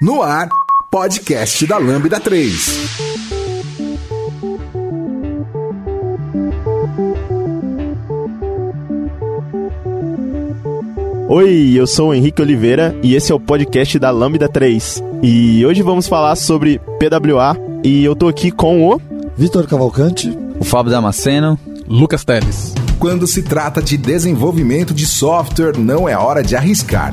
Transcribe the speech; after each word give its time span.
No 0.00 0.22
ar, 0.22 0.48
podcast 0.90 1.66
da 1.66 1.76
Lambda 1.76 2.18
3. 2.18 3.00
Oi, 11.28 11.72
eu 11.74 11.86
sou 11.86 12.08
o 12.08 12.14
Henrique 12.14 12.40
Oliveira 12.40 12.98
e 13.02 13.14
esse 13.14 13.30
é 13.30 13.34
o 13.34 13.38
podcast 13.38 13.98
da 13.98 14.10
Lambda 14.10 14.48
3. 14.48 15.02
E 15.22 15.66
hoje 15.66 15.82
vamos 15.82 16.08
falar 16.08 16.34
sobre 16.34 16.78
PWA 16.98 17.54
e 17.84 18.02
eu 18.02 18.16
tô 18.16 18.26
aqui 18.26 18.50
com 18.50 18.88
o 18.88 18.98
Vitor 19.36 19.66
Cavalcante, 19.66 20.34
o 20.58 20.64
Fábio 20.64 20.90
Damasceno, 20.90 21.58
Lucas 21.86 22.24
Teles. 22.24 22.72
Quando 22.98 23.26
se 23.26 23.42
trata 23.42 23.82
de 23.82 23.98
desenvolvimento 23.98 24.94
de 24.94 25.06
software, 25.06 25.76
não 25.76 26.08
é 26.08 26.16
hora 26.16 26.42
de 26.42 26.56
arriscar. 26.56 27.12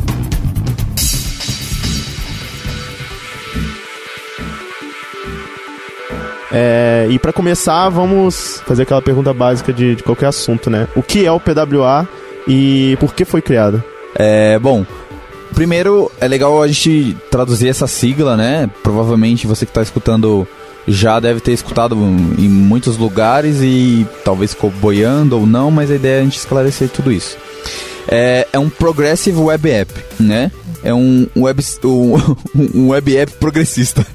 É, 6.51 7.07
e 7.09 7.17
para 7.17 7.31
começar, 7.31 7.87
vamos 7.89 8.61
fazer 8.65 8.83
aquela 8.83 9.01
pergunta 9.01 9.33
básica 9.33 9.71
de, 9.71 9.95
de, 9.95 10.03
qualquer 10.03 10.27
assunto, 10.27 10.69
né? 10.69 10.87
O 10.95 11.01
que 11.01 11.25
é 11.25 11.31
o 11.31 11.39
PWA 11.39 12.07
e 12.47 12.97
por 12.99 13.13
que 13.13 13.23
foi 13.23 13.41
criado? 13.41 13.81
É, 14.15 14.59
bom, 14.59 14.85
primeiro 15.53 16.11
é 16.19 16.27
legal 16.27 16.61
a 16.61 16.67
gente 16.67 17.15
traduzir 17.29 17.69
essa 17.69 17.87
sigla, 17.87 18.35
né? 18.35 18.69
Provavelmente 18.83 19.47
você 19.47 19.65
que 19.65 19.71
está 19.71 19.81
escutando 19.81 20.45
já 20.87 21.19
deve 21.19 21.39
ter 21.39 21.51
escutado 21.51 21.95
em 21.95 22.49
muitos 22.49 22.97
lugares 22.97 23.57
e 23.61 24.05
talvez 24.25 24.53
ficou 24.53 24.71
boiando 24.71 25.37
ou 25.37 25.45
não, 25.45 25.69
mas 25.71 25.91
a 25.91 25.95
ideia 25.95 26.17
é 26.17 26.21
a 26.21 26.23
gente 26.23 26.37
esclarecer 26.37 26.89
tudo 26.89 27.11
isso. 27.11 27.37
É, 28.11 28.45
é 28.51 28.59
um 28.59 28.69
Progressive 28.69 29.39
Web 29.39 29.71
App, 29.71 29.93
né? 30.19 30.51
é 30.83 30.93
um 30.93 31.27
web, 31.35 31.63
um, 31.83 32.15
um 32.75 32.89
web 32.89 33.17
app 33.17 33.31
progressista. 33.33 34.05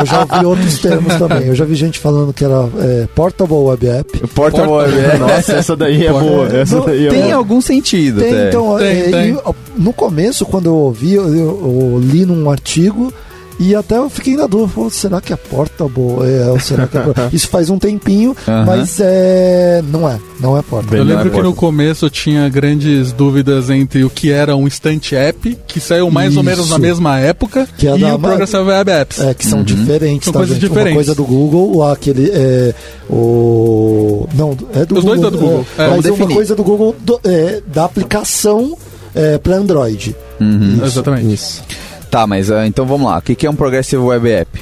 eu 0.00 0.06
já 0.06 0.20
ouvi 0.20 0.46
outros 0.46 0.78
termos 0.78 1.14
também. 1.16 1.48
Eu 1.48 1.54
já 1.54 1.64
vi 1.64 1.74
gente 1.74 1.98
falando 1.98 2.32
que 2.32 2.44
era 2.44 2.68
é, 2.78 3.08
Portable 3.14 3.54
Web 3.54 3.88
App. 3.88 4.28
Portable 4.28 4.72
Web 4.72 4.98
App. 4.98 5.18
Nossa, 5.18 5.52
essa 5.54 5.76
daí 5.76 6.06
é 6.06 6.12
boa. 6.12 6.46
Essa 6.48 6.76
não, 6.76 6.86
daí 6.86 7.06
é 7.06 7.10
tem 7.10 7.22
boa. 7.22 7.34
algum 7.34 7.60
sentido. 7.60 8.20
Tem, 8.20 8.30
até. 8.30 8.48
então, 8.48 8.78
tem, 8.78 9.00
é, 9.00 9.10
tem. 9.10 9.30
E, 9.34 9.38
no 9.76 9.92
começo, 9.92 10.46
quando 10.46 10.66
eu 10.66 10.74
ouvi, 10.74 11.14
eu, 11.14 11.26
eu, 11.34 12.00
li 12.00 12.24
num 12.24 12.50
artigo. 12.50 13.12
E 13.60 13.74
até 13.74 13.96
eu 13.96 14.08
fiquei 14.08 14.36
na 14.36 14.46
dúvida, 14.46 14.88
será 14.90 15.20
que 15.20 15.32
é 15.32 15.36
portable? 15.36 16.22
É, 16.24 16.46
ou 16.48 16.60
será 16.60 16.86
que 16.86 16.96
é 16.96 17.02
Isso 17.32 17.48
faz 17.48 17.68
um 17.68 17.78
tempinho, 17.78 18.36
Aham. 18.46 18.64
mas 18.64 18.98
é, 19.00 19.82
não 19.90 20.08
é, 20.08 20.16
não 20.38 20.56
é 20.56 20.62
portable. 20.62 20.98
Eu 20.98 21.04
lembro 21.04 21.26
é 21.28 21.30
que 21.30 21.42
no 21.42 21.52
começo 21.52 22.08
tinha 22.08 22.48
grandes 22.48 23.10
dúvidas 23.12 23.68
entre 23.68 24.04
o 24.04 24.10
que 24.10 24.30
era 24.30 24.54
um 24.56 24.66
Instant 24.68 25.12
App, 25.12 25.58
que 25.66 25.80
saiu 25.80 26.08
mais 26.08 26.36
ou 26.36 26.42
menos 26.44 26.60
Isso. 26.66 26.70
na 26.70 26.78
mesma 26.78 27.18
época, 27.18 27.68
Que 27.76 27.88
é 27.88 27.96
e 27.96 28.00
da- 28.00 28.14
o 28.14 28.18
Progressive 28.20 28.62
Web 28.62 28.90
Apps. 28.92 29.20
É, 29.20 29.34
que 29.34 29.44
são 29.44 29.62
diferentes, 29.64 30.24
São 30.26 30.32
tá, 30.32 30.38
coisas 30.38 30.54
gente? 30.56 30.66
Uma 30.66 30.68
diferentes. 30.70 30.94
coisa 30.94 31.14
do 31.16 31.24
Google, 31.24 31.82
aquele. 31.90 32.30
É, 32.32 32.74
o. 33.10 34.26
Não, 34.34 34.56
é 34.72 34.84
do 34.84 34.98
Os 34.98 35.04
Google. 35.04 35.16
dois 35.16 35.20
é 35.26 35.30
do 35.30 35.38
Google. 35.38 35.66
É, 35.76 35.78
mas 35.78 35.88
vamos 35.88 36.04
é 36.06 36.08
uma 36.10 36.16
definir. 36.16 36.34
coisa 36.34 36.54
do 36.54 36.62
Google 36.62 36.96
do- 37.00 37.20
é, 37.24 37.60
da 37.66 37.84
aplicação 37.84 38.76
é, 39.14 39.36
para 39.38 39.56
Android. 39.56 40.14
Uhum. 40.40 40.80
Exatamente. 40.84 41.34
Isso. 41.34 41.62
Tá, 42.10 42.26
mas 42.26 42.50
ah, 42.50 42.66
então 42.66 42.86
vamos 42.86 43.06
lá. 43.10 43.18
O 43.18 43.22
que 43.22 43.34
que 43.34 43.46
é 43.46 43.50
um 43.50 43.54
Progressive 43.56 44.02
Web 44.02 44.30
App? 44.30 44.60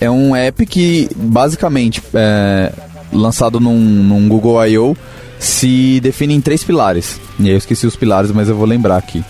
É 0.00 0.10
um 0.10 0.34
app 0.36 0.66
que, 0.66 1.08
basicamente, 1.16 2.02
é, 2.12 2.70
lançado 3.12 3.58
num, 3.60 3.78
num 3.78 4.28
Google 4.28 4.64
I.O., 4.66 4.96
se 5.38 6.00
define 6.00 6.34
em 6.34 6.40
três 6.40 6.64
pilares. 6.64 7.20
E 7.38 7.44
aí 7.44 7.50
eu 7.50 7.56
esqueci 7.58 7.86
os 7.86 7.94
pilares, 7.96 8.30
mas 8.30 8.48
eu 8.48 8.56
vou 8.56 8.66
lembrar 8.66 8.96
aqui. 8.96 9.24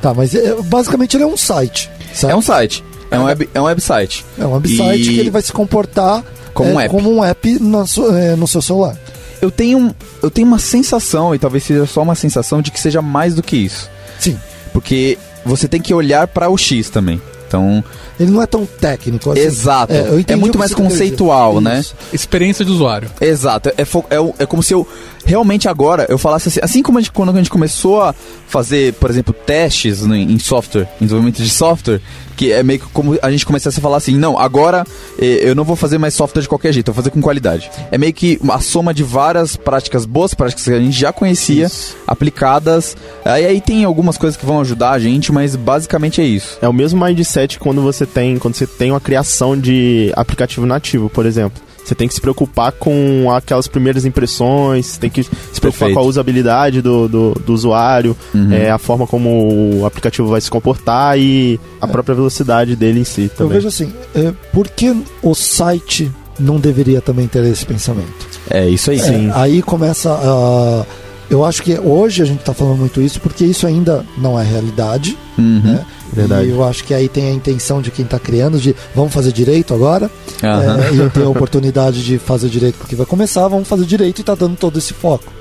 Tá, 0.00 0.12
mas 0.12 0.34
é, 0.34 0.54
basicamente 0.62 1.16
ele 1.16 1.24
é 1.24 1.26
um 1.26 1.36
site. 1.36 1.88
certo? 2.12 2.32
É 2.32 2.36
um 2.36 2.42
site. 2.42 2.84
É 3.10 3.18
um, 3.18 3.24
web, 3.24 3.48
é 3.52 3.60
um 3.60 3.64
website. 3.64 4.24
É 4.38 4.44
um 4.46 4.52
website 4.54 5.02
E- 5.02 5.14
que 5.14 5.20
ele 5.20 5.30
vai 5.30 5.42
se 5.42 5.52
comportar 5.52 6.24
Como 6.54 6.70
é, 6.70 6.74
um 6.74 6.80
app. 6.80 6.90
como 6.90 7.12
um 7.14 7.24
app 7.24 7.58
su- 7.86 8.10
é, 8.16 8.34
no 8.36 8.46
seu 8.48 8.62
celular. 8.62 8.96
Eu 9.40 9.50
tenho, 9.50 9.94
eu 10.22 10.30
tenho 10.30 10.46
uma 10.46 10.58
sensação, 10.58 11.34
e 11.34 11.38
talvez 11.38 11.64
seja 11.64 11.84
só 11.86 12.02
uma 12.02 12.14
sensação, 12.14 12.62
de 12.62 12.70
que 12.70 12.80
seja 12.80 13.02
mais 13.02 13.34
do 13.34 13.42
que 13.42 13.56
isso. 13.56 13.90
Sim. 14.18 14.38
Porque 14.72 15.18
você 15.44 15.68
tem 15.68 15.80
que 15.80 15.94
olhar 15.94 16.26
para 16.28 16.48
o 16.48 16.56
X 16.56 16.90
também. 16.90 17.20
Então, 17.46 17.84
Ele 18.22 18.30
não 18.30 18.42
é 18.42 18.46
tão 18.46 18.64
técnico 18.66 19.30
assim. 19.30 19.40
exato. 19.40 19.92
É, 19.92 20.00
eu 20.08 20.24
É, 20.26 20.36
muito 20.36 20.58
mais 20.58 20.72
conceitual, 20.74 21.60
né? 21.60 21.80
Isso. 21.80 21.94
Experiência 22.12 22.64
de 22.64 22.70
usuário. 22.70 23.10
Exato. 23.20 23.70
É, 23.76 23.84
fo- 23.84 24.04
é, 24.10 24.42
é 24.42 24.46
como 24.46 24.62
se 24.62 24.72
eu 24.74 24.86
realmente 25.24 25.68
agora 25.68 26.04
eu 26.08 26.18
falasse 26.18 26.48
assim, 26.48 26.60
assim 26.62 26.82
como 26.82 26.98
a 26.98 27.00
gente, 27.00 27.12
quando 27.12 27.30
a 27.30 27.36
gente 27.36 27.50
começou 27.50 28.02
a 28.02 28.14
fazer, 28.48 28.92
por 28.94 29.08
exemplo, 29.10 29.32
testes 29.32 30.02
no- 30.02 30.16
em 30.16 30.38
software, 30.38 30.88
em 31.00 31.04
desenvolvimento 31.04 31.42
de 31.42 31.48
software, 31.48 32.00
que 32.36 32.50
é 32.52 32.62
meio 32.62 32.80
que 32.80 32.86
como 32.92 33.16
a 33.22 33.30
gente 33.30 33.46
começasse 33.46 33.78
a 33.78 33.82
falar 33.82 33.98
assim, 33.98 34.16
não, 34.16 34.38
agora 34.38 34.84
eh, 35.18 35.40
eu 35.42 35.54
não 35.54 35.64
vou 35.64 35.76
fazer 35.76 35.98
mais 35.98 36.14
software 36.14 36.42
de 36.42 36.48
qualquer 36.48 36.72
jeito, 36.72 36.88
eu 36.88 36.94
vou 36.94 37.02
fazer 37.02 37.10
com 37.12 37.20
qualidade. 37.20 37.70
É 37.90 37.98
meio 37.98 38.12
que 38.12 38.38
a 38.50 38.58
soma 38.60 38.92
de 38.92 39.02
várias 39.02 39.54
práticas 39.56 40.04
boas, 40.06 40.34
práticas 40.34 40.64
que 40.64 40.72
a 40.72 40.80
gente 40.80 40.98
já 40.98 41.12
conhecia, 41.12 41.70
aplicadas. 42.06 42.96
Aí, 43.24 43.46
aí 43.46 43.60
tem 43.60 43.84
algumas 43.84 44.16
coisas 44.16 44.36
que 44.38 44.44
vão 44.46 44.60
ajudar 44.60 44.90
a 44.92 44.98
gente, 44.98 45.32
mas 45.32 45.56
basicamente 45.56 46.20
é 46.20 46.24
isso. 46.24 46.58
É 46.62 46.68
o 46.68 46.72
mesmo 46.72 47.02
mindset 47.04 47.58
quando 47.58 47.82
você 47.82 48.06
tem, 48.12 48.38
quando 48.38 48.54
você 48.54 48.66
tem 48.66 48.90
uma 48.90 49.00
criação 49.00 49.58
de 49.58 50.12
aplicativo 50.14 50.66
nativo, 50.66 51.08
por 51.08 51.26
exemplo. 51.26 51.60
Você 51.84 51.96
tem 51.96 52.06
que 52.06 52.14
se 52.14 52.20
preocupar 52.20 52.70
com 52.70 53.28
aquelas 53.32 53.66
primeiras 53.66 54.04
impressões, 54.04 54.86
você 54.86 55.00
tem 55.00 55.10
que 55.10 55.24
se 55.24 55.30
preocupar 55.60 55.88
Perfeito. 55.88 55.94
com 55.94 56.00
a 56.00 56.02
usabilidade 56.04 56.80
do, 56.80 57.08
do, 57.08 57.32
do 57.34 57.52
usuário, 57.52 58.16
é, 58.52 58.70
a 58.70 58.78
forma 58.78 59.04
como 59.04 59.80
o 59.80 59.84
aplicativo 59.84 60.28
vai 60.28 60.40
se 60.40 60.48
comportar 60.48 61.18
e 61.18 61.58
a 61.80 61.88
própria 61.88 62.14
velocidade 62.14 62.76
dele 62.76 63.00
em 63.00 63.04
si 63.04 63.22
Eu 63.22 63.28
também. 63.30 63.54
vejo 63.54 63.66
assim, 63.66 63.92
é, 64.14 64.32
por 64.52 64.68
que 64.68 64.96
o 65.22 65.34
site 65.34 66.08
não 66.38 66.58
deveria 66.60 67.00
também 67.00 67.26
ter 67.26 67.44
esse 67.44 67.66
pensamento? 67.66 68.28
É 68.48 68.68
isso 68.68 68.90
aí. 68.90 69.00
Sim. 69.00 69.30
É, 69.30 69.32
aí 69.34 69.62
começa 69.62 70.12
a. 70.12 70.86
Eu 71.32 71.46
acho 71.46 71.62
que 71.62 71.78
hoje 71.78 72.20
a 72.20 72.26
gente 72.26 72.40
está 72.40 72.52
falando 72.52 72.76
muito 72.76 73.00
isso 73.00 73.18
porque 73.18 73.42
isso 73.42 73.66
ainda 73.66 74.04
não 74.18 74.38
é 74.38 74.44
realidade. 74.44 75.16
Uhum. 75.38 75.62
Né? 75.64 75.86
Verdade. 76.12 76.46
E 76.46 76.50
eu 76.50 76.62
acho 76.62 76.84
que 76.84 76.92
aí 76.92 77.08
tem 77.08 77.28
a 77.28 77.30
intenção 77.30 77.80
de 77.80 77.90
quem 77.90 78.04
está 78.04 78.18
criando 78.18 78.60
de 78.60 78.76
vamos 78.94 79.14
fazer 79.14 79.32
direito 79.32 79.72
agora. 79.72 80.10
Aham. 80.42 80.78
É, 80.78 80.92
e 80.92 80.98
eu 80.98 81.08
tenho 81.08 81.28
a 81.28 81.30
oportunidade 81.30 82.04
de 82.04 82.18
fazer 82.18 82.50
direito 82.50 82.76
porque 82.76 82.94
vai 82.94 83.06
começar, 83.06 83.48
vamos 83.48 83.66
fazer 83.66 83.86
direito 83.86 84.18
e 84.18 84.20
está 84.20 84.34
dando 84.34 84.56
todo 84.56 84.78
esse 84.78 84.92
foco. 84.92 85.32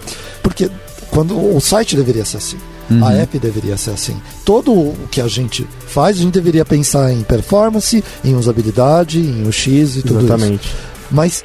Porque 0.41 0.71
quando 1.09 1.37
o 1.37 1.59
site 1.59 1.97
deveria 1.97 2.23
ser 2.23 2.37
assim. 2.37 2.57
Uhum. 2.89 3.05
A 3.05 3.11
app 3.11 3.37
deveria 3.37 3.75
ser 3.75 3.91
assim. 3.91 4.15
Todo 4.45 4.71
o 4.71 4.95
que 5.11 5.19
a 5.19 5.27
gente 5.27 5.67
faz, 5.87 6.17
a 6.17 6.21
gente 6.21 6.33
deveria 6.33 6.63
pensar 6.63 7.11
em 7.11 7.21
performance, 7.21 8.01
em 8.23 8.33
usabilidade, 8.33 9.19
em 9.19 9.45
UX 9.45 9.67
e 9.67 10.01
tudo 10.03 10.19
isso. 10.19 10.33
Exatamente. 10.33 10.73
Mas 11.11 11.43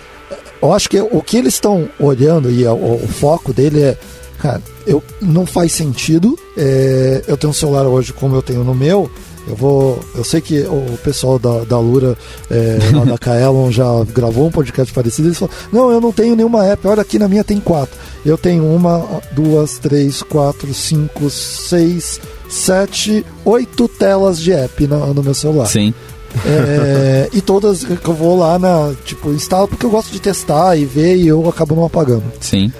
eu 0.62 0.72
acho 0.72 0.88
que 0.88 1.00
o 1.00 1.20
que 1.20 1.36
eles 1.36 1.54
estão 1.54 1.88
olhando 1.98 2.48
e 2.48 2.64
o, 2.64 2.74
o 2.74 3.08
foco 3.08 3.52
dele 3.52 3.82
é, 3.82 3.98
cara, 4.36 4.62
eu, 4.86 5.02
não 5.20 5.46
faz 5.46 5.72
sentido. 5.72 6.38
é, 6.56 7.22
eu 7.26 7.36
tenho 7.36 7.50
um 7.50 7.54
celular 7.54 7.86
hoje 7.86 8.12
como 8.12 8.34
eu 8.34 8.42
tenho 8.42 8.64
no 8.64 8.74
meu. 8.74 9.10
Eu 9.48 9.54
vou. 9.54 10.00
Eu 10.14 10.24
sei 10.24 10.40
que 10.40 10.60
o 10.62 10.98
pessoal 11.04 11.38
da, 11.38 11.60
da 11.60 11.78
Lura, 11.78 12.18
é, 12.50 12.78
da 13.06 13.16
Kaelon, 13.16 13.70
já 13.70 13.86
gravou 14.12 14.48
um 14.48 14.50
podcast 14.50 14.92
parecido. 14.92 15.28
Eles 15.28 15.38
falaram: 15.38 15.56
Não, 15.72 15.90
eu 15.90 16.00
não 16.00 16.10
tenho 16.10 16.34
nenhuma 16.34 16.66
app. 16.66 16.86
Olha, 16.88 17.02
aqui 17.02 17.18
na 17.18 17.28
minha 17.28 17.44
tem 17.44 17.60
quatro. 17.60 17.96
Eu 18.24 18.36
tenho 18.36 18.64
uma, 18.64 19.22
duas, 19.32 19.78
três, 19.78 20.20
quatro, 20.20 20.74
cinco, 20.74 21.30
seis, 21.30 22.20
sete, 22.48 23.24
oito 23.44 23.86
telas 23.86 24.40
de 24.40 24.52
app 24.52 24.84
no, 24.86 25.14
no 25.14 25.22
meu 25.22 25.34
celular. 25.34 25.66
Sim. 25.66 25.94
É, 26.44 27.30
e 27.32 27.40
todas 27.40 27.84
que 27.84 28.08
eu 28.08 28.14
vou 28.14 28.38
lá 28.38 28.58
na, 28.58 28.92
tipo, 29.04 29.30
instalo 29.30 29.68
porque 29.68 29.86
eu 29.86 29.90
gosto 29.90 30.12
de 30.12 30.20
testar 30.20 30.76
e 30.76 30.84
ver 30.84 31.16
e 31.16 31.28
eu 31.28 31.48
acabo 31.48 31.74
não 31.74 31.84
apagando. 31.84 32.24
Sim. 32.40 32.70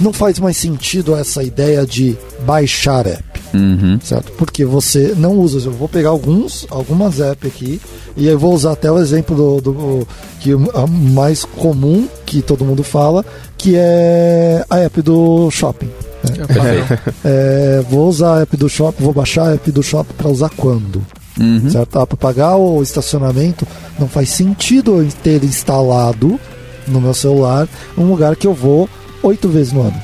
Não 0.00 0.12
faz 0.12 0.38
mais 0.38 0.56
sentido 0.56 1.14
essa 1.14 1.42
ideia 1.42 1.86
de 1.86 2.16
baixar 2.44 3.06
app, 3.06 3.22
Uhum. 3.54 3.98
certo? 4.02 4.32
Porque 4.32 4.64
você 4.64 5.14
não 5.16 5.38
usa. 5.38 5.68
Eu 5.68 5.72
vou 5.72 5.88
pegar 5.88 6.08
alguns, 6.08 6.66
algumas 6.70 7.20
apps 7.20 7.46
aqui 7.48 7.80
e 8.16 8.26
eu 8.26 8.38
vou 8.38 8.52
usar 8.52 8.72
até 8.72 8.90
o 8.90 8.98
exemplo 8.98 9.60
do, 9.60 9.72
do 9.72 10.08
que 10.40 10.50
a 10.52 10.86
mais 10.86 11.44
comum 11.44 12.08
que 12.26 12.42
todo 12.42 12.64
mundo 12.64 12.82
fala, 12.82 13.24
que 13.56 13.74
é 13.76 14.64
a 14.68 14.78
app 14.80 15.00
do 15.02 15.48
shopping. 15.50 15.86
né? 15.86 16.44
É. 16.92 17.14
É, 17.26 17.84
vou 17.88 18.08
usar 18.08 18.38
a 18.38 18.42
app 18.42 18.56
do 18.56 18.68
shopping, 18.68 19.04
vou 19.04 19.12
baixar 19.12 19.48
a 19.50 19.54
app 19.54 19.70
do 19.70 19.82
shopping 19.82 20.14
para 20.14 20.28
usar 20.28 20.50
quando? 20.56 21.00
Uhum. 21.38 21.68
certo? 21.70 21.98
Ah, 21.98 22.06
para 22.06 22.16
pagar 22.16 22.56
o 22.56 22.82
estacionamento, 22.82 23.66
não 23.98 24.08
faz 24.08 24.28
sentido 24.30 25.00
eu 25.02 25.08
ter 25.22 25.42
instalado 25.44 26.38
no 26.86 27.00
meu 27.00 27.14
celular 27.14 27.66
um 27.98 28.04
lugar 28.04 28.36
que 28.36 28.46
eu 28.46 28.54
vou 28.54 28.88
oito 29.24 29.48
vezes 29.48 29.72
no 29.72 29.82
ano. 29.82 29.94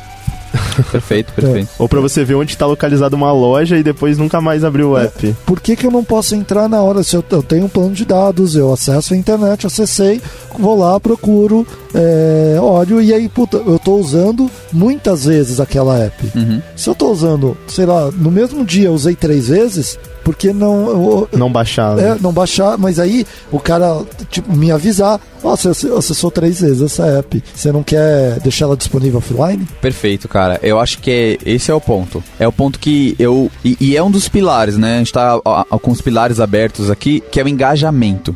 Perfeito, 0.90 1.32
perfeito. 1.32 1.68
Ou 1.78 1.88
pra 1.88 2.00
você 2.00 2.24
ver 2.24 2.34
onde 2.34 2.56
tá 2.56 2.66
localizada 2.66 3.14
uma 3.14 3.30
loja 3.32 3.76
e 3.78 3.82
depois 3.82 4.18
nunca 4.18 4.40
mais 4.40 4.64
abrir 4.64 4.82
o 4.82 4.96
app. 4.96 5.34
Por 5.46 5.60
que, 5.60 5.76
que 5.76 5.86
eu 5.86 5.90
não 5.90 6.02
posso 6.02 6.34
entrar 6.34 6.68
na 6.68 6.80
hora? 6.82 7.02
Se 7.04 7.14
eu, 7.16 7.24
eu 7.30 7.42
tenho 7.42 7.66
um 7.66 7.68
plano 7.68 7.92
de 7.92 8.04
dados, 8.04 8.56
eu 8.56 8.72
acesso 8.72 9.14
a 9.14 9.16
internet, 9.16 9.66
acessei, 9.66 10.20
vou 10.58 10.76
lá, 10.78 10.98
procuro, 10.98 11.64
é, 11.94 12.56
olho 12.60 13.00
e 13.00 13.12
aí, 13.14 13.28
puta, 13.28 13.58
eu 13.58 13.78
tô 13.78 13.94
usando 13.96 14.50
muitas 14.72 15.24
vezes 15.24 15.60
aquela 15.60 15.98
app. 15.98 16.32
Uhum. 16.34 16.60
Se 16.74 16.88
eu 16.88 16.94
tô 16.94 17.10
usando, 17.12 17.56
sei 17.68 17.86
lá, 17.86 18.10
no 18.10 18.30
mesmo 18.30 18.64
dia 18.64 18.86
eu 18.88 18.94
usei 18.94 19.14
três 19.14 19.48
vezes, 19.48 19.98
por 20.24 20.34
que 20.34 20.52
não. 20.52 20.88
eu- 20.88 21.28
Não 21.32 21.50
baixar. 21.50 21.94
né? 21.96 22.10
é, 22.10 22.16
não 22.20 22.32
baixar, 22.32 22.76
mas 22.76 22.98
aí 22.98 23.24
o 23.52 23.60
cara, 23.60 24.00
tipo, 24.30 24.52
me 24.54 24.70
avisar, 24.72 25.20
ó, 25.42 25.56
você 25.56 25.88
acessou 25.88 26.30
três 26.30 26.60
vezes 26.60 26.82
essa 26.82 27.06
app, 27.06 27.42
você 27.54 27.70
não 27.72 27.82
quer 27.82 28.38
deixar 28.40 28.64
ela 28.66 28.76
disponível 28.76 29.18
offline? 29.18 29.66
Perfeito, 29.80 30.28
cara. 30.28 30.58
Eu 30.62 30.78
acho 30.78 30.98
que 30.98 31.10
é- 31.10 31.38
esse 31.50 31.70
é 31.70 31.74
o 31.74 31.80
ponto. 31.80 32.22
É 32.38 32.46
o 32.46 32.52
ponto 32.52 32.78
que 32.78 33.14
eu. 33.18 33.50
E, 33.64 33.76
e 33.80 33.96
é 33.96 34.02
um 34.02 34.10
dos 34.10 34.28
pilares, 34.28 34.76
né? 34.76 34.96
A 34.96 34.98
gente 34.98 35.12
tá 35.12 35.40
com 35.82 35.90
os 35.90 36.00
pilares 36.00 36.40
abertos 36.40 36.90
aqui, 36.90 37.20
que 37.30 37.40
é 37.40 37.44
o 37.44 37.48
engajamento. 37.48 38.34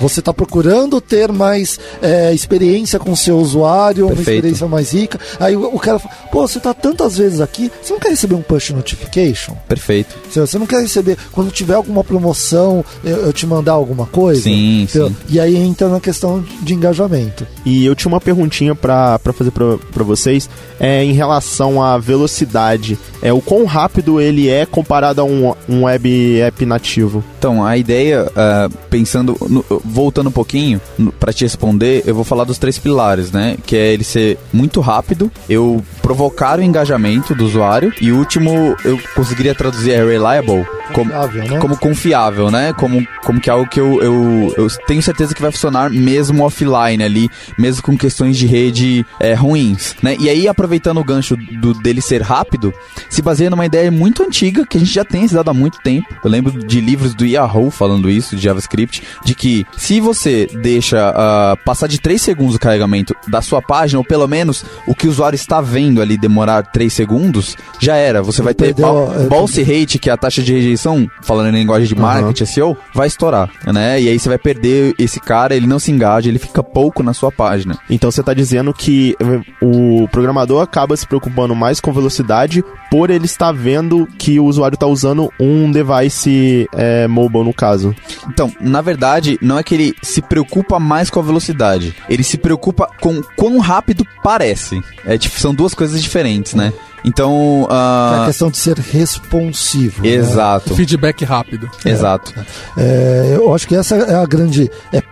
Você 0.00 0.20
está 0.20 0.32
procurando 0.32 1.00
ter 1.00 1.32
mais 1.32 1.78
é, 2.02 2.32
experiência 2.32 2.98
com 2.98 3.12
o 3.12 3.16
seu 3.16 3.38
usuário, 3.38 4.06
uma 4.06 4.14
Perfeito. 4.14 4.36
experiência 4.36 4.66
mais 4.68 4.92
rica. 4.92 5.18
Aí 5.40 5.56
o, 5.56 5.74
o 5.74 5.78
cara 5.78 5.98
fala, 5.98 6.14
pô, 6.30 6.46
você 6.46 6.60
tá 6.60 6.72
tantas 6.74 7.16
vezes 7.18 7.40
aqui, 7.40 7.70
você 7.82 7.92
não 7.92 8.00
quer 8.00 8.10
receber 8.10 8.34
um 8.34 8.42
push 8.42 8.70
notification? 8.70 9.54
Perfeito. 9.68 10.14
Você, 10.30 10.40
você 10.40 10.58
não 10.58 10.66
quer 10.66 10.80
receber, 10.80 11.16
quando 11.32 11.50
tiver 11.50 11.74
alguma 11.74 12.02
promoção, 12.04 12.84
eu, 13.04 13.16
eu 13.26 13.32
te 13.32 13.46
mandar 13.46 13.72
alguma 13.72 14.06
coisa? 14.06 14.42
Sim, 14.42 14.82
Entendeu? 14.82 15.08
sim. 15.08 15.16
E 15.28 15.40
aí 15.40 15.56
entra 15.56 15.88
na 15.88 16.00
questão 16.00 16.44
de, 16.62 16.74
engajamento. 16.74 17.46
E 17.64 17.84
eu 17.84 17.94
tinha 17.94 18.12
uma 18.12 18.20
perguntinha 18.20 18.74
pra, 18.74 19.18
pra 19.18 19.32
fazer 19.32 19.50
pra, 19.50 19.76
pra 19.92 20.04
vocês 20.04 20.48
é, 20.78 21.04
em 21.04 21.12
relação 21.12 21.82
à 21.82 21.98
velocidade. 21.98 22.98
É, 23.22 23.32
o 23.32 23.40
quão 23.40 23.64
rápido 23.64 24.20
ele 24.20 24.48
é 24.48 24.66
comparado 24.66 25.20
a 25.20 25.24
um, 25.24 25.52
um 25.68 25.84
web 25.84 26.40
app 26.40 26.66
nativo. 26.66 27.24
Então, 27.38 27.64
a 27.64 27.76
ideia, 27.76 28.30
ah, 28.36 28.68
pensando, 28.90 29.36
no- 29.48 29.64
voltando 29.84 30.28
um 30.28 30.32
pouquinho 30.32 30.80
pra 31.18 31.32
te 31.32 31.44
responder, 31.44 32.02
eu 32.06 32.14
vou 32.14 32.24
falar 32.24 32.44
dos 32.44 32.58
três 32.58 32.78
pilares, 32.78 33.30
né? 33.32 33.56
Que 33.66 33.76
é 33.76 33.92
ele 33.92 34.04
ser 34.04 34.38
muito 34.52 34.80
rápido, 34.80 35.30
eu 35.48 35.82
provocar 36.06 36.60
o 36.60 36.62
engajamento 36.62 37.34
do 37.34 37.44
usuário 37.44 37.92
e 38.00 38.12
o 38.12 38.18
último 38.18 38.76
eu 38.84 38.96
conseguiria 39.16 39.56
traduzir 39.56 39.90
é 39.90 39.96
reliable 39.96 40.64
como, 40.92 41.10
Confiável, 41.10 41.44
né? 41.44 41.58
como 41.58 41.76
confiável, 41.76 42.50
né? 42.50 42.72
Como, 42.74 43.06
como 43.24 43.40
que 43.40 43.50
é 43.50 43.52
algo 43.52 43.68
que 43.68 43.80
eu, 43.80 44.00
eu, 44.00 44.54
eu 44.56 44.68
tenho 44.86 45.02
certeza 45.02 45.34
que 45.34 45.42
vai 45.42 45.50
funcionar 45.50 45.90
mesmo 45.90 46.44
offline 46.44 47.02
ali, 47.02 47.28
mesmo 47.58 47.82
com 47.82 47.96
questões 47.96 48.36
de 48.36 48.46
rede 48.46 49.04
é, 49.18 49.34
ruins, 49.34 49.96
né? 50.02 50.16
E 50.20 50.28
aí, 50.28 50.46
aproveitando 50.46 50.98
o 50.98 51.04
gancho 51.04 51.36
do, 51.36 51.74
dele 51.74 52.00
ser 52.00 52.22
rápido, 52.22 52.72
se 53.10 53.20
baseia 53.20 53.50
numa 53.50 53.66
ideia 53.66 53.90
muito 53.90 54.22
antiga 54.22 54.64
que 54.64 54.76
a 54.76 54.80
gente 54.80 54.92
já 54.92 55.04
tem 55.04 55.26
dado 55.26 55.50
há 55.50 55.54
muito 55.54 55.78
tempo. 55.80 56.06
Eu 56.22 56.30
lembro 56.30 56.52
de 56.52 56.80
livros 56.80 57.14
do 57.14 57.26
Yahoo 57.26 57.70
falando 57.70 58.08
isso, 58.08 58.36
de 58.36 58.42
JavaScript, 58.42 59.02
de 59.24 59.34
que 59.34 59.66
se 59.76 60.00
você 60.00 60.48
deixa 60.62 61.12
ah, 61.14 61.56
passar 61.64 61.88
de 61.88 62.00
3 62.00 62.20
segundos 62.20 62.54
o 62.54 62.60
carregamento 62.60 63.14
da 63.26 63.42
sua 63.42 63.60
página, 63.60 63.98
ou 63.98 64.04
pelo 64.04 64.28
menos 64.28 64.64
o 64.86 64.94
que 64.94 65.08
o 65.08 65.10
usuário 65.10 65.34
está 65.34 65.60
vendo 65.60 65.95
ali 66.02 66.16
demorar 66.16 66.62
3 66.62 66.92
segundos, 66.92 67.56
já 67.80 67.96
era. 67.96 68.22
Você 68.22 68.42
vai 68.42 68.54
ter 68.54 68.66
perdeu, 68.66 68.86
bal- 68.86 69.14
é, 69.14 69.26
bounce 69.26 69.62
rate, 69.62 69.98
que 69.98 70.10
é 70.10 70.12
a 70.12 70.16
taxa 70.16 70.42
de 70.42 70.52
rejeição, 70.52 71.08
falando 71.22 71.48
em 71.54 71.58
linguagem 71.58 71.86
de 71.88 71.94
marketing, 71.94 72.44
SEO, 72.46 72.76
vai 72.94 73.06
estourar, 73.06 73.50
né? 73.66 74.00
E 74.00 74.08
aí 74.08 74.18
você 74.18 74.28
vai 74.28 74.38
perder 74.38 74.94
esse 74.98 75.20
cara, 75.20 75.54
ele 75.54 75.66
não 75.66 75.78
se 75.78 75.90
engaja, 75.92 76.28
ele 76.28 76.38
fica 76.38 76.62
pouco 76.62 77.02
na 77.02 77.12
sua 77.12 77.30
página. 77.30 77.78
Então 77.90 78.10
você 78.10 78.22
tá 78.22 78.34
dizendo 78.34 78.72
que 78.74 79.16
o 79.60 80.08
programador 80.08 80.62
acaba 80.62 80.96
se 80.96 81.06
preocupando 81.06 81.54
mais 81.54 81.80
com 81.80 81.92
velocidade 81.92 82.64
por 82.90 83.10
ele 83.10 83.24
estar 83.26 83.52
vendo 83.52 84.06
que 84.18 84.38
o 84.40 84.44
usuário 84.44 84.76
tá 84.76 84.86
usando 84.86 85.30
um 85.40 85.70
device 85.70 86.68
é, 86.72 87.06
mobile 87.06 87.44
no 87.44 87.54
caso. 87.54 87.94
Então, 88.28 88.52
na 88.60 88.80
verdade, 88.80 89.38
não 89.40 89.58
é 89.58 89.62
que 89.62 89.74
ele 89.74 89.94
se 90.02 90.20
preocupa 90.22 90.78
mais 90.78 91.10
com 91.10 91.20
a 91.20 91.22
velocidade. 91.22 91.94
Ele 92.08 92.22
se 92.22 92.36
preocupa 92.36 92.88
com 93.00 93.20
quão 93.36 93.58
rápido 93.58 94.06
parece. 94.22 94.80
É, 95.04 95.16
tipo, 95.16 95.38
são 95.38 95.54
duas 95.54 95.74
coisas 95.74 95.85
diferentes, 95.92 96.54
né? 96.54 96.72
Então, 97.04 97.68
É 97.70 98.22
a 98.22 98.26
questão 98.26 98.50
de 98.50 98.56
ser 98.58 98.78
responsivo. 98.78 100.02
né? 100.02 100.08
exato. 100.08 100.74
Feedback 100.74 101.24
rápido. 101.24 101.70
Exato. 101.84 102.34
É, 102.76 103.34
eu 103.36 103.54
acho 103.54 103.68
que 103.68 103.76
essa 103.76 103.94
é 103.96 104.14
a 104.16 104.26
grande. 104.26 104.68
É, 104.92 104.96
é- 104.98 105.02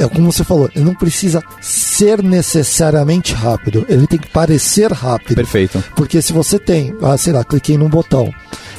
é- 0.00 0.04
é 0.04 0.08
como 0.08 0.30
você 0.30 0.44
falou, 0.44 0.70
ele 0.74 0.84
não 0.84 0.94
precisa 0.94 1.42
ser 1.60 2.22
necessariamente 2.22 3.34
rápido, 3.34 3.84
ele 3.88 4.06
tem 4.06 4.18
que 4.18 4.28
parecer 4.30 4.92
rápido. 4.92 5.34
Perfeito. 5.36 5.82
Porque 5.96 6.22
se 6.22 6.32
você 6.32 6.58
tem, 6.58 6.94
ah, 7.02 7.16
sei 7.16 7.32
lá, 7.32 7.42
cliquei 7.42 7.76
num 7.76 7.88
botão 7.88 8.32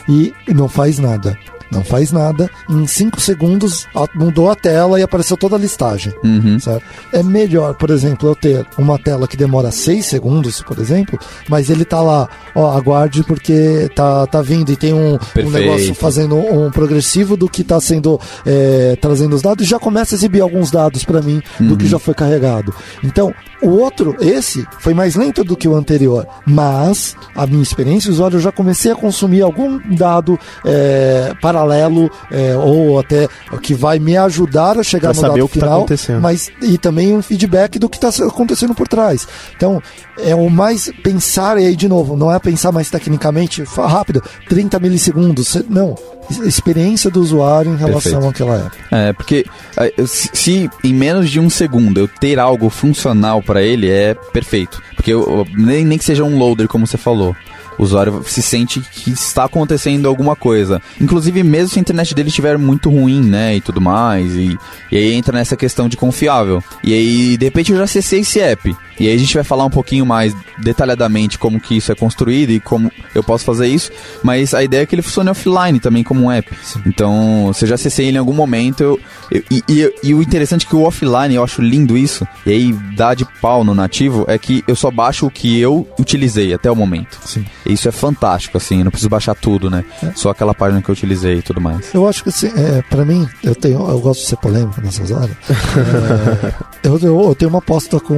e 0.07 0.33
não 0.47 0.69
faz 0.69 0.97
nada. 0.97 1.37
Não 1.71 1.83
faz 1.83 2.11
nada, 2.11 2.49
em 2.69 2.85
5 2.85 3.19
segundos 3.19 3.87
mudou 4.15 4.49
a 4.49 4.55
tela 4.55 4.99
e 4.99 5.03
apareceu 5.03 5.35
toda 5.37 5.55
a 5.55 5.59
listagem. 5.59 6.13
Uhum. 6.23 6.59
certo? 6.59 6.83
É 7.11 7.23
melhor, 7.23 7.75
por 7.75 7.89
exemplo, 7.89 8.29
eu 8.29 8.35
ter 8.35 8.65
uma 8.77 8.97
tela 8.97 9.27
que 9.27 9.37
demora 9.37 9.71
6 9.71 10.05
segundos, 10.05 10.61
por 10.61 10.79
exemplo, 10.79 11.19
mas 11.49 11.69
ele 11.69 11.85
tá 11.85 12.01
lá, 12.01 12.29
ó, 12.53 12.75
aguarde 12.75 13.23
porque 13.23 13.89
tá, 13.95 14.25
tá 14.27 14.41
vindo 14.41 14.71
e 14.71 14.75
tem 14.75 14.93
um, 14.93 15.17
um 15.37 15.49
negócio 15.49 15.93
fazendo 15.95 16.35
um 16.35 16.69
progressivo 16.71 17.35
do 17.35 17.49
que 17.49 17.63
tá 17.63 17.79
sendo 17.79 18.19
é, 18.45 18.97
trazendo 19.01 19.35
os 19.35 19.41
dados 19.41 19.65
e 19.65 19.69
já 19.69 19.79
começa 19.79 20.15
a 20.15 20.17
exibir 20.17 20.41
alguns 20.41 20.71
dados 20.71 21.03
para 21.03 21.21
mim 21.21 21.41
do 21.59 21.75
Uhum. 21.75 21.77
que 21.77 21.87
já 21.87 21.99
foi 21.99 22.13
carregado. 22.13 22.73
Então, 23.03 23.33
o 23.61 23.69
outro, 23.69 24.15
esse, 24.19 24.65
foi 24.79 24.93
mais 24.93 25.15
lento 25.15 25.43
do 25.43 25.55
que 25.55 25.67
o 25.67 25.75
anterior, 25.75 26.27
mas 26.45 27.15
a 27.35 27.45
minha 27.45 27.61
experiência, 27.63 28.11
usuário 28.11 28.37
eu 28.37 28.41
já 28.41 28.51
comecei 28.51 28.91
a 28.91 28.95
consumir 28.95 29.41
algum 29.41 29.79
dado 29.95 30.39
é, 30.65 31.33
paralelo 31.55 32.11
é, 32.29 32.55
ou 32.57 32.99
até 32.99 33.27
que 33.61 33.73
vai 33.73 33.97
me 33.97 34.17
ajudar 34.17 34.77
a 34.77 34.83
chegar 34.83 35.09
Pra 35.13 35.15
no 35.15 35.21
saber 35.21 35.33
dado 35.39 35.45
o 35.45 35.49
que 35.49 35.59
tá 35.59 35.65
final, 35.65 35.79
acontecendo. 35.79 36.21
mas 36.21 36.51
e 36.61 36.77
também 36.77 37.15
um 37.15 37.21
feedback 37.21 37.79
do 37.79 37.87
que 37.87 37.97
está 37.97 38.09
acontecendo 38.25 38.75
por 38.75 38.87
trás. 38.87 39.27
Então, 39.55 39.81
é 40.19 40.35
o 40.35 40.49
mais 40.49 40.91
pensar, 41.03 41.57
e 41.59 41.65
aí 41.67 41.75
de 41.75 41.87
novo, 41.87 42.17
não 42.17 42.31
é 42.33 42.37
pensar 42.39 42.71
mais 42.71 42.89
tecnicamente, 42.89 43.63
rápido, 43.75 44.21
30 44.49 44.79
milissegundos, 44.79 45.55
não. 45.69 45.95
Experiência 46.43 47.09
do 47.11 47.21
usuário 47.21 47.71
em 47.71 47.77
relação 47.77 48.19
Perfeito. 48.19 48.27
àquela 48.43 48.55
época. 48.65 48.77
É, 48.91 49.13
porque 49.13 49.45
é, 49.77 49.93
se, 50.07 50.69
em 50.83 50.93
menos 50.93 51.29
de 51.29 51.39
um 51.39 51.49
segundo 51.51 51.99
eu 51.99 52.07
ter 52.07 52.39
algo 52.39 52.69
funcional 52.69 53.41
pra 53.43 53.61
ele, 53.61 53.89
é 53.89 54.15
perfeito. 54.33 54.81
Porque 54.95 55.13
eu- 55.13 55.45
nem, 55.55 55.85
nem 55.85 55.97
que 55.99 56.03
seja 56.03 56.23
um 56.23 56.37
loader, 56.39 56.67
como 56.67 56.87
você 56.87 56.97
falou. 56.97 57.35
O 57.77 57.83
usuário 57.83 58.23
se 58.25 58.41
sente 58.41 58.79
que 58.79 59.11
está 59.11 59.43
acontecendo 59.45 60.07
alguma 60.07 60.35
coisa. 60.35 60.81
Inclusive, 60.99 61.43
mesmo 61.43 61.69
se 61.69 61.79
a 61.79 61.81
internet 61.81 62.13
dele 62.15 62.29
estiver 62.29 62.57
muito 62.57 62.89
ruim, 62.89 63.21
né? 63.21 63.55
E 63.55 63.61
tudo 63.61 63.81
mais. 63.81 64.33
E, 64.33 64.57
e 64.91 64.97
aí 64.97 65.13
entra 65.13 65.37
nessa 65.37 65.55
questão 65.55 65.87
de 65.89 65.97
confiável. 65.97 66.63
E 66.83 66.93
aí, 66.93 67.37
de 67.37 67.45
repente, 67.45 67.71
eu 67.71 67.77
já 67.77 67.83
acessei 67.83 68.19
esse 68.21 68.39
app. 68.39 68.75
E 68.99 69.07
aí 69.09 69.13
a 69.15 69.17
gente 69.19 69.33
vai 69.33 69.43
falar 69.43 69.65
um 69.65 69.69
pouquinho 69.69 70.05
mais 70.05 70.33
detalhadamente 70.57 71.37
como 71.37 71.59
que 71.59 71.75
isso 71.75 71.91
é 71.91 71.95
construído 71.95 72.51
e 72.51 72.59
como 72.61 72.89
eu 73.13 73.21
posso 73.23 73.43
fazer 73.45 73.67
isso. 73.67 73.91
Mas 74.23 74.53
a 74.53 74.63
ideia 74.63 74.83
é 74.83 74.85
que 74.85 74.95
ele 74.95 75.01
funcione 75.01 75.29
offline 75.29 75.79
também 75.79 76.01
como 76.03 76.23
um 76.23 76.31
app. 76.31 76.49
Então, 76.85 77.51
se 77.53 77.65
eu 77.65 77.69
já 77.69 77.75
acessei 77.75 78.07
ele 78.07 78.15
em 78.17 78.19
algum 78.19 78.33
momento, 78.33 78.81
eu, 78.81 78.99
eu- 79.31 79.43
e, 79.51 79.63
e- 79.69 79.93
e 80.03 80.13
o 80.13 80.21
interessante 80.21 80.65
é 80.65 80.69
que 80.69 80.75
o 80.75 80.83
offline, 80.83 81.35
eu 81.35 81.43
acho 81.43 81.61
lindo 81.61 81.97
isso, 81.97 82.25
e 82.45 82.51
aí 82.51 82.73
dá 82.95 83.13
de 83.13 83.25
pau 83.41 83.63
no 83.63 83.75
nativo, 83.75 84.25
é 84.27 84.37
que 84.37 84.63
eu 84.67 84.75
só 84.75 84.89
baixo 84.89 85.25
o 85.25 85.31
que 85.31 85.59
eu 85.59 85.87
utilizei 85.99 86.53
até 86.53 86.71
o 86.71 86.75
momento. 86.75 87.19
Sim. 87.25 87.45
Isso 87.65 87.87
é 87.87 87.91
fantástico, 87.91 88.57
assim, 88.57 88.83
não 88.83 88.91
preciso 88.91 89.09
baixar 89.09 89.35
tudo, 89.35 89.69
né? 89.69 89.83
Só 90.15 90.29
aquela 90.29 90.53
página 90.53 90.81
que 90.81 90.89
eu 90.89 90.93
utilizei 90.93 91.37
e 91.37 91.41
tudo 91.41 91.59
mais. 91.59 91.93
Eu 91.93 92.07
acho 92.07 92.23
que 92.23 92.29
assim, 92.29 92.47
é, 92.55 92.81
para 92.89 93.03
mim, 93.05 93.27
eu 93.43 93.55
tenho, 93.55 93.79
eu 93.89 93.99
gosto 93.99 94.21
de 94.21 94.27
ser 94.27 94.37
polêmico 94.37 94.81
nessas 94.81 95.11
horas. 95.11 95.31
É, 96.85 96.87
eu, 96.87 96.99
eu, 96.99 97.19
eu 97.29 97.35
tenho 97.35 97.49
uma 97.49 97.57
aposta 97.57 97.99
com 97.99 98.15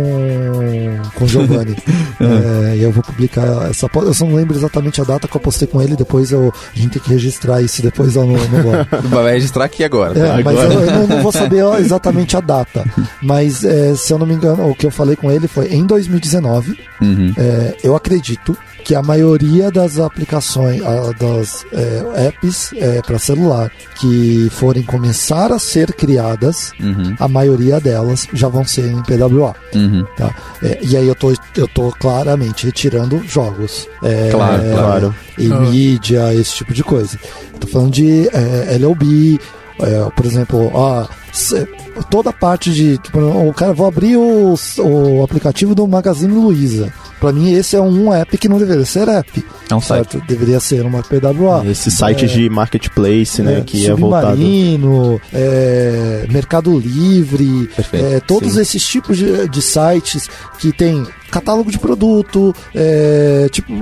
com 1.16 1.26
o 1.26 1.28
Giovanni. 1.28 1.76
É, 2.20 2.76
e 2.76 2.82
eu 2.82 2.92
vou 2.92 3.04
publicar 3.04 3.70
essa 3.70 3.86
aposta. 3.86 4.24
Eu 4.24 4.28
não 4.28 4.36
lembro 4.36 4.58
exatamente 4.58 5.00
a 5.00 5.04
data 5.04 5.28
que 5.28 5.38
eu 5.38 5.40
postei 5.40 5.68
com 5.68 5.80
ele, 5.82 5.96
depois 5.96 6.32
eu, 6.32 6.52
a 6.76 6.80
gente 6.80 6.94
tem 6.94 7.02
que 7.02 7.10
registrar 7.12 7.62
isso 7.62 7.82
depois 7.82 8.16
lá 8.16 8.24
no, 8.26 8.34
no. 8.34 8.86
Vai 9.10 9.34
registrar 9.34 9.66
aqui 9.66 9.84
agora, 9.84 10.18
É, 10.18 10.38
tá? 10.38 10.42
mas 10.44 10.58
eu, 10.58 10.72
eu 10.72 11.08
não, 11.08 11.22
vou 11.22 11.32
saber 11.32 11.64
exatamente 11.80 12.36
a 12.36 12.42
data. 12.42 12.84
Mas 13.22 13.64
é, 13.64 13.94
se 13.96 14.12
eu 14.12 14.18
não 14.18 14.26
me 14.26 14.34
engano, 14.34 14.68
o 14.70 14.76
que 14.76 14.86
eu 14.88 14.92
falei 14.92 15.16
com 15.16 15.32
ele 15.32 15.48
foi 15.48 15.68
em 15.68 15.86
2019. 15.86 16.78
Uhum. 17.02 17.34
É, 17.38 17.76
eu 17.84 17.96
acredito 17.96 18.58
que 18.88 18.96
a 18.96 19.02
maioria 19.04 19.70
das 19.70 20.00
aplicações, 20.00 20.82
a- 20.82 21.12
das 21.12 21.66
é, 21.74 22.28
apps 22.28 22.72
para 23.06 23.20
celular 23.20 23.70
que 24.00 24.48
forem 24.52 24.82
começar 24.82 25.52
a 25.52 25.60
ser 25.60 25.92
criadas, 25.94 26.72
Uhum. 26.80 27.14
a 27.20 27.28
maioria 27.28 27.82
delas 27.82 28.26
já 28.34 28.48
vão 28.48 28.64
ser 28.64 28.88
em 28.90 29.02
PWA. 29.04 29.54
Uhum. 29.76 30.06
Tá? 30.16 30.34
É, 30.64 30.80
e 30.84 30.96
aí 30.96 31.06
eu 31.06 31.16
tô, 31.16 31.34
eu 31.58 31.68
tô 31.68 31.92
claramente 32.00 32.66
retirando 32.66 33.22
jogos. 33.28 33.90
É, 34.02 34.30
Claro, 34.32 34.64
claro. 34.74 35.16
E 35.38 35.52
Ah. 35.52 35.60
mídia, 35.60 36.34
esse 36.34 36.54
tipo 36.56 36.74
de 36.74 36.82
coisa. 36.84 37.20
Tô 37.60 37.68
falando 37.68 37.92
de 37.92 38.30
é, 38.30 38.76
LLB, 38.76 39.38
é, 39.82 40.10
por 40.16 40.26
exemplo, 40.26 40.72
a, 40.80 41.10
se- 41.34 41.68
toda 42.10 42.30
a 42.30 42.34
parte 42.34 42.72
de. 42.74 42.98
Tipo, 43.00 43.20
o 43.20 43.54
cara, 43.54 43.74
vou 43.74 43.86
abrir 43.88 44.16
o, 44.16 44.56
o 44.80 45.24
aplicativo 45.24 45.76
do 45.76 45.86
Magazine 45.86 46.34
Luiza. 46.34 46.92
Pra 47.20 47.32
mim, 47.32 47.52
esse 47.52 47.76
é 47.76 47.82
um 47.82 48.14
app 48.14 48.38
que 48.38 48.48
não 48.48 48.58
deveria 48.58 48.86
ser 48.86 49.08
app. 49.10 49.44
É 49.70 49.76
um 49.76 49.82
site. 49.82 50.12
certo? 50.12 50.28
Deveria 50.28 50.60
ser 50.60 50.86
uma 50.86 51.02
PWA. 51.02 51.64
Esses 51.66 51.94
sites 51.94 52.32
É, 52.32 52.34
de 52.36 52.50
marketplace, 52.50 53.42
né, 53.42 53.60
é, 53.60 53.62
que 53.62 53.86
é 53.88 53.94
voltado. 53.94 54.28
Submarino, 54.38 55.22
é, 55.34 56.26
Mercado 56.30 56.78
Livre, 56.78 57.68
Perfeito, 57.76 58.06
é, 58.06 58.20
todos 58.20 58.54
sim. 58.54 58.62
esses 58.62 58.86
tipos 58.86 59.18
de, 59.18 59.48
de 59.50 59.62
sites 59.62 60.30
que 60.60 60.72
tem 60.72 61.06
catálogo 61.30 61.70
de 61.70 61.78
produto, 61.78 62.56
é, 62.74 63.50
tipo, 63.52 63.74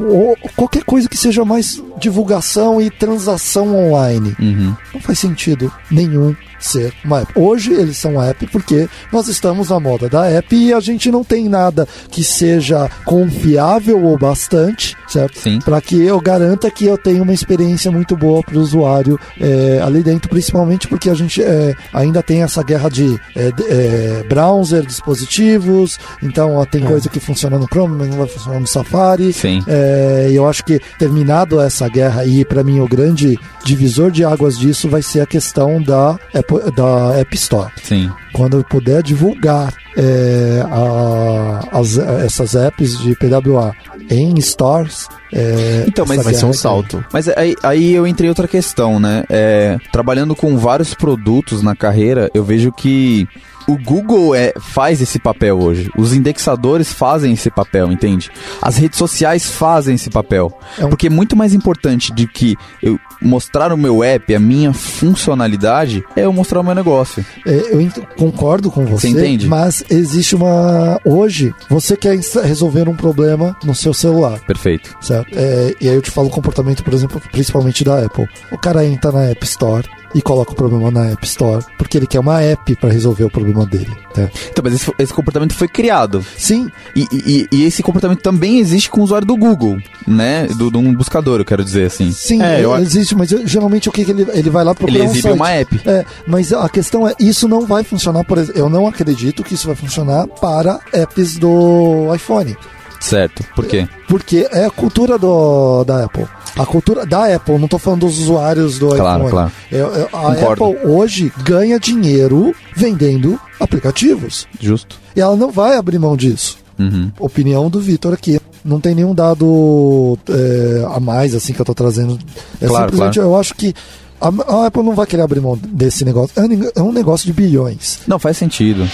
qualquer 0.55 0.83
coisa 0.83 1.07
que 1.07 1.17
seja 1.17 1.45
mais 1.45 1.81
divulgação 1.99 2.81
e 2.81 2.89
transação 2.89 3.75
online. 3.75 4.35
Uhum. 4.39 4.75
Não 4.93 5.01
faz 5.01 5.19
sentido 5.19 5.71
nenhum 5.91 6.35
ser 6.59 6.91
uma 7.03 7.21
app. 7.21 7.31
Hoje 7.39 7.73
eles 7.73 7.97
são 7.97 8.19
app 8.21 8.47
porque 8.47 8.89
nós 9.11 9.27
estamos 9.27 9.69
na 9.69 9.79
moda 9.79 10.09
da 10.09 10.25
app 10.27 10.55
e 10.55 10.73
a 10.73 10.79
gente 10.79 11.11
não 11.11 11.23
tem 11.23 11.47
nada 11.47 11.87
que 12.09 12.23
seja 12.23 12.89
confiável 13.29 14.05
o 14.05 14.17
bastante, 14.17 14.95
certo? 15.07 15.39
Sim. 15.39 15.59
Para 15.59 15.81
que 15.81 16.01
eu 16.01 16.19
garanta 16.21 16.69
que 16.69 16.85
eu 16.85 16.97
tenha 16.97 17.21
uma 17.21 17.33
experiência 17.33 17.91
muito 17.91 18.15
boa 18.15 18.41
para 18.43 18.57
o 18.57 18.61
usuário 18.61 19.19
é, 19.39 19.79
ali 19.83 20.03
dentro, 20.03 20.29
principalmente 20.29 20.87
porque 20.87 21.09
a 21.09 21.13
gente 21.15 21.41
é, 21.41 21.75
ainda 21.93 22.21
tem 22.21 22.43
essa 22.43 22.61
guerra 22.63 22.89
de 22.89 23.19
é, 23.35 23.51
é, 23.69 24.23
browser, 24.27 24.85
dispositivos, 24.85 25.99
então 26.21 26.55
ó, 26.55 26.65
tem 26.65 26.83
coisa 26.83 27.09
que 27.09 27.19
funciona 27.19 27.57
no 27.57 27.65
Chrome, 27.67 27.95
mas 27.97 28.09
não 28.09 28.17
vai 28.17 28.27
funcionar 28.27 28.59
no 28.59 28.67
Safari. 28.67 29.33
Sim. 29.33 29.63
É, 29.67 30.27
e 30.31 30.35
eu 30.35 30.47
acho 30.47 30.63
que 30.63 30.79
terminado 30.99 31.59
essa 31.59 31.87
guerra 31.89 32.21
aí, 32.21 32.45
para 32.45 32.63
mim 32.63 32.79
o 32.79 32.87
grande 32.87 33.39
divisor 33.63 34.11
de 34.11 34.23
águas 34.23 34.57
disso 34.57 34.87
vai 34.89 35.01
ser 35.01 35.21
a 35.21 35.25
questão 35.25 35.81
da 35.81 36.11
Apple- 36.33 36.71
da 36.75 37.17
App 37.19 37.35
Store. 37.35 37.71
Sim. 37.83 38.09
Quando 38.33 38.57
eu 38.57 38.63
puder 38.63 39.01
divulgar 39.01 39.73
é, 39.97 40.61
a- 40.69 41.69
as- 41.79 41.97
essas 41.97 42.53
apps 42.53 42.99
de 42.99 43.14
PWA 43.15 43.73
em 44.09 44.39
stores, 44.41 45.07
é, 45.33 45.83
Então, 45.87 46.05
mas 46.07 46.23
Vai 46.23 46.33
ser 46.33 46.45
um 46.45 46.49
guerra 46.49 46.53
salto. 46.61 47.05
Mas 47.11 47.27
aí, 47.29 47.55
aí 47.63 47.93
eu 47.93 48.05
entrei 48.07 48.27
em 48.27 48.29
outra 48.29 48.47
questão, 48.47 48.99
né? 48.99 49.23
É, 49.29 49.77
trabalhando 49.91 50.35
com 50.35 50.57
vários 50.57 50.93
produtos 50.93 51.61
na 51.61 51.75
carreira, 51.75 52.29
eu 52.33 52.43
vejo 52.43 52.71
que 52.71 53.27
o 53.67 53.75
Google 53.79 54.35
é, 54.35 54.53
faz 54.59 55.01
esse 55.01 55.17
papel 55.17 55.57
hoje. 55.59 55.89
Os 55.97 56.13
indexadores 56.13 56.93
fazem 56.93 57.33
esse 57.33 57.49
papel, 57.49 57.91
entende? 57.91 58.29
As 58.61 58.77
redes 58.77 58.97
sociais 58.99 59.49
fazem 59.49 59.95
esse 59.95 60.09
papel. 60.11 60.55
É 60.77 60.85
um- 60.85 60.89
Porque 60.89 61.07
é 61.07 61.09
muito 61.09 61.35
mais 61.35 61.51
importante 61.53 62.13
do 62.13 62.27
que 62.27 62.55
eu 62.83 62.99
mostrar 63.19 63.73
o 63.73 63.77
meu 63.77 64.03
app, 64.03 64.35
a 64.35 64.39
minha 64.39 64.71
funcionalidade, 64.71 66.03
é 66.15 66.21
eu 66.25 66.33
mostrar 66.33 66.59
o 66.59 66.63
meu 66.63 66.75
negócio. 66.75 67.25
É, 67.45 67.73
eu 67.73 67.81
ent- 67.81 67.97
concordo 68.17 68.69
com 68.69 68.85
você, 68.85 69.07
Você 69.07 69.09
entende? 69.09 69.47
mas 69.47 69.83
existe 69.89 70.35
uma. 70.35 70.99
Hoje, 71.03 71.51
você 71.67 71.97
quer 71.97 72.15
resolver 72.43 72.87
um 72.87 72.95
problema 72.95 73.55
no 73.63 73.73
seu 73.73 73.93
celular. 73.95 74.39
Perfeito. 74.45 74.95
Certo? 75.01 75.14
É, 75.33 75.75
e 75.79 75.89
aí 75.89 75.95
eu 75.95 76.01
te 76.01 76.11
falo 76.11 76.27
o 76.27 76.31
comportamento, 76.31 76.83
por 76.83 76.93
exemplo, 76.93 77.21
principalmente 77.31 77.83
da 77.83 78.03
Apple. 78.05 78.27
O 78.51 78.57
cara 78.57 78.85
entra 78.85 79.11
na 79.11 79.25
App 79.25 79.45
Store 79.45 79.87
e 80.13 80.21
coloca 80.21 80.51
o 80.53 80.55
problema 80.55 80.89
na 80.89 81.07
App 81.11 81.25
Store 81.25 81.63
porque 81.77 81.97
ele 81.97 82.07
quer 82.07 82.19
uma 82.19 82.41
app 82.41 82.73
para 82.77 82.89
resolver 82.89 83.25
o 83.25 83.29
problema 83.29 83.65
dele. 83.65 83.91
tá? 84.13 84.29
Então, 84.49 84.63
mas 84.63 84.73
esse, 84.73 84.91
esse 84.97 85.13
comportamento 85.13 85.53
foi 85.53 85.67
criado. 85.67 86.25
Sim, 86.37 86.69
E, 86.95 87.05
e- 87.11 87.47
e 87.51 87.63
esse 87.65 87.83
comportamento 87.83 88.21
também 88.21 88.59
existe 88.59 88.89
com 88.89 89.01
o 89.01 89.03
usuário 89.03 89.27
do 89.27 89.35
Google, 89.35 89.77
né? 90.07 90.47
Do, 90.55 90.71
de 90.71 90.77
um 90.77 90.93
buscador, 90.93 91.39
eu 91.39 91.45
quero 91.45 91.63
dizer 91.65 91.85
assim. 91.87 92.11
sim, 92.11 92.41
É, 92.41 92.63
eu- 92.63 92.75
existe, 92.77 93.13
mas 93.15 93.31
eu- 93.31 93.45
geralmente 93.45 93.89
o 93.89 93.91
que, 93.91 94.05
que 94.05 94.11
ele, 94.11 94.25
ele 94.33 94.49
vai 94.49 94.63
lá 94.63 94.73
procurar 94.73 94.97
Ele 94.99 95.07
um 95.07 95.11
exibe 95.11 95.21
site. 95.23 95.35
uma 95.35 95.51
app. 95.51 95.81
É, 95.85 96.05
mas 96.25 96.53
a 96.53 96.69
questão 96.69 97.05
é, 97.07 97.13
isso 97.19 97.47
não 97.47 97.65
vai 97.65 97.83
funcionar, 97.83 98.23
por 98.23 98.37
exemplo, 98.37 98.59
eu 98.61 98.69
não 98.69 98.87
acredito 98.87 99.43
que 99.43 99.53
isso 99.53 99.67
vai 99.67 99.75
funcionar 99.75 100.27
para 100.27 100.79
apps 100.93 101.37
do 101.37 102.13
iPhone. 102.15 102.55
Certo. 102.99 103.43
Por 103.55 103.65
quê? 103.65 103.87
Porque 104.07 104.47
é 104.51 104.65
a 104.65 104.69
cultura 104.71 105.17
do, 105.17 105.83
da 105.83 106.05
Apple. 106.05 106.25
A 106.57 106.65
cultura 106.65 107.05
da 107.05 107.35
Apple, 107.35 107.57
não 107.57 107.67
tô 107.67 107.77
falando 107.77 108.01
dos 108.01 108.17
usuários 108.19 108.79
do 108.79 108.87
Claro, 108.89 109.19
iPhone. 109.27 109.29
claro. 109.31 109.51
É, 109.71 109.77
é, 109.77 109.81
a 110.13 110.35
Concordo. 110.35 110.65
Apple 110.65 110.87
hoje 110.89 111.31
ganha 111.43 111.79
dinheiro 111.79 112.55
vendendo 112.75 113.39
aplicativos. 113.59 114.47
Justo. 114.59 114.97
E 115.15 115.21
ela 115.21 115.35
não 115.35 115.51
vai 115.51 115.75
abrir 115.77 115.99
mão 115.99 116.15
disso. 116.15 116.57
Uhum. 116.79 117.11
Opinião 117.19 117.69
do 117.69 117.79
Vitor 117.79 118.13
aqui. 118.13 118.39
Não 118.63 118.79
tem 118.79 118.95
nenhum 118.95 119.13
dado 119.13 120.17
é, 120.29 120.85
a 120.95 120.99
mais 120.99 121.35
assim 121.35 121.53
que 121.53 121.59
eu 121.61 121.65
tô 121.65 121.73
trazendo. 121.73 122.17
É 122.61 122.67
Claro, 122.67 122.89
simplesmente 122.89 123.19
eu 123.19 123.35
acho 123.35 123.53
que 123.53 123.73
a, 124.19 124.27
a 124.27 124.65
Apple 124.67 124.81
não 124.83 124.95
vai 124.95 125.05
querer 125.05 125.21
abrir 125.21 125.39
mão 125.41 125.57
desse 125.61 126.03
negócio. 126.03 126.31
É 126.37 126.41
um- 126.45 126.71
É 126.75 126.81
um 126.81 126.91
negócio 126.91 127.25
de 127.27 127.33
bilhões. 127.33 127.99
Não, 128.07 128.17
faz 128.17 128.37
sentido. 128.37 128.87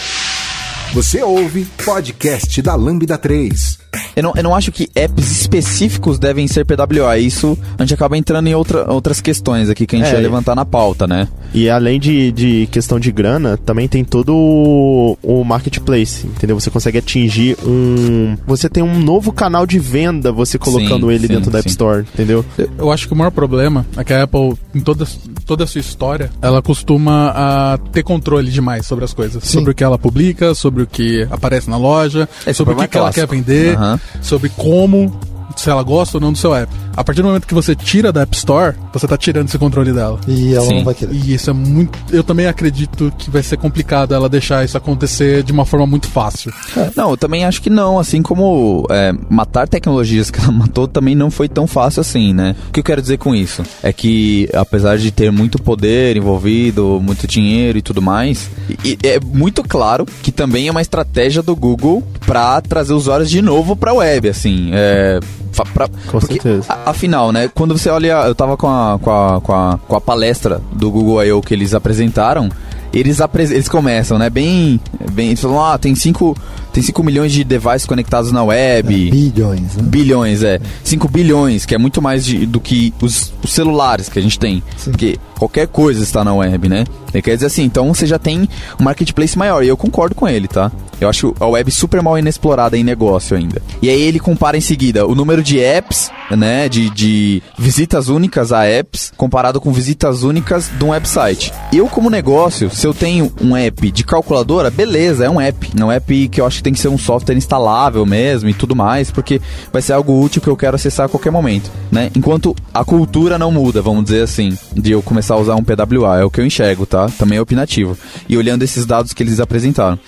Você 0.94 1.24
ouve 1.24 1.66
podcast 1.86 2.62
da 2.62 2.76
Lambda 2.76 3.18
3. 3.18 3.80
Eu 4.16 4.24
não, 4.24 4.34
eu 4.36 4.44
não 4.44 4.56
acho 4.56 4.72
que 4.74 4.90
apps 4.94 5.32
específicos 5.40 6.20
devem 6.20 6.48
ser 6.48 6.66
PWA. 6.66 7.18
Isso 7.18 7.58
a 7.78 7.84
gente 7.84 7.94
acaba 7.94 8.18
entrando 8.18 8.48
em 8.48 8.56
outra, 8.56 8.90
outras 8.92 9.22
questões 9.22 9.70
aqui 9.70 9.86
que 9.88 9.96
a 9.96 10.00
gente 10.00 10.10
É. 10.10 10.14
ia 10.16 10.20
levantar 10.20 10.54
na 10.56 10.66
pauta, 10.66 11.08
né? 11.08 11.28
E 11.54 11.70
além 11.70 11.98
de, 12.00 12.32
de 12.32 12.68
questão 12.72 13.00
de 13.00 13.12
grana, 13.12 13.58
também 13.58 13.88
tem 13.88 14.04
todo 14.04 14.34
o, 14.36 15.18
o 15.22 15.44
marketplace, 15.46 16.26
entendeu? 16.28 16.60
Você 16.60 16.70
consegue 16.70 16.98
atingir 16.98 17.58
um. 17.66 18.38
Você 18.46 18.70
tem 18.70 18.84
um 18.84 19.00
novo 19.00 19.32
canal 19.32 19.66
de 19.66 19.80
venda, 19.80 20.32
você 20.32 20.58
colocando 20.58 21.08
Sim, 21.08 21.14
ele 21.14 21.28
sim, 21.28 21.34
dentro 21.34 21.52
da 21.52 21.60
App 21.60 21.70
sim. 21.70 21.72
Store, 21.74 22.06
entendeu? 22.14 22.46
Eu 22.78 22.92
acho 22.92 23.08
que 23.08 23.14
o 23.14 23.18
maior 23.18 23.32
problema 23.32 23.86
é 23.98 24.04
que 24.04 24.14
a 24.14 24.24
Apple, 24.24 24.54
em 24.76 24.80
toda, 24.82 25.06
toda 25.46 25.64
a 25.66 25.68
sua 25.68 25.80
história, 25.80 26.30
ela 26.42 26.62
costuma 26.62 27.32
a, 27.36 27.78
ter 27.92 28.04
controle 28.04 28.50
demais 28.52 28.86
sobre 28.86 29.04
as 29.06 29.14
coisas. 29.14 29.44
Sim. 29.44 29.58
Sobre 29.60 29.72
o 29.72 29.76
que 29.76 29.84
ela 29.84 29.98
publica, 29.98 30.54
sobre 30.56 30.81
o 30.82 30.88
que 30.88 31.28
aparece 31.30 31.70
na 31.70 31.78
loja, 31.78 32.28
Esse 32.42 32.54
sobre 32.56 32.74
o 32.74 32.78
que, 32.78 32.84
é 32.84 32.88
que 32.88 32.98
ela 32.98 33.14
quer 33.14 33.28
vender, 33.28 33.76
Aham. 33.76 34.00
sobre 34.22 34.50
como, 34.50 35.20
se 35.60 35.70
ela 35.70 35.84
gosta 35.84 36.18
ou 36.18 36.22
não 36.22 36.32
do 36.32 36.38
seu 36.38 36.54
app. 36.56 36.72
A 36.96 37.04
partir 37.04 37.22
do 37.22 37.28
momento 37.28 37.48
que 37.48 37.54
você 37.54 37.74
tira 37.74 38.12
da 38.12 38.22
App 38.22 38.36
Store, 38.36 38.76
você 38.94 39.08
tá 39.08 39.18
tirando 39.18 39.48
esse 39.48 39.58
controle 39.58 39.94
dela. 39.94 40.20
E 40.28 40.54
ela 40.54 40.66
Sim. 40.66 40.76
não 40.78 40.84
vai 40.84 40.94
querer. 40.94 41.14
E 41.14 41.34
isso 41.34 41.50
é 41.50 41.54
muito. 41.54 41.98
Eu 42.12 42.24
também 42.24 42.48
acredito 42.48 43.12
que 43.18 43.30
vai 43.30 43.42
ser 43.42 43.58
complicado 43.58 44.14
ela 44.14 44.28
deixar 44.28 44.64
isso 44.66 44.78
acontecer 44.78 45.42
de 45.44 45.52
uma 45.54 45.66
forma 45.66 45.88
muito 45.88 46.08
fácil. 46.08 46.52
Não, 46.96 47.12
eu 47.12 47.18
também 47.18 47.46
acho 47.46 47.62
que 47.62 47.70
não. 47.70 47.98
Assim 47.98 48.22
como 48.22 48.86
é, 48.90 49.14
matar 49.30 49.68
tecnologias 49.68 50.30
que 50.30 50.40
ela 50.40 50.52
matou 50.52 50.88
também 50.88 51.16
não 51.16 51.32
foi 51.32 51.48
tão 51.48 51.66
fácil 51.66 52.02
assim, 52.02 52.34
né? 52.34 52.56
O 52.68 52.72
que 52.74 52.80
eu 52.82 52.84
quero 52.84 53.02
dizer 53.02 53.18
com 53.18 53.34
isso? 53.34 53.64
É 53.82 53.94
que, 53.94 54.50
apesar 54.54 54.98
de 54.98 55.12
ter 55.12 55.32
muito 55.32 55.62
poder 55.62 56.18
envolvido, 56.18 57.00
muito 57.02 57.26
dinheiro 57.26 57.78
e 57.78 57.82
tudo 57.82 58.02
mais, 58.02 58.50
e- 58.84 58.98
é 59.04 59.20
muito 59.20 59.64
claro 59.64 60.06
que 60.22 60.32
também 60.32 60.68
é 60.68 60.72
uma 60.72 60.82
estratégia 60.82 61.42
do 61.42 61.56
Google 61.56 62.04
pra 62.26 62.60
trazer 62.62 62.94
usuários 62.94 63.30
de 63.30 63.42
novo 63.42 63.76
pra 63.76 63.94
web, 63.94 64.28
assim. 64.28 64.70
É, 64.74 65.20
pra- 65.52 65.88
Com 65.88 66.20
porque, 66.20 66.34
certeza. 66.42 66.66
a- 66.70 66.90
afinal, 66.90 67.32
né? 67.32 67.50
Quando 67.54 67.78
você 67.78 67.90
olha, 67.90 68.24
eu 68.28 68.34
tava 68.36 68.56
com 68.58 68.68
a, 68.68 68.98
com 69.00 69.12
a, 69.12 69.42
com 69.42 69.54
a, 69.54 69.80
com 69.88 69.96
a 69.96 70.02
palestra 70.02 70.62
do 70.72 70.90
Google 70.92 71.24
I.O. 71.24 71.42
que 71.42 71.54
eles 71.54 71.74
apresentaram. 71.74 72.50
Eles, 72.94 73.22
apres- 73.22 73.52
eles 73.52 73.70
começam, 73.70 74.18
né? 74.20 74.30
Bem. 74.30 74.80
bem 75.14 75.28
eles 75.28 75.42
falam, 75.42 75.64
ah, 75.64 75.78
tem 75.78 75.96
5 75.96 76.36
tem 76.74 76.82
cinco 76.82 77.04
milhões 77.04 77.32
de 77.32 77.44
devices 77.44 77.86
conectados 77.86 78.32
na 78.32 78.44
web. 78.44 79.12
Bilhões, 79.12 79.76
né? 79.76 79.84
Bilhões, 79.84 80.44
é. 80.44 80.60
5 80.84 81.08
bilhões, 81.08 81.66
que 81.66 81.76
é 81.76 81.78
muito 81.78 82.02
mais 82.02 82.26
de- 82.26 82.46
do 82.46 82.60
que 82.60 82.94
os, 83.02 83.34
os 83.44 83.52
celulares 83.52 84.08
que 84.10 84.18
a 84.18 84.22
gente 84.22 84.40
tem. 84.40 84.64
Sim. 84.78 84.92
Porque 84.92 85.20
qualquer 85.38 85.68
coisa 85.68 86.02
está 86.04 86.24
na 86.24 86.34
web, 86.34 86.70
né? 86.70 86.86
Ele 87.14 87.22
quer 87.22 87.34
dizer 87.36 87.48
assim, 87.48 87.64
então 87.64 87.94
você 87.94 88.06
já 88.06 88.18
tem 88.18 88.48
um 88.80 88.84
marketplace 88.84 89.38
maior. 89.38 89.64
E 89.64 89.68
eu 89.68 89.76
concordo 89.76 90.16
com 90.16 90.28
ele, 90.28 90.48
tá? 90.48 90.72
Eu 91.00 91.10
acho 91.10 91.36
a 91.40 91.46
web 91.48 91.70
super 91.72 92.02
mal 92.02 92.18
inexplorada 92.18 92.78
em 92.78 92.84
negócio 92.84 93.36
ainda. 93.36 93.62
E 93.82 93.90
aí 93.90 94.02
ele 94.02 94.20
compara 94.20 94.56
em 94.58 94.62
seguida 94.62 95.06
o 95.06 95.14
número 95.16 95.44
de 95.44 95.60
apps, 95.60 96.10
né? 96.30 96.70
De, 96.70 96.90
de 96.92 97.44
visitas 97.58 98.08
únicas 98.08 98.52
a 98.54 98.64
apps, 98.66 99.12
comparado 99.18 99.60
com 99.60 99.74
visitas 99.74 100.24
únicas 100.24 100.70
de 100.78 100.84
um 100.86 100.90
website. 100.90 101.52
Eu, 101.74 101.88
como 101.88 102.10
negócio, 102.10 102.70
se 102.70 102.88
eu 102.88 102.94
tenho 102.94 103.32
um 103.42 103.58
app 103.58 103.92
de 103.92 104.04
calculadora, 104.06 104.70
beleza, 104.70 105.26
é 105.26 105.30
um 105.30 105.42
app. 105.42 105.70
É 105.78 105.84
um 105.84 105.92
app 105.92 106.28
que 106.30 106.40
eu 106.40 106.46
acho 106.46 106.61
tem 106.62 106.74
que 106.74 106.80
ser 106.80 106.88
um 106.88 106.98
software 106.98 107.36
instalável 107.36 108.06
mesmo 108.06 108.50
e 108.50 108.54
tudo 108.54 108.76
mais, 108.76 109.12
porque 109.12 109.42
vai 109.72 109.82
ser 109.82 109.94
algo 109.94 110.22
útil 110.22 110.42
que 110.42 110.48
eu 110.48 110.58
quero 110.58 110.76
acessar 110.76 111.06
a 111.06 111.10
qualquer 111.10 111.32
momento, 111.32 111.72
né? 111.92 112.12
Enquanto 112.16 112.56
a 112.74 112.84
cultura 112.84 113.38
não 113.38 113.52
muda, 113.52 113.82
vamos 113.82 114.04
dizer 114.04 114.24
assim, 114.24 114.58
de 114.74 114.92
eu 114.92 115.02
começar 115.02 115.36
a 115.36 115.38
usar 115.38 115.56
um 115.56 115.64
PWA, 115.64 116.20
é 116.20 116.24
o 116.24 116.32
que 116.32 116.42
eu 116.42 116.46
enxergo, 116.46 116.86
tá? 116.86 117.08
Também 117.18 117.38
é 117.38 117.42
opinativo. 117.42 117.98
E 118.28 118.38
olhando 118.38 118.64
esses 118.64 118.86
dados 118.86 119.14
que 119.14 119.24
eles 119.24 119.40
apresentaram. 119.40 120.00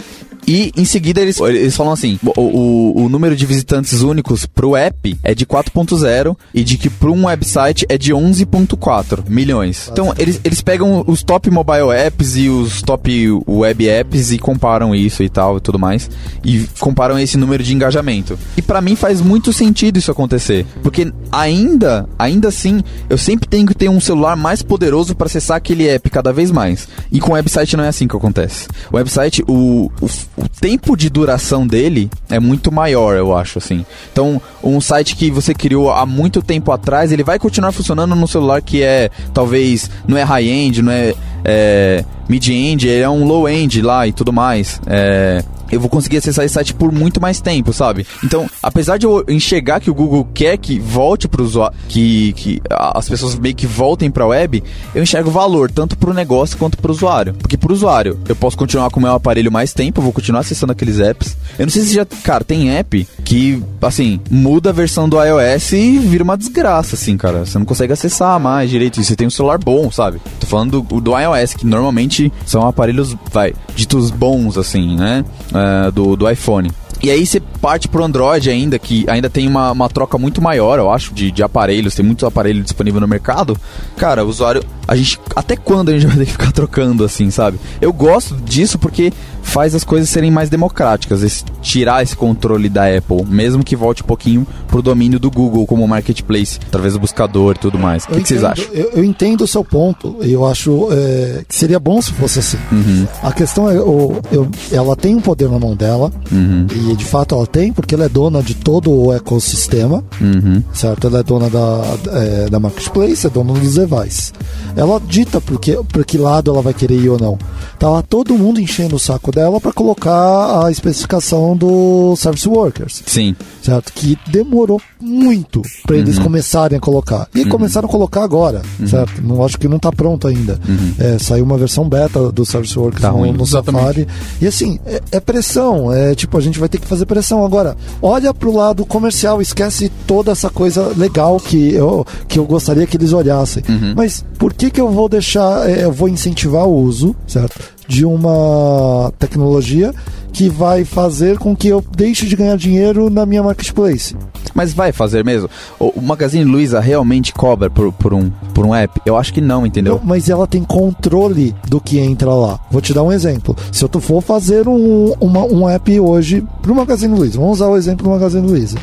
E 0.47 0.71
em 0.75 0.85
seguida 0.85 1.21
eles, 1.21 1.39
eles 1.39 1.75
falam 1.75 1.93
assim: 1.93 2.19
o, 2.23 2.41
o, 2.41 3.05
o 3.05 3.09
número 3.09 3.35
de 3.35 3.45
visitantes 3.45 4.01
únicos 4.01 4.45
pro 4.45 4.75
app 4.75 5.17
é 5.23 5.33
de 5.33 5.45
4.0 5.45 6.35
e 6.53 6.63
de 6.63 6.77
que 6.77 6.89
para 6.89 7.12
um 7.12 7.25
website 7.25 7.85
é 7.89 7.97
de 7.97 8.13
11.4 8.13 9.23
milhões. 9.27 9.89
Então 9.91 10.13
eles, 10.17 10.39
eles 10.43 10.62
pegam 10.62 11.03
os 11.07 11.23
top 11.23 11.50
mobile 11.50 11.91
apps 11.91 12.35
e 12.35 12.50
os 12.50 12.81
top 12.81 13.41
web 13.47 13.88
apps 13.88 14.31
e 14.31 14.38
comparam 14.38 14.93
isso 14.93 15.23
e 15.23 15.29
tal 15.29 15.57
e 15.57 15.62
tudo 15.62 15.79
mais 15.79 16.09
e 16.43 16.67
comparam 16.79 17.17
esse 17.17 17.38
número 17.38 17.63
de 17.63 17.73
engajamento. 17.73 18.38
E 18.57 18.62
para 18.62 18.81
mim 18.81 18.95
faz 18.95 19.21
muito 19.21 19.53
sentido 19.53 19.97
isso 19.97 20.12
acontecer, 20.12 20.65
porque 20.81 21.12
ainda, 21.31 22.07
ainda 22.17 22.50
assim, 22.50 22.83
eu 23.09 23.17
sempre 23.17 23.47
tenho 23.47 23.65
que 23.65 23.73
ter 23.73 23.89
um 23.89 24.00
celular 24.00 24.35
mais 24.35 24.62
poderoso 24.62 25.15
para 25.15 25.27
acessar 25.27 25.57
aquele 25.57 25.88
app 25.88 26.09
cada 26.09 26.31
vez 26.31 26.51
mais. 26.51 26.88
E 27.12 27.19
com 27.19 27.31
o 27.31 27.35
website 27.35 27.75
não 27.77 27.83
é 27.83 27.88
assim 27.88 28.07
que 28.07 28.15
acontece. 28.15 28.67
O 28.91 28.97
website, 28.97 29.43
o, 29.47 29.91
o, 30.01 30.09
o 30.35 30.47
tempo 30.47 30.95
de 30.95 31.09
duração 31.09 31.65
dele 31.67 32.09
é 32.29 32.39
muito 32.39 32.71
maior, 32.71 33.15
eu 33.15 33.35
acho 33.35 33.59
assim. 33.59 33.85
Então, 34.11 34.41
um 34.63 34.81
site 34.81 35.15
que 35.15 35.29
você 35.29 35.53
criou 35.53 35.91
há 35.91 36.05
muito 36.05 36.41
tempo 36.41 36.71
atrás, 36.71 37.11
ele 37.11 37.23
vai 37.23 37.37
continuar 37.37 37.71
funcionando 37.71 38.15
no 38.15 38.27
celular 38.27 38.61
que 38.61 38.81
é 38.81 39.09
talvez 39.33 39.89
não 40.07 40.17
é 40.17 40.23
high-end, 40.23 40.81
não 40.81 40.91
é, 40.91 41.13
é 41.43 42.03
mid-end, 42.27 42.88
ele 42.88 43.01
é 43.01 43.09
um 43.09 43.25
low-end 43.25 43.81
lá 43.81 44.07
e 44.07 44.13
tudo 44.13 44.31
mais. 44.31 44.79
É, 44.88 45.43
eu 45.73 45.79
vou 45.79 45.89
conseguir 45.89 46.17
acessar 46.17 46.45
esse 46.45 46.53
site 46.53 46.73
por 46.73 46.91
muito 46.91 47.19
mais 47.19 47.41
tempo, 47.41 47.73
sabe? 47.73 48.05
Então, 48.23 48.50
apesar 48.62 48.97
de 48.97 49.05
eu 49.05 49.23
enxergar 49.27 49.79
que 49.79 49.89
o 49.89 49.93
Google 49.93 50.27
quer 50.33 50.57
que 50.57 50.79
volte 50.79 51.27
para 51.27 51.41
o 51.41 51.45
usuário, 51.45 51.75
que, 51.88 52.33
que 52.33 52.62
as 52.69 53.09
pessoas 53.09 53.35
meio 53.35 53.55
que 53.55 53.65
voltem 53.65 54.12
para 54.12 54.23
a 54.23 54.27
web, 54.27 54.63
eu 54.93 55.01
enxergo 55.01 55.31
valor 55.31 55.71
tanto 55.71 55.97
para 55.97 56.12
o 56.12 56.13
negócio 56.13 56.57
quanto 56.57 56.77
para 56.77 56.91
o 56.91 56.93
usuário. 56.93 57.33
Porque 57.33 57.57
para 57.57 57.71
o 57.71 57.73
usuário, 57.73 58.19
eu 58.27 58.35
posso 58.35 58.57
continuar 58.57 58.89
com 58.89 59.00
o 59.00 59.03
meu 59.03 59.13
aparelho 59.13 59.51
mais 59.51 59.73
tempo, 59.73 60.00
eu 60.00 60.03
vou 60.03 60.13
continuar 60.13 60.41
acessando 60.41 60.71
aqueles 60.71 61.00
apps. 61.00 61.35
Eu 61.57 61.65
não 61.65 61.71
sei 61.71 61.81
se 61.83 61.93
já, 61.93 62.05
cara, 62.05 62.43
tem 62.43 62.71
app 62.71 63.07
que, 63.23 63.62
assim, 63.81 64.19
muda 64.29 64.69
a 64.69 64.73
versão 64.73 65.09
do 65.09 65.17
iOS 65.21 65.73
e 65.73 65.97
vira 66.00 66.23
uma 66.23 66.38
desgraça, 66.38 66.95
assim, 66.95 67.17
cara. 67.17 67.45
Você 67.45 67.57
não 67.57 67.65
consegue 67.65 67.93
acessar 67.93 68.39
mais 68.39 68.69
direito. 68.69 69.00
E 69.00 69.03
você 69.03 69.15
tem 69.15 69.27
um 69.27 69.31
celular 69.31 69.57
bom, 69.57 69.89
sabe? 69.91 70.21
Tô 70.39 70.45
falando 70.45 70.81
do, 70.81 71.01
do 71.01 71.17
iOS, 71.17 71.32
que 71.57 71.65
normalmente 71.65 72.31
são 72.45 72.67
aparelhos, 72.67 73.15
vai, 73.31 73.53
ditos 73.75 74.11
bons, 74.11 74.57
assim, 74.57 74.95
né? 74.95 75.25
Uh, 75.51 75.91
do, 75.91 76.15
do 76.15 76.29
iPhone. 76.29 76.71
E 77.03 77.11
aí 77.11 77.25
você 77.25 77.41
parte 77.41 77.89
pro 77.89 78.01
Android 78.01 78.49
ainda, 78.49 78.79
que 78.79 79.05
ainda 79.09 79.29
tem 79.29 79.45
uma, 79.45 79.73
uma 79.73 79.89
troca 79.89 80.17
muito 80.17 80.41
maior, 80.41 80.79
eu 80.79 80.89
acho, 80.89 81.13
de, 81.13 81.31
de 81.31 81.43
aparelhos, 81.43 81.95
tem 81.95 82.05
muito 82.05 82.25
aparelho 82.25 82.63
disponível 82.63 83.01
no 83.01 83.07
mercado. 83.09 83.57
Cara, 83.97 84.23
o 84.23 84.29
usuário, 84.29 84.63
a 84.87 84.95
gente. 84.95 85.19
Até 85.35 85.57
quando 85.57 85.89
a 85.89 85.93
gente 85.93 86.07
vai 86.07 86.15
ter 86.15 86.25
que 86.25 86.31
ficar 86.31 86.53
trocando 86.53 87.03
assim, 87.03 87.29
sabe? 87.29 87.59
Eu 87.81 87.91
gosto 87.91 88.35
disso 88.37 88.79
porque 88.79 89.11
faz 89.43 89.75
as 89.75 89.83
coisas 89.83 90.09
serem 90.09 90.31
mais 90.31 90.50
democráticas, 90.50 91.21
esse, 91.21 91.43
tirar 91.62 92.01
esse 92.01 92.15
controle 92.15 92.69
da 92.69 92.85
Apple, 92.85 93.23
mesmo 93.27 93.63
que 93.63 93.75
volte 93.75 94.01
um 94.01 94.05
pouquinho 94.05 94.47
pro 94.67 94.81
domínio 94.81 95.19
do 95.19 95.29
Google 95.29 95.67
como 95.67 95.88
marketplace, 95.88 96.59
através 96.65 96.93
do 96.93 97.00
buscador 97.00 97.55
e 97.55 97.59
tudo 97.59 97.77
mais. 97.77 98.05
O 98.05 98.07
que, 98.07 98.21
que, 98.21 98.27
vocês 98.27 98.43
acham? 98.43 98.65
Eu, 98.73 98.91
eu, 98.95 99.03
entendo 99.03 99.43
o 99.43 99.47
seu 99.47 99.63
ponto, 99.63 100.17
eu 100.21 100.45
acho 100.45 100.88
é, 100.91 101.43
que 101.47 101.55
seria 101.55 101.79
bom 101.79 102.01
se 102.01 102.12
fosse 102.13 102.39
assim. 102.39 102.57
Uhum. 102.71 103.05
A 103.21 103.31
questão 103.31 103.69
é, 103.69 103.75
eu, 103.75 104.19
eu, 104.31 104.50
ela 104.71 104.95
tem 104.95 105.15
um 105.15 105.21
poder 105.21 105.50
na 105.50 105.59
mão 105.59 105.75
dela, 105.75 106.12
uhum. 106.31 106.65
e 106.71 106.95
de 106.95 107.05
fato 107.05 107.35
ela 107.35 107.45
tem, 107.45 107.71
porque 107.71 107.93
ela 107.93 108.05
é 108.05 108.09
dona 108.09 108.41
de 108.41 108.55
todo 108.55 108.91
o 108.91 109.13
ecossistema, 109.13 110.03
uhum. 110.19 110.63
certo? 110.73 111.07
Ela 111.07 111.19
é 111.19 111.23
dona 111.23 111.50
da, 111.50 111.81
é, 112.12 112.50
da 112.50 112.59
marketplace, 112.59 113.27
é 113.27 113.29
dona 113.29 113.53
dos 113.53 113.75
devices. 113.75 114.33
Ela 114.75 115.00
dita 115.05 115.39
por 115.39 115.59
que, 115.59 115.75
por 115.83 116.03
que 116.05 116.17
lado 116.17 116.50
ela 116.50 116.62
vai 116.62 116.73
querer 116.73 116.95
ir 116.95 117.09
ou 117.09 117.19
não. 117.19 117.38
Tá 117.77 117.89
lá 117.89 118.01
todo 118.01 118.38
mundo 118.38 118.59
enchendo 118.59 118.95
o 118.95 119.00
saco 119.00 119.31
dela 119.33 119.59
para 119.59 119.73
colocar 119.73 120.65
a 120.65 120.71
especificação 120.71 121.55
do 121.55 122.15
Service 122.15 122.47
Workers. 122.47 123.03
Sim. 123.05 123.35
Certo? 123.61 123.91
Que 123.93 124.17
demorou 124.27 124.81
muito 124.99 125.61
para 125.85 125.97
eles 125.97 126.17
uhum. 126.17 126.23
começarem 126.23 126.77
a 126.77 126.81
colocar. 126.81 127.27
E 127.33 127.41
uhum. 127.41 127.49
começaram 127.49 127.87
a 127.87 127.91
colocar 127.91 128.23
agora, 128.23 128.61
uhum. 128.79 128.87
certo? 128.87 129.21
Não 129.21 129.43
acho 129.43 129.57
que 129.57 129.67
não 129.67 129.79
tá 129.79 129.91
pronto 129.91 130.27
ainda. 130.27 130.59
Uhum. 130.67 130.93
É, 130.97 131.17
saiu 131.19 131.43
uma 131.43 131.57
versão 131.57 131.87
beta 131.87 132.31
do 132.31 132.45
Service 132.45 132.77
Workers 132.77 133.01
tá 133.01 133.11
no, 133.11 133.33
no 133.33 133.45
Safari. 133.45 134.07
E 134.41 134.47
assim, 134.47 134.79
é, 134.85 135.01
é, 135.11 135.19
pressão. 135.19 135.91
É 135.91 136.15
tipo, 136.15 136.37
a 136.37 136.41
gente 136.41 136.59
vai 136.59 136.69
ter 136.69 136.79
que 136.79 136.87
fazer 136.87 137.05
pressão. 137.05 137.45
Agora, 137.45 137.75
olha 138.01 138.33
pro 138.33 138.55
lado 138.55 138.85
comercial, 138.85 139.41
esquece 139.41 139.91
toda 140.07 140.31
essa 140.31 140.49
coisa 140.49 140.93
legal 140.95 141.39
que 141.39 141.73
eu, 141.73 142.05
que 142.27 142.39
eu 142.39 142.45
gostaria 142.45 142.85
que 142.85 142.97
eles 142.97 143.13
olhassem. 143.13 143.63
Uhum. 143.67 143.93
Mas 143.95 144.23
por 144.37 144.53
que 144.53 144.69
que 144.69 144.81
eu 144.81 144.89
vou 144.89 145.09
deixar, 145.09 145.69
é, 145.69 145.85
eu 145.85 145.91
vou 145.91 146.07
incentivar 146.07 146.65
o 146.65 146.75
uso, 146.75 147.15
certo? 147.27 147.73
De 147.87 148.05
uma 148.05 149.11
tecnologia 149.19 149.93
que 150.31 150.49
vai 150.49 150.83
fazer 150.83 151.37
com 151.37 151.55
que 151.55 151.67
eu 151.67 151.83
deixe 151.95 152.25
de 152.25 152.35
ganhar 152.35 152.57
dinheiro 152.57 153.09
na 153.09 153.25
minha 153.25 153.43
marketplace. 153.43 154.15
Mas 154.53 154.74
vai 154.74 154.91
fazer 154.91 155.24
mesmo? 155.24 155.50
O 155.79 156.01
Magazine 156.01 156.43
Luiza 156.43 156.79
realmente 156.79 157.33
cobra 157.33 157.69
por, 157.69 157.91
por, 157.93 158.13
um, 158.13 158.31
por 158.53 158.65
um 158.65 158.74
app? 158.74 159.00
Eu 159.05 159.17
acho 159.17 159.33
que 159.33 159.41
não, 159.41 159.65
entendeu? 159.65 159.96
Não, 159.96 160.01
mas 160.03 160.29
ela 160.29 160.48
tem 160.48 160.63
controle 160.63 161.55
do 161.67 161.79
que 161.79 162.00
entra 162.00 162.33
lá. 162.33 162.59
Vou 162.72 162.81
te 162.81 162.93
dar 162.93 163.03
um 163.03 163.11
exemplo. 163.11 163.55
Se 163.72 163.83
eu 163.83 163.89
for 164.01 164.22
fazer 164.22 164.67
um, 164.67 165.13
uma, 165.19 165.43
um 165.43 165.69
app 165.69 166.00
hoje 166.00 166.43
para 166.61 166.72
o 166.72 166.75
Magazine 166.75 167.15
Luiza, 167.15 167.39
vamos 167.39 167.59
usar 167.59 167.67
o 167.67 167.77
exemplo 167.77 168.03
do 168.03 168.09
Magazine 168.09 168.48
Luiza. 168.48 168.77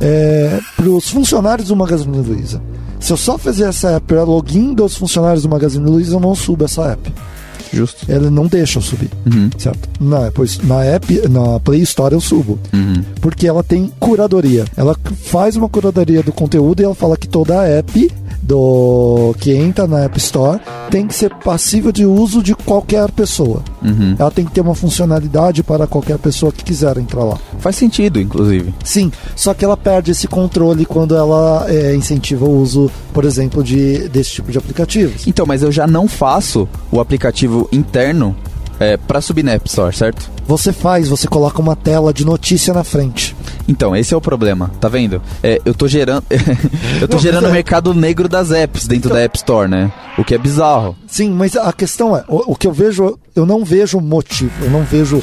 É, 0.00 0.60
para 0.76 0.88
os 0.88 1.08
funcionários 1.08 1.68
do 1.68 1.76
Magazine 1.76 2.18
Luiza. 2.18 2.60
Se 3.00 3.12
eu 3.12 3.16
só 3.16 3.38
fizer 3.38 3.68
essa 3.68 3.92
app 3.92 4.06
para 4.06 4.24
login 4.24 4.74
dos 4.74 4.96
funcionários 4.96 5.42
do 5.42 5.48
Magazine 5.48 5.84
Luiza, 5.84 6.14
eu 6.14 6.20
não 6.20 6.34
subo 6.34 6.64
essa 6.64 6.92
app. 6.92 7.12
Justo. 7.72 8.10
Ela 8.10 8.30
não 8.30 8.46
deixa 8.46 8.78
eu 8.78 8.82
subir, 8.82 9.10
uhum. 9.26 9.50
certo? 9.58 9.88
Na, 10.00 10.30
pois, 10.30 10.58
na 10.58 10.84
app, 10.84 11.28
na 11.28 11.60
Play 11.60 11.80
Store 11.82 12.14
eu 12.14 12.20
subo. 12.20 12.58
Uhum. 12.72 13.02
Porque 13.20 13.46
ela 13.46 13.62
tem 13.62 13.90
curadoria. 13.98 14.64
Ela 14.76 14.96
faz 15.24 15.56
uma 15.56 15.68
curadoria 15.68 16.22
do 16.22 16.32
conteúdo 16.32 16.80
e 16.80 16.84
ela 16.84 16.94
fala 16.94 17.16
que 17.16 17.28
toda 17.28 17.60
a 17.60 17.66
app 17.66 18.10
do 18.42 19.34
que 19.38 19.52
entra 19.52 19.86
na 19.86 20.04
App 20.04 20.16
Store 20.18 20.60
tem 20.90 21.06
que 21.06 21.14
ser 21.14 21.34
passível 21.34 21.90
de 21.90 22.06
uso 22.06 22.42
de 22.42 22.54
qualquer 22.54 23.10
pessoa. 23.10 23.62
Uhum. 23.82 24.14
Ela 24.18 24.30
tem 24.30 24.44
que 24.44 24.52
ter 24.52 24.60
uma 24.60 24.74
funcionalidade 24.74 25.62
para 25.62 25.86
qualquer 25.86 26.18
pessoa 26.18 26.52
que 26.52 26.64
quiser 26.64 26.96
entrar 26.98 27.24
lá. 27.24 27.38
Faz 27.58 27.76
sentido, 27.76 28.20
inclusive. 28.20 28.74
Sim, 28.84 29.10
só 29.34 29.52
que 29.52 29.64
ela 29.64 29.76
perde 29.76 30.12
esse 30.12 30.28
controle 30.28 30.86
quando 30.86 31.16
ela 31.16 31.66
é, 31.68 31.94
incentiva 31.94 32.44
o 32.44 32.60
uso, 32.60 32.90
por 33.12 33.24
exemplo, 33.24 33.62
de, 33.62 34.08
desse 34.08 34.30
tipo 34.30 34.50
de 34.50 34.58
aplicativos. 34.58 35.26
Então, 35.26 35.44
mas 35.46 35.62
eu 35.62 35.72
já 35.72 35.86
não 35.86 36.08
faço 36.08 36.68
o 36.90 37.00
aplicativo 37.00 37.68
interno 37.72 38.36
é, 38.78 38.96
para 38.96 39.20
subir 39.20 39.42
na 39.42 39.52
App 39.52 39.68
Store, 39.68 39.94
certo? 39.94 40.30
Você 40.46 40.72
faz, 40.72 41.08
você 41.08 41.26
coloca 41.26 41.60
uma 41.60 41.74
tela 41.74 42.12
de 42.12 42.24
notícia 42.24 42.72
na 42.72 42.84
frente. 42.84 43.35
Então, 43.68 43.96
esse 43.96 44.14
é 44.14 44.16
o 44.16 44.20
problema, 44.20 44.70
tá 44.80 44.88
vendo? 44.88 45.20
É, 45.42 45.60
eu 45.64 45.74
tô 45.74 45.88
gerando. 45.88 46.24
eu 47.00 47.08
tô 47.08 47.16
Não, 47.16 47.22
gerando 47.22 47.44
o 47.44 47.48
é... 47.48 47.52
mercado 47.52 47.92
negro 47.92 48.28
das 48.28 48.50
apps 48.50 48.86
dentro 48.86 49.08
então... 49.08 49.16
da 49.16 49.24
App 49.24 49.36
Store, 49.36 49.68
né? 49.68 49.92
O 50.16 50.24
que 50.24 50.34
é 50.34 50.38
bizarro. 50.38 50.96
Sim, 51.06 51.30
mas 51.30 51.56
a 51.56 51.72
questão 51.72 52.16
é, 52.16 52.24
o, 52.28 52.52
o 52.52 52.56
que 52.56 52.66
eu 52.66 52.72
vejo, 52.72 53.18
eu 53.34 53.44
não 53.44 53.64
vejo 53.64 54.00
motivo, 54.00 54.52
eu 54.62 54.70
não 54.70 54.82
vejo 54.82 55.22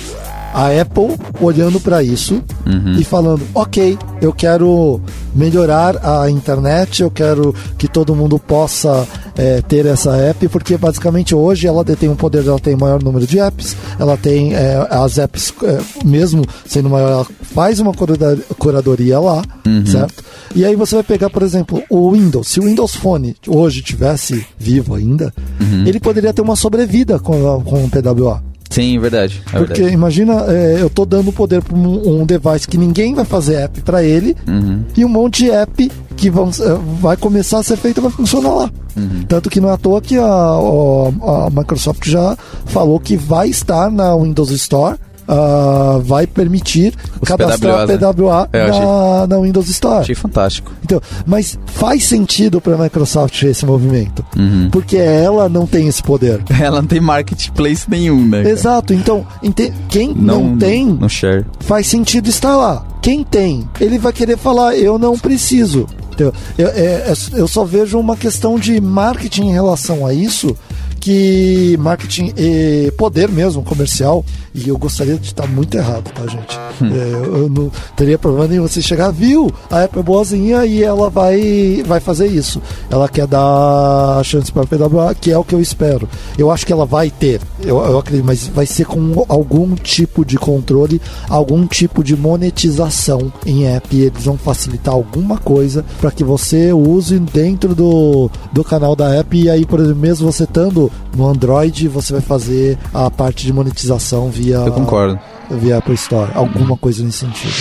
a 0.54 0.68
Apple 0.82 1.18
olhando 1.42 1.80
para 1.80 2.04
isso 2.04 2.42
uhum. 2.66 2.94
e 2.94 3.04
falando: 3.04 3.42
ok, 3.54 3.98
eu 4.22 4.32
quero 4.32 5.02
melhorar 5.36 5.98
a 6.04 6.30
internet, 6.30 7.02
eu 7.02 7.10
quero 7.10 7.54
que 7.78 7.88
todo 7.88 8.16
mundo 8.16 8.38
possa 8.38 9.08
é, 9.36 9.62
ter 9.62 9.86
essa 9.86 10.16
app, 10.16 10.48
porque 10.48 10.78
basicamente 10.78 11.34
hoje 11.34 11.68
ela 11.68 11.84
detém 11.84 12.08
um 12.08 12.16
poder, 12.16 12.46
ela 12.46 12.60
tem 12.60 12.76
o 12.76 12.80
maior 12.80 13.02
número 13.02 13.26
de 13.26 13.40
apps, 13.40 13.76
ela 14.00 14.16
tem 14.16 14.54
é, 14.54 14.88
as 14.90 15.18
apps, 15.18 15.54
é, 15.64 15.80
mesmo 16.06 16.46
sendo 16.66 16.90
maior, 16.90 17.10
ela 17.10 17.28
faz 17.42 17.80
uma 17.80 17.92
curadoria 18.58 19.20
lá, 19.20 19.42
uhum. 19.66 19.86
certo? 19.86 20.24
E 20.56 20.64
aí 20.64 20.76
você 20.76 20.96
vai 20.96 21.04
pegar, 21.04 21.32
por 21.32 21.42
exemplo, 21.42 21.82
o 21.90 22.12
Windows. 22.12 22.48
Se 22.48 22.60
o 22.60 22.64
Windows 22.64 22.94
Phone 22.94 23.36
hoje 23.48 23.82
tivesse 23.82 24.46
vivo 24.58 24.94
ainda, 24.94 25.34
uhum. 25.60 25.86
ele 25.88 26.00
poderia 26.00 26.32
ter 26.32 26.44
uma 26.44 26.56
sobrevida 26.56 27.18
com, 27.18 27.62
com 27.64 27.86
o 27.86 27.90
PWA. 27.90 28.53
Sim, 28.74 28.98
verdade. 29.00 29.42
É 29.48 29.58
Porque 29.58 29.74
verdade. 29.74 29.94
imagina, 29.94 30.46
é, 30.48 30.78
eu 30.80 30.90
tô 30.90 31.06
dando 31.06 31.32
poder 31.32 31.62
para 31.62 31.78
um, 31.78 32.22
um, 32.22 32.26
device 32.26 32.68
que 32.68 32.78
ninguém 32.78 33.14
vai 33.14 33.24
fazer 33.24 33.56
app 33.56 33.82
para 33.82 34.04
ele 34.04 34.36
uhum. 34.48 34.84
e 34.98 35.06
um 35.06 35.10
monte 35.10 35.44
de 35.44 35.52
app 35.52 35.92
que 36.18 36.30
vão, 36.30 36.50
é, 36.50 37.00
vai 37.00 37.16
começar 37.16 37.60
a 37.60 37.64
ser 37.64 37.78
feita 37.78 38.02
vai 38.02 38.12
funcionar 38.12 38.50
lá. 38.50 38.72
Uhum. 38.96 39.24
Tanto 39.28 39.50
que 39.50 39.60
não 39.60 39.70
é 39.70 39.74
à 39.74 39.78
toa 39.78 40.02
que 40.02 40.18
a, 40.18 40.24
a, 40.26 41.48
a 41.48 41.50
Microsoft 41.52 42.08
já 42.08 42.36
falou 42.66 43.00
que 43.00 43.16
vai 43.16 43.48
estar 43.48 43.92
na 43.92 44.16
Windows 44.16 44.50
Store 44.52 44.98
uh, 45.28 46.00
vai 46.02 46.28
permitir 46.28 46.94
Os 47.22 47.28
cadastrar 47.28 47.88
PWA, 47.88 48.14
PWA 48.14 48.50
né? 48.52 48.68
na, 48.68 49.28
na, 49.28 49.40
Windows 49.40 49.70
Store. 49.70 50.02
Achei 50.02 50.16
fantástico. 50.16 50.72
Então, 50.84 51.02
mas 51.26 51.58
faz 51.66 52.06
sentido 52.06 52.62
para 52.62 52.76
a 52.76 52.78
Microsoft 52.78 53.42
esse 53.44 53.66
movimento, 53.66 54.26
uhum. 54.38 54.70
porque 54.72 54.98
ela 54.98 55.50
não 55.50 55.66
tem 55.66 55.88
esse 55.88 56.02
poder. 56.02 56.42
Ela 56.64 56.82
não 56.82 56.88
tem 56.88 57.02
marketplace 57.02 57.86
nenhum, 57.90 58.26
né? 58.26 58.50
Exato. 58.50 58.94
Então, 58.94 59.26
quem 59.90 60.14
não, 60.14 60.44
não 60.44 60.58
tem, 60.58 60.86
não 60.86 61.10
share. 61.10 61.46
faz 61.60 61.88
sentido 61.88 62.30
estar 62.30 62.56
lá. 62.56 62.86
Quem 63.02 63.24
tem, 63.24 63.68
ele 63.82 63.98
vai 63.98 64.14
querer 64.14 64.38
falar, 64.38 64.78
eu 64.78 64.98
não 64.98 65.18
preciso. 65.18 65.88
Eu, 66.18 66.34
eu, 66.58 66.68
é, 66.68 66.72
é, 66.72 67.14
eu 67.34 67.48
só 67.48 67.66
vejo 67.66 68.00
uma 68.00 68.16
questão 68.16 68.58
de 68.58 68.80
marketing 68.80 69.48
em 69.48 69.52
relação 69.52 70.06
a 70.06 70.14
isso 70.14 70.56
que 71.04 71.76
marketing 71.82 72.34
e 72.38 72.90
poder 72.98 73.28
mesmo 73.28 73.62
comercial, 73.62 74.24
e 74.56 74.70
eu 74.70 74.78
gostaria 74.78 75.18
de 75.18 75.26
estar 75.26 75.46
muito 75.46 75.76
errado, 75.76 76.10
tá, 76.14 76.26
gente? 76.26 76.58
É, 76.82 77.14
eu, 77.14 77.50
não 77.50 77.70
teria 77.94 78.18
problema 78.18 78.48
nenhum 78.48 78.66
você 78.66 78.82
chegar, 78.82 79.12
viu? 79.12 79.52
A 79.70 79.84
Apple 79.84 80.00
é 80.00 80.04
boazinha 80.04 80.66
e 80.66 80.82
ela 80.82 81.10
vai, 81.10 81.84
vai 81.86 82.00
fazer 82.00 82.28
isso. 82.28 82.62
Ela 82.90 83.10
quer 83.10 83.28
dar 83.28 84.24
chance 84.24 84.50
para 84.50 84.64
a 84.64 84.66
PWA, 84.66 85.14
que 85.14 85.30
é 85.30 85.38
o 85.38 85.44
que 85.44 85.54
eu 85.54 85.60
espero. 85.60 86.08
Eu 86.38 86.50
acho 86.50 86.66
que 86.66 86.72
ela 86.72 86.86
vai 86.86 87.10
ter, 87.10 87.42
eu, 87.62 87.80
eu 87.80 87.98
acredito, 87.98 88.26
mas 88.26 88.48
vai 88.48 88.66
ser 88.66 88.86
com 88.86 89.26
algum 89.28 89.76
tipo 89.76 90.24
de 90.24 90.38
controle, 90.38 91.02
algum 91.28 91.68
tipo 91.68 92.02
de 92.02 92.16
monetização 92.16 93.30
em 93.46 93.66
app. 93.68 93.94
Eles 93.94 94.24
vão 94.24 94.38
facilitar 94.38 94.94
alguma 94.94 95.38
coisa 95.38 95.84
para 96.00 96.12
que 96.12 96.24
você 96.24 96.72
use 96.72 97.20
dentro 97.20 97.76
do, 97.76 98.32
do 98.54 98.64
canal 98.64 98.96
da 98.96 99.14
app. 99.16 99.38
E 99.38 99.50
aí, 99.50 99.66
por 99.66 99.82
exemplo, 99.82 100.00
mesmo 100.00 100.32
você 100.32 100.46
estando 100.46 100.93
no 101.16 101.28
Android, 101.28 101.88
você 101.88 102.14
vai 102.14 102.22
fazer 102.22 102.78
a 102.94 103.10
parte 103.12 103.46
de 103.46 103.54
monetização 103.54 104.30
via, 104.30 104.56
Eu 104.58 104.72
concordo. 104.72 105.20
via 105.52 105.78
Apple 105.78 105.94
Store. 105.96 106.32
Alguma 106.34 106.76
coisa 106.78 107.04
nesse 107.04 107.20
sentido. 107.20 107.54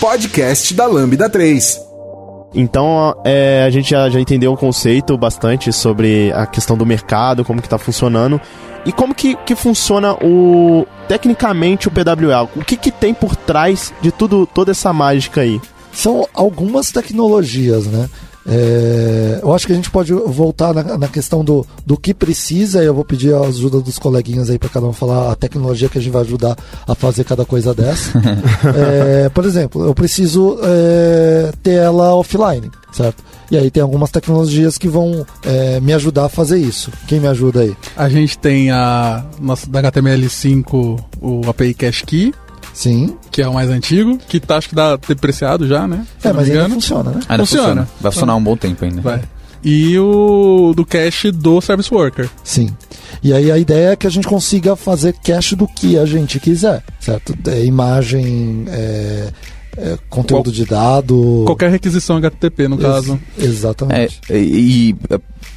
Podcast 0.00 0.74
da 0.74 0.86
Lambda 0.86 1.28
3. 1.28 1.80
Então, 2.54 3.14
é, 3.24 3.64
a 3.66 3.70
gente 3.70 3.90
já, 3.90 4.10
já 4.10 4.20
entendeu 4.20 4.52
o 4.52 4.56
conceito 4.56 5.16
bastante 5.16 5.72
sobre 5.72 6.30
a 6.32 6.44
questão 6.44 6.76
do 6.76 6.84
mercado, 6.84 7.44
como 7.44 7.62
que 7.62 7.68
tá 7.68 7.78
funcionando. 7.78 8.40
E 8.84 8.92
como 8.92 9.14
que, 9.14 9.36
que 9.46 9.54
funciona 9.54 10.12
o 10.14 10.84
tecnicamente 11.08 11.88
o 11.88 11.90
PWA? 11.90 12.42
O 12.56 12.64
que, 12.64 12.76
que 12.76 12.90
tem 12.90 13.14
por 13.14 13.36
trás 13.36 13.94
de 14.02 14.10
tudo 14.10 14.44
toda 14.44 14.72
essa 14.72 14.92
mágica 14.92 15.40
aí? 15.42 15.60
São 15.92 16.26
algumas 16.34 16.90
tecnologias, 16.90 17.86
né? 17.86 18.08
É, 18.46 19.40
eu 19.42 19.54
acho 19.54 19.66
que 19.66 19.72
a 19.72 19.76
gente 19.76 19.90
pode 19.90 20.12
voltar 20.12 20.74
na, 20.74 20.98
na 20.98 21.08
questão 21.08 21.44
do, 21.44 21.66
do 21.86 21.96
que 21.96 22.12
precisa, 22.12 22.82
e 22.82 22.86
eu 22.86 22.94
vou 22.94 23.04
pedir 23.04 23.34
a 23.34 23.40
ajuda 23.40 23.80
dos 23.80 23.98
coleguinhas 23.98 24.50
aí 24.50 24.58
para 24.58 24.68
cada 24.68 24.86
um 24.86 24.92
falar 24.92 25.32
a 25.32 25.36
tecnologia 25.36 25.88
que 25.88 25.98
a 25.98 26.00
gente 26.00 26.12
vai 26.12 26.22
ajudar 26.22 26.56
a 26.86 26.94
fazer 26.94 27.24
cada 27.24 27.44
coisa 27.44 27.74
dessa. 27.74 28.12
É, 28.64 29.28
por 29.28 29.44
exemplo, 29.44 29.84
eu 29.84 29.94
preciso 29.94 30.58
é, 30.62 31.52
ter 31.62 31.74
ela 31.74 32.14
offline, 32.14 32.70
certo? 32.92 33.22
E 33.50 33.56
aí 33.56 33.70
tem 33.70 33.82
algumas 33.82 34.10
tecnologias 34.10 34.78
que 34.78 34.88
vão 34.88 35.26
é, 35.42 35.80
me 35.80 35.92
ajudar 35.92 36.26
a 36.26 36.28
fazer 36.28 36.58
isso. 36.58 36.90
Quem 37.06 37.20
me 37.20 37.26
ajuda 37.26 37.60
aí? 37.60 37.76
A 37.96 38.08
gente 38.08 38.38
tem 38.38 38.70
a 38.70 39.24
nossa 39.40 39.68
da 39.68 39.82
HTML5 39.82 40.98
o 41.20 41.48
API 41.48 41.74
Cache 41.74 42.04
Key, 42.04 42.34
Sim. 42.72 43.16
que 43.30 43.42
é 43.42 43.48
o 43.48 43.54
mais 43.54 43.68
antigo, 43.70 44.18
que 44.28 44.40
tá 44.40 44.56
acho 44.56 44.68
que 44.68 44.74
dá 44.74 44.96
depreciado 44.96 45.66
já, 45.66 45.86
né? 45.86 46.06
Se 46.18 46.28
É, 46.28 46.32
mas 46.32 46.48
ainda 46.50 46.68
funciona, 46.68 47.10
né? 47.10 47.20
Ainda 47.28 47.44
Funciona. 47.44 47.66
funciona. 47.68 47.88
Vai 48.00 48.12
funcionar 48.12 48.36
um 48.36 48.42
bom 48.42 48.56
tempo 48.56 48.84
ainda. 48.84 49.00
Vai. 49.00 49.22
E 49.64 49.96
o 49.98 50.72
do 50.74 50.84
cache 50.84 51.30
do 51.30 51.60
Service 51.60 51.92
Worker. 51.94 52.28
Sim. 52.42 52.70
E 53.22 53.32
aí 53.32 53.52
a 53.52 53.58
ideia 53.58 53.90
é 53.90 53.96
que 53.96 54.06
a 54.06 54.10
gente 54.10 54.26
consiga 54.26 54.74
fazer 54.74 55.14
cache 55.22 55.54
do 55.54 55.68
que 55.68 55.96
a 55.96 56.04
gente 56.04 56.40
quiser, 56.40 56.82
certo? 56.98 57.32
É, 57.46 57.64
imagem, 57.64 58.64
é, 58.68 59.28
é, 59.76 59.98
conteúdo 60.10 60.44
Qual- 60.50 60.54
de 60.54 60.64
dado. 60.64 61.42
Qualquer 61.46 61.70
requisição 61.70 62.16
HTTP, 62.16 62.66
no 62.66 62.74
Ex- 62.76 62.82
caso. 62.82 63.20
É, 63.38 63.44
Exatamente. 63.44 64.20
e, 64.30 64.34
e, 64.90 64.96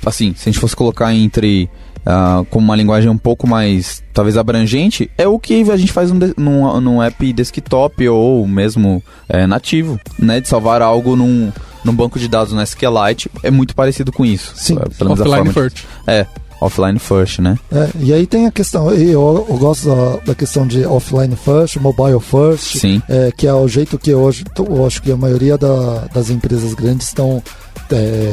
assim, 0.06 0.36
se 0.38 0.48
a 0.50 0.52
gente 0.52 0.60
fosse 0.62 0.76
colocar 0.76 1.12
entre 1.14 1.68
ah, 2.06 2.44
como 2.50 2.66
uma 2.66 2.76
linguagem 2.76 3.10
um 3.10 3.18
pouco 3.18 3.48
mais, 3.48 4.04
talvez 4.14 4.38
abrangente, 4.38 5.10
é 5.18 5.28
o 5.28 5.40
que 5.40 5.70
a 5.72 5.78
gente 5.78 5.92
faz 5.92 6.12
num, 6.12 6.20
num, 6.38 6.82
num 6.82 7.02
app 7.02 7.34
desktop 7.34 8.08
ou 8.08 8.48
mesmo 8.48 9.04
é, 9.28 9.48
nativo, 9.48 10.00
né? 10.20 10.40
De 10.40 10.48
salvar 10.48 10.82
algo 10.82 11.16
num, 11.16 11.52
num 11.84 11.94
banco 11.94 12.20
de 12.20 12.28
dados 12.28 12.54
no 12.54 12.62
SQLite, 12.62 13.30
é 13.42 13.50
muito 13.50 13.76
parecido 13.76 14.12
com 14.12 14.26
isso. 14.26 14.54
Sim. 14.56 14.76
Pelo 14.98 15.12
menos 15.12 15.22
a 15.22 15.24
Offline 15.24 15.54
forma 15.54 15.70
de-. 15.70 15.86
É, 16.08 16.28
offline 16.62 16.98
first, 17.00 17.40
né? 17.40 17.58
É, 17.72 17.90
e 18.00 18.14
aí 18.14 18.26
tem 18.26 18.46
a 18.48 18.52
questão, 18.52 18.92
eu, 18.92 19.46
eu 19.50 19.58
gosto 19.58 19.88
da, 19.88 20.18
da 20.28 20.36
questão 20.36 20.66
de 20.66 20.86
offline 20.86 21.36
first, 21.36 21.78
mobile 21.78 22.20
first, 22.20 22.78
Sim. 22.80 23.02
é, 23.10 23.32
que 23.36 23.46
é 23.48 23.54
o 23.54 23.68
jeito 23.68 23.98
que 23.98 24.14
hoje, 24.14 24.44
eu 24.58 24.86
acho 24.86 25.02
que 25.02 25.12
a 25.12 25.18
maioria 25.18 25.58
da- 25.58 26.06
das 26.14 26.30
empresas 26.30 26.74
grandes 26.74 27.08
estão 27.08 27.42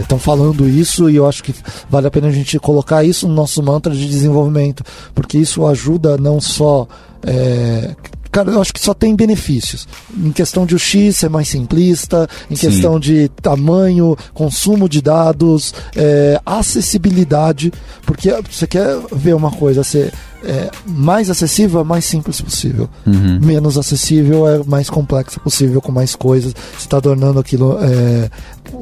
estão 0.01 0.19
falando 0.19 0.67
isso 0.67 1.11
e 1.11 1.17
eu 1.17 1.27
acho 1.29 1.43
que 1.45 1.55
vale 1.91 2.07
a 2.07 2.11
pena 2.11 2.29
a 2.29 2.33
gente 2.33 2.59
colocar 2.59 3.05
isso 3.05 3.29
no 3.29 3.35
nosso 3.35 3.63
mantra 3.63 3.93
de 3.95 4.09
desenvolvimento, 4.09 4.83
porque 5.15 5.37
isso 5.37 5.67
ajuda 5.67 6.17
não 6.17 6.41
só 6.41 6.89
é, 7.23 7.95
Cara, 8.33 8.51
eu 8.51 8.63
acho 8.63 8.73
que 8.73 8.81
só 8.81 8.95
tem 8.95 9.15
benefícios. 9.15 9.87
Em 10.17 10.33
questão 10.33 10.65
de 10.65 10.75
o 10.75 10.79
X 10.79 11.19
ser 11.19 11.29
mais 11.29 11.49
simplista, 11.49 12.27
em 12.51 12.57
Sim. 12.57 12.69
questão 12.69 12.99
de 12.99 13.29
tamanho, 13.43 14.17
consumo 14.33 14.89
de 14.89 15.03
dados, 15.03 15.75
é, 15.95 16.41
acessibilidade, 16.45 17.71
porque 18.07 18.33
você 18.51 18.67
quer 18.67 18.99
ver 19.13 19.35
uma 19.35 19.51
coisa 19.51 19.85
ser 19.85 20.15
é, 20.45 20.71
mais 20.87 21.31
acessível, 21.31 21.81
é 21.81 21.85
mais 21.85 22.05
simples 22.05 22.41
possível. 22.41 22.89
Uhum. 23.07 23.39
Menos 23.41 23.79
acessível 23.79 24.49
é 24.49 24.63
mais 24.65 24.91
complexa 24.91 25.39
possível, 25.39 25.81
com 25.81 25.93
mais 25.93 26.17
coisas. 26.17 26.55
Você 26.73 26.87
está 26.87 27.01
tornando 27.01 27.39
aquilo. 27.39 27.79
é, 27.83 28.31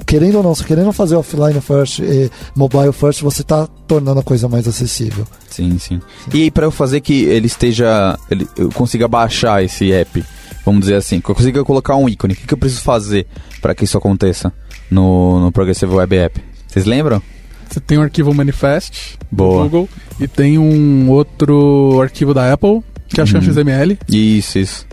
querendo 0.07 0.37
ou 0.37 0.43
não, 0.43 0.55
se 0.55 0.65
querendo 0.65 0.93
fazer 0.93 1.17
offline 1.17 1.61
first 1.61 1.99
e 2.01 2.31
mobile 2.55 2.93
first, 2.93 3.23
você 3.23 3.43
está 3.43 3.67
tornando 3.87 4.21
a 4.21 4.23
coisa 4.23 4.49
mais 4.49 4.67
acessível. 4.67 5.27
Sim, 5.49 5.79
sim. 5.79 6.01
E 6.33 6.43
aí, 6.43 6.51
pra 6.51 6.67
eu 6.67 6.71
fazer 6.71 7.01
que 7.01 7.25
ele 7.25 7.47
esteja. 7.47 8.19
Ele, 8.31 8.47
eu 8.57 8.71
consiga 8.71 9.09
baixar 9.09 9.63
esse 9.65 9.93
app, 9.93 10.25
vamos 10.65 10.83
dizer 10.83 10.97
assim, 10.97 11.21
que 11.21 11.31
eu 11.31 11.35
consiga 11.35 11.65
colocar 11.65 11.97
um 11.97 12.09
ícone, 12.09 12.35
o 12.35 12.37
que, 12.37 12.47
que 12.47 12.55
eu 12.55 12.59
preciso 12.59 12.83
fazer 12.83 13.27
pra 13.61 13.75
que 13.75 13.85
isso 13.85 13.99
aconteça 13.99 14.53
no, 14.91 15.41
no 15.41 15.53
Progressive 15.53 15.93
Web 15.93 16.17
App? 16.17 16.43
Vocês 16.67 16.85
lembram? 16.85 17.23
Você 17.69 17.79
tem 17.79 17.99
o 17.99 18.03
arquivo 18.03 18.35
Manifest 18.35 19.17
Boa. 19.31 19.63
do 19.63 19.71
Google 19.71 19.89
e 20.19 20.27
tem 20.27 20.59
um 20.59 21.09
outro 21.09 22.01
arquivo 22.03 22.35
da 22.35 22.53
Apple, 22.53 22.83
que 23.11 23.21
é 23.21 23.25
Uhum. 23.25 23.39
um 23.39 23.43
XML. 23.43 23.99
Isso, 24.09 24.59
isso. 24.59 24.87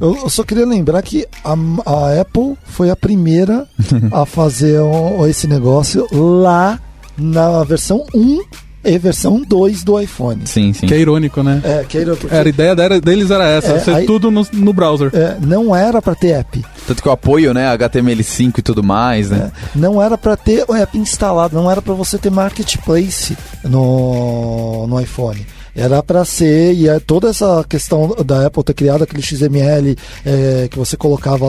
Eu, 0.00 0.28
só 0.28 0.42
queria 0.44 0.66
lembrar 0.66 1.02
que 1.02 1.26
a, 1.44 1.54
a 1.86 2.20
Apple 2.20 2.56
foi 2.64 2.90
a 2.90 2.96
primeira 2.96 3.66
a 4.12 4.24
fazer 4.26 4.78
o- 4.80 5.26
esse 5.26 5.46
negócio 5.46 6.06
lá 6.12 6.78
na 7.16 7.62
versão 7.64 8.04
1 8.14 8.40
e 8.84 8.98
versão 8.98 9.40
2 9.40 9.84
do 9.84 10.00
iPhone. 10.00 10.40
Sim, 10.44 10.72
sim. 10.72 10.88
Que 10.88 10.94
é 10.94 10.98
irônico, 10.98 11.40
né? 11.40 11.60
É, 11.62 11.84
que 11.88 11.98
era 11.98 12.16
porque 12.16 12.34
Era, 12.34 12.48
a 12.48 12.48
ideia 12.48 12.74
deles 13.00 13.30
era 13.30 13.48
essa, 13.48 13.74
É, 13.74 13.78
ser 13.78 13.94
aí- 13.94 14.06
tudo 14.06 14.28
no, 14.28 14.44
no 14.52 14.72
browser. 14.72 15.10
é, 15.14 15.36
não 15.40 15.74
era 15.76 16.02
para 16.02 16.16
ter 16.16 16.30
app. 16.32 16.64
Tanto 16.84 17.00
que 17.00 17.06
eu 17.08 17.12
apoio, 17.12 17.54
né, 17.54 17.68
HTML5 17.76 18.58
e 18.58 18.62
tudo 18.62 18.82
mais, 18.82 19.30
né? 19.30 19.52
É, 19.54 19.78
não 19.78 20.02
era 20.02 20.18
para 20.18 20.36
ter 20.36 20.64
o 20.66 20.74
app 20.74 20.98
instalado, 20.98 21.54
não 21.54 21.70
era 21.70 21.80
para 21.80 21.94
você 21.94 22.18
ter 22.18 22.30
marketplace 22.30 23.36
no, 23.62 24.86
no 24.88 25.00
iPhone. 25.00 25.46
Era 25.74 26.02
para 26.02 26.24
ser, 26.24 26.74
e 26.74 26.88
é 26.88 27.00
toda 27.00 27.30
essa 27.30 27.64
questão 27.68 28.14
da 28.24 28.46
Apple 28.46 28.62
ter 28.62 28.74
criado 28.74 29.02
aquele 29.04 29.22
XML 29.22 29.96
é, 30.24 30.68
que 30.70 30.78
você 30.78 30.96
colocava 30.96 31.46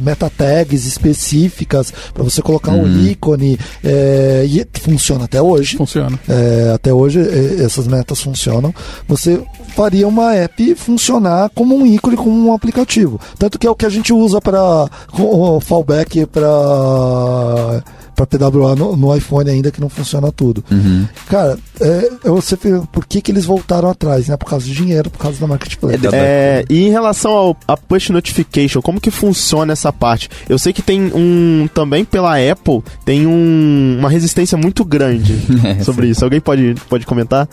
meta 0.00 0.30
tags 0.30 0.86
específicas 0.86 1.92
para 2.14 2.22
você 2.22 2.40
colocar 2.40 2.72
um 2.72 2.82
Uhum. 2.82 3.06
ícone, 3.06 3.58
é, 3.84 4.44
e 4.46 4.66
funciona 4.80 5.24
até 5.24 5.42
hoje. 5.42 5.76
Funciona. 5.76 6.18
É, 6.28 6.72
até 6.74 6.92
hoje 6.92 7.20
é, 7.20 7.64
essas 7.64 7.86
metas 7.86 8.20
funcionam. 8.20 8.74
Você 9.06 9.40
faria 9.76 10.08
uma 10.08 10.34
app 10.34 10.74
funcionar 10.74 11.50
como 11.54 11.76
um 11.76 11.86
ícone, 11.86 12.16
como 12.16 12.48
um 12.48 12.52
aplicativo. 12.54 13.20
Tanto 13.38 13.58
que 13.58 13.66
é 13.66 13.70
o 13.70 13.74
que 13.74 13.86
a 13.86 13.90
gente 13.90 14.12
usa 14.12 14.40
para 14.40 14.88
o 15.18 15.60
fallback 15.60 16.26
para 16.26 17.82
para 18.26 18.26
PWA 18.50 18.74
no, 18.74 18.96
no 18.96 19.14
iPhone 19.16 19.48
ainda 19.48 19.70
que 19.70 19.80
não 19.80 19.88
funciona 19.88 20.32
tudo. 20.32 20.64
Uhum. 20.70 21.06
Cara, 21.28 21.56
é, 21.80 22.10
eu- 22.24 22.34
você 22.36 22.56
por 22.90 23.06
que, 23.06 23.20
que 23.20 23.30
eles 23.30 23.44
voltaram 23.44 23.88
atrás? 23.88 24.26
Né? 24.28 24.36
Por 24.36 24.46
causa 24.48 24.64
de 24.66 24.72
dinheiro, 24.74 25.08
por 25.10 25.18
causa 25.18 25.38
da 25.38 25.46
marketplace. 25.46 25.94
É, 26.12 26.16
É, 26.16 26.64
e 26.68 26.86
em 26.86 26.90
relação 26.90 27.30
ao 27.32 27.56
a 27.66 27.76
push 27.76 28.10
notification, 28.10 28.82
como 28.82 29.00
que 29.00 29.10
funciona 29.10 29.72
essa 29.72 29.92
parte? 29.92 30.28
Eu 30.48 30.58
sei 30.58 30.72
que 30.72 30.82
tem 30.82 31.12
um 31.14 31.68
também 31.72 32.04
pela 32.04 32.34
Apple 32.38 32.82
tem 33.04 33.26
um, 33.26 33.96
uma 33.98 34.08
resistência 34.10 34.56
muito 34.58 34.84
grande 34.84 35.38
É, 35.78 35.82
sobre 35.84 36.08
isso. 36.08 36.24
Alguém 36.24 36.40
pode 36.40 36.74
pode 36.88 37.06
comentar? 37.06 37.48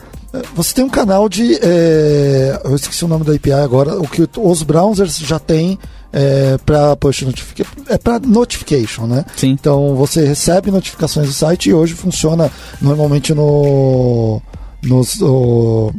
Você 0.56 0.74
tem 0.74 0.84
um 0.84 0.90
canal 0.90 1.30
de. 1.30 1.58
é, 1.62 2.60
eu 2.66 2.76
esqueci 2.76 3.06
o 3.06 3.08
nome 3.08 3.24
da 3.24 3.34
API 3.34 3.52
agora. 3.54 3.98
O 4.02 4.08
que 4.08 4.28
os 4.38 4.64
browsers 4.64 5.18
já 5.20 5.40
têm 5.40 5.78
é, 6.16 6.58
para 6.66 6.96
push 6.96 7.24
notification. 7.24 7.72
É 7.90 7.98
para 7.98 8.20
notification, 8.20 9.06
né? 9.06 9.26
Sim. 9.36 9.50
Então 9.52 9.96
você 9.96 10.26
recebe 10.26 10.72
notificações 10.72 11.28
do 11.28 11.34
site 11.34 11.70
e 11.70 11.74
hoje 11.74 11.94
funciona 11.94 12.50
normalmente 12.82 13.34
no, 13.34 14.42
nos, 14.82 15.22
o- 15.22 15.92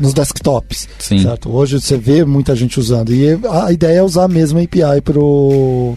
nos 0.00 0.12
desktops. 0.12 0.88
Sim. 0.98 1.22
Certo? 1.22 1.48
Hoje 1.54 1.80
você 1.80 1.96
vê 1.96 2.24
muita 2.24 2.56
gente 2.56 2.80
usando. 2.80 3.14
E 3.14 3.38
a 3.48 3.70
ideia 3.72 3.98
é 3.98 4.02
usar 4.02 4.24
a 4.24 4.28
mesma 4.28 4.60
API 4.60 5.00
pro, 5.04 5.96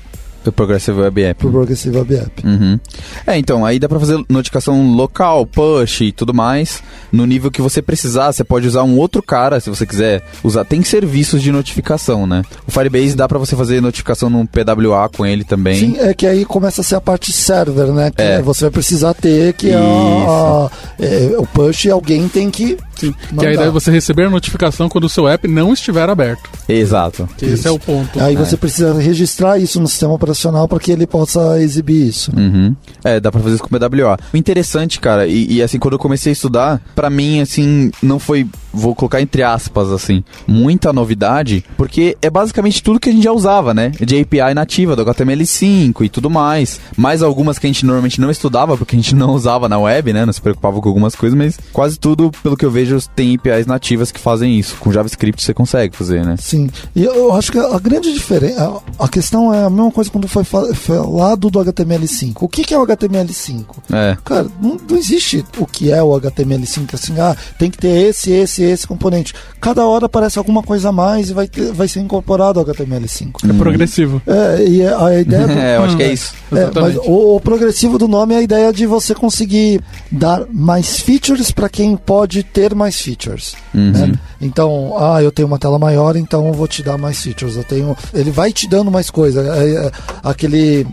O 0.50 0.54
Progressive 0.54 1.00
Web 1.00 1.24
App. 1.24 1.40
pro 1.40 1.52
Progressive 1.52 1.98
Web 1.98 2.16
App. 2.16 2.48
Uhum. 2.48 2.80
É, 3.26 3.38
então, 3.38 3.66
aí 3.66 3.80
dá 3.80 3.88
pra 3.90 4.00
fazer 4.00 4.24
notificação 4.30 4.94
local, 4.96 5.46
push 5.46 6.02
e 6.02 6.12
tudo 6.12 6.34
mais. 6.34 6.82
No 7.12 7.26
nível 7.26 7.50
que 7.52 7.62
você 7.62 7.82
precisar, 7.82 8.32
você 8.32 8.44
pode 8.44 8.68
usar 8.68 8.84
um 8.84 8.98
outro 8.98 9.22
cara, 9.24 9.60
se 9.60 9.70
você 9.70 9.86
quiser 9.86 10.24
usar. 10.44 10.66
Tem 10.66 10.84
serviços 10.84 11.42
de 11.42 11.52
notificação, 11.52 12.28
né? 12.28 12.44
O 12.68 12.72
Firebase 12.72 13.16
dá 13.16 13.28
pra 13.28 13.40
você 13.40 13.56
fazer 13.56 13.82
notificação 13.82 14.30
no 14.30 14.46
PWA 14.48 15.10
com 15.10 15.26
ele 15.26 15.44
também. 15.44 15.80
Sim, 15.80 15.98
é 16.00 16.14
que 16.14 16.28
aí 16.28 16.46
começa 16.46 16.82
a 16.82 16.84
ser 16.84 16.96
a 16.96 17.02
parte 17.02 17.32
server, 17.32 17.88
né? 17.88 18.12
Que 18.12 18.22
É. 18.22 18.42
você 18.42 18.62
vai 18.66 18.72
precisar 18.72 19.14
ter 19.14 19.54
que 19.54 19.72
a, 19.72 19.80
a- 19.80 20.70
é, 21.00 21.36
o 21.38 21.46
push 21.46 21.88
alguém 21.88 22.28
tem 22.28 22.50
que 22.52 22.78
Sim. 22.96 23.14
Que 23.38 23.46
a 23.46 23.52
ideia 23.52 23.68
é 23.68 23.72
você 23.72 23.92
receber 23.92 24.24
a 24.24 24.30
notificação 24.30 24.88
quando 24.88 25.04
o 25.04 25.10
seu 25.10 25.28
app 25.28 25.46
não 25.50 25.74
estiver 25.74 26.10
aberto. 26.10 26.50
Exato. 26.70 27.28
Que 27.38 27.46
esse 27.46 27.68
é 27.68 27.72
o 27.72 27.78
ponto. 27.78 28.18
Aí 28.22 28.36
É. 28.36 28.38
você 28.38 28.56
precisa 28.56 28.94
registrar 28.94 29.60
isso 29.60 29.82
no 29.82 29.88
sistema 29.90 30.14
operacional 30.14 30.35
para 30.68 30.80
que 30.80 30.92
ele 30.92 31.08
possa 31.08 31.62
exibir 31.62 32.08
isso. 32.08 32.32
Uhum. 32.36 32.76
É, 33.04 33.20
dá 33.20 33.32
pra 33.32 33.42
fazer 33.42 33.56
isso 33.56 33.64
com 33.64 33.70
PWA. 33.70 34.18
O 34.34 34.38
interessante, 34.38 35.00
cara, 35.00 35.28
e, 35.28 35.56
e, 35.56 35.64
assim, 35.64 35.80
quando 35.80 35.94
eu 35.94 36.00
comecei 36.00 36.32
a 36.32 36.34
estudar, 36.34 36.82
pra 36.96 37.10
mim, 37.10 37.42
assim, 37.42 37.92
não 38.02 38.20
foi, 38.20 38.48
vou 38.76 38.94
colocar 38.94 39.22
entre 39.22 39.42
aspas, 39.44 39.92
assim, 39.92 40.24
muita 40.48 40.92
novidade, 40.94 41.64
porque 41.78 42.18
é 42.22 42.30
basicamente 42.30 42.84
tudo 42.84 43.00
que 43.00 43.10
a 43.10 43.12
gente 43.12 43.24
já 43.24 43.32
usava, 43.32 43.74
né? 43.74 43.90
De 44.00 44.20
API 44.20 44.54
nativa, 44.54 44.96
do 44.96 45.04
HTML5 45.06 46.02
e 46.02 46.10
tudo 46.10 46.30
mais. 46.30 46.80
Mais 46.98 47.22
algumas 47.22 47.58
que 47.58 47.66
a 47.66 47.70
gente 47.70 47.86
normalmente 47.86 48.20
não 48.22 48.30
estudava, 48.30 48.78
porque 48.78 48.96
a 48.96 49.00
gente 49.00 49.16
não 49.16 49.32
usava 49.32 49.68
na 49.70 49.78
web, 49.80 50.14
né? 50.14 50.26
Não 50.26 50.34
se 50.34 50.42
preocupava 50.42 50.80
com 50.82 50.88
algumas 50.90 51.16
coisas, 51.16 51.38
mas 51.38 51.58
quase 51.72 51.98
tudo, 51.98 52.32
pelo 52.44 52.58
que 52.58 52.66
eu 52.66 52.72
vejo, 52.72 53.00
tem 53.16 53.36
APIs 53.36 53.66
nativas 53.66 54.12
que 54.12 54.20
fazem 54.20 54.58
isso. 54.60 54.76
Com 54.80 54.92
JavaScript 54.92 55.42
você 55.42 55.54
consegue 55.54 55.96
fazer, 55.96 56.26
né? 56.26 56.36
Sim, 56.40 56.70
e 56.96 57.04
eu 57.04 57.34
acho 57.34 57.52
que 57.52 57.60
a 57.60 57.80
grande 57.80 58.14
diferença, 58.14 58.82
a, 59.00 59.08
questão 59.08 59.54
é 59.54 59.64
a 59.66 59.70
mesma 59.70 59.92
coisa 59.92 60.10
quando 60.10 60.28
foi 60.28 60.44
fa- 60.44 60.74
falado 60.74 61.50
do 61.50 61.60
HTML5. 61.60 62.34
O 62.42 62.48
que, 62.48 62.64
que 62.64 62.74
é 62.74 62.78
o 62.78 62.86
HTML5? 62.86 63.66
É. 63.92 64.18
Cara, 64.24 64.48
não, 64.62 64.78
não 64.90 64.98
existe 64.98 65.44
o 65.58 65.66
que 65.66 65.92
é 65.92 66.02
o 66.04 66.10
HTML5, 66.10 66.94
assim, 66.94 67.20
ah, 67.20 67.36
tem 67.58 67.70
que 67.70 67.78
ter 67.78 68.10
esse, 68.10 68.32
esse, 68.32 68.64
esse 68.72 68.88
componente. 68.88 69.34
Cada 69.62 69.86
hora 69.86 70.06
aparece 70.06 70.38
alguma 70.38 70.62
coisa 70.64 70.90
a 70.90 70.92
mais 70.92 71.30
e 71.30 71.34
vai, 71.34 71.48
ter- 71.48 71.72
vai 71.74 71.88
ser 71.88 72.00
incorporado 72.00 72.60
ao 72.60 72.66
HTML5. 72.66 73.50
É 73.50 73.54
progressivo. 73.58 74.22
É, 74.26 74.64
e 74.68 74.86
a 74.86 75.20
ideia 75.20 75.48
do, 75.48 75.54
é, 75.54 75.78
eu 75.78 75.84
acho 75.84 75.98
que 75.98 76.04
é 76.04 76.14
isso. 76.14 76.34
É, 76.52 76.80
mas 76.80 76.96
o, 76.98 77.36
o 77.36 77.40
progressivo 77.40 77.98
do 77.98 78.08
nome 78.08 78.34
é 78.34 78.38
a 78.38 78.42
ideia 78.42 78.72
de 78.74 78.86
você 78.86 79.14
conseguir 79.16 79.82
dar 80.12 80.44
mais 80.52 81.00
features 81.00 81.52
para 81.52 81.70
quem 81.70 81.96
pode 81.98 82.44
ter 82.44 82.74
mais 82.76 83.00
features. 83.00 83.56
Uhum. 83.74 83.92
né? 83.92 84.14
Então, 84.42 84.96
ah, 84.98 85.22
eu 85.24 85.32
tenho 85.32 85.48
uma 85.48 85.58
tela 85.58 85.80
maior, 85.80 86.16
então 86.16 86.48
eu 86.48 86.54
vou 86.54 86.68
te 86.68 86.84
dar 86.84 86.98
mais 86.98 87.22
features. 87.22 87.56
Eu 87.56 87.64
tenho, 87.64 87.96
ele 88.14 88.32
vai 88.32 88.52
te 88.52 88.68
dando 88.68 88.92
mais 88.92 89.10
coisa. 89.10 89.42
É, 89.42 89.88
é, 89.88 89.92
aquele 90.24 90.86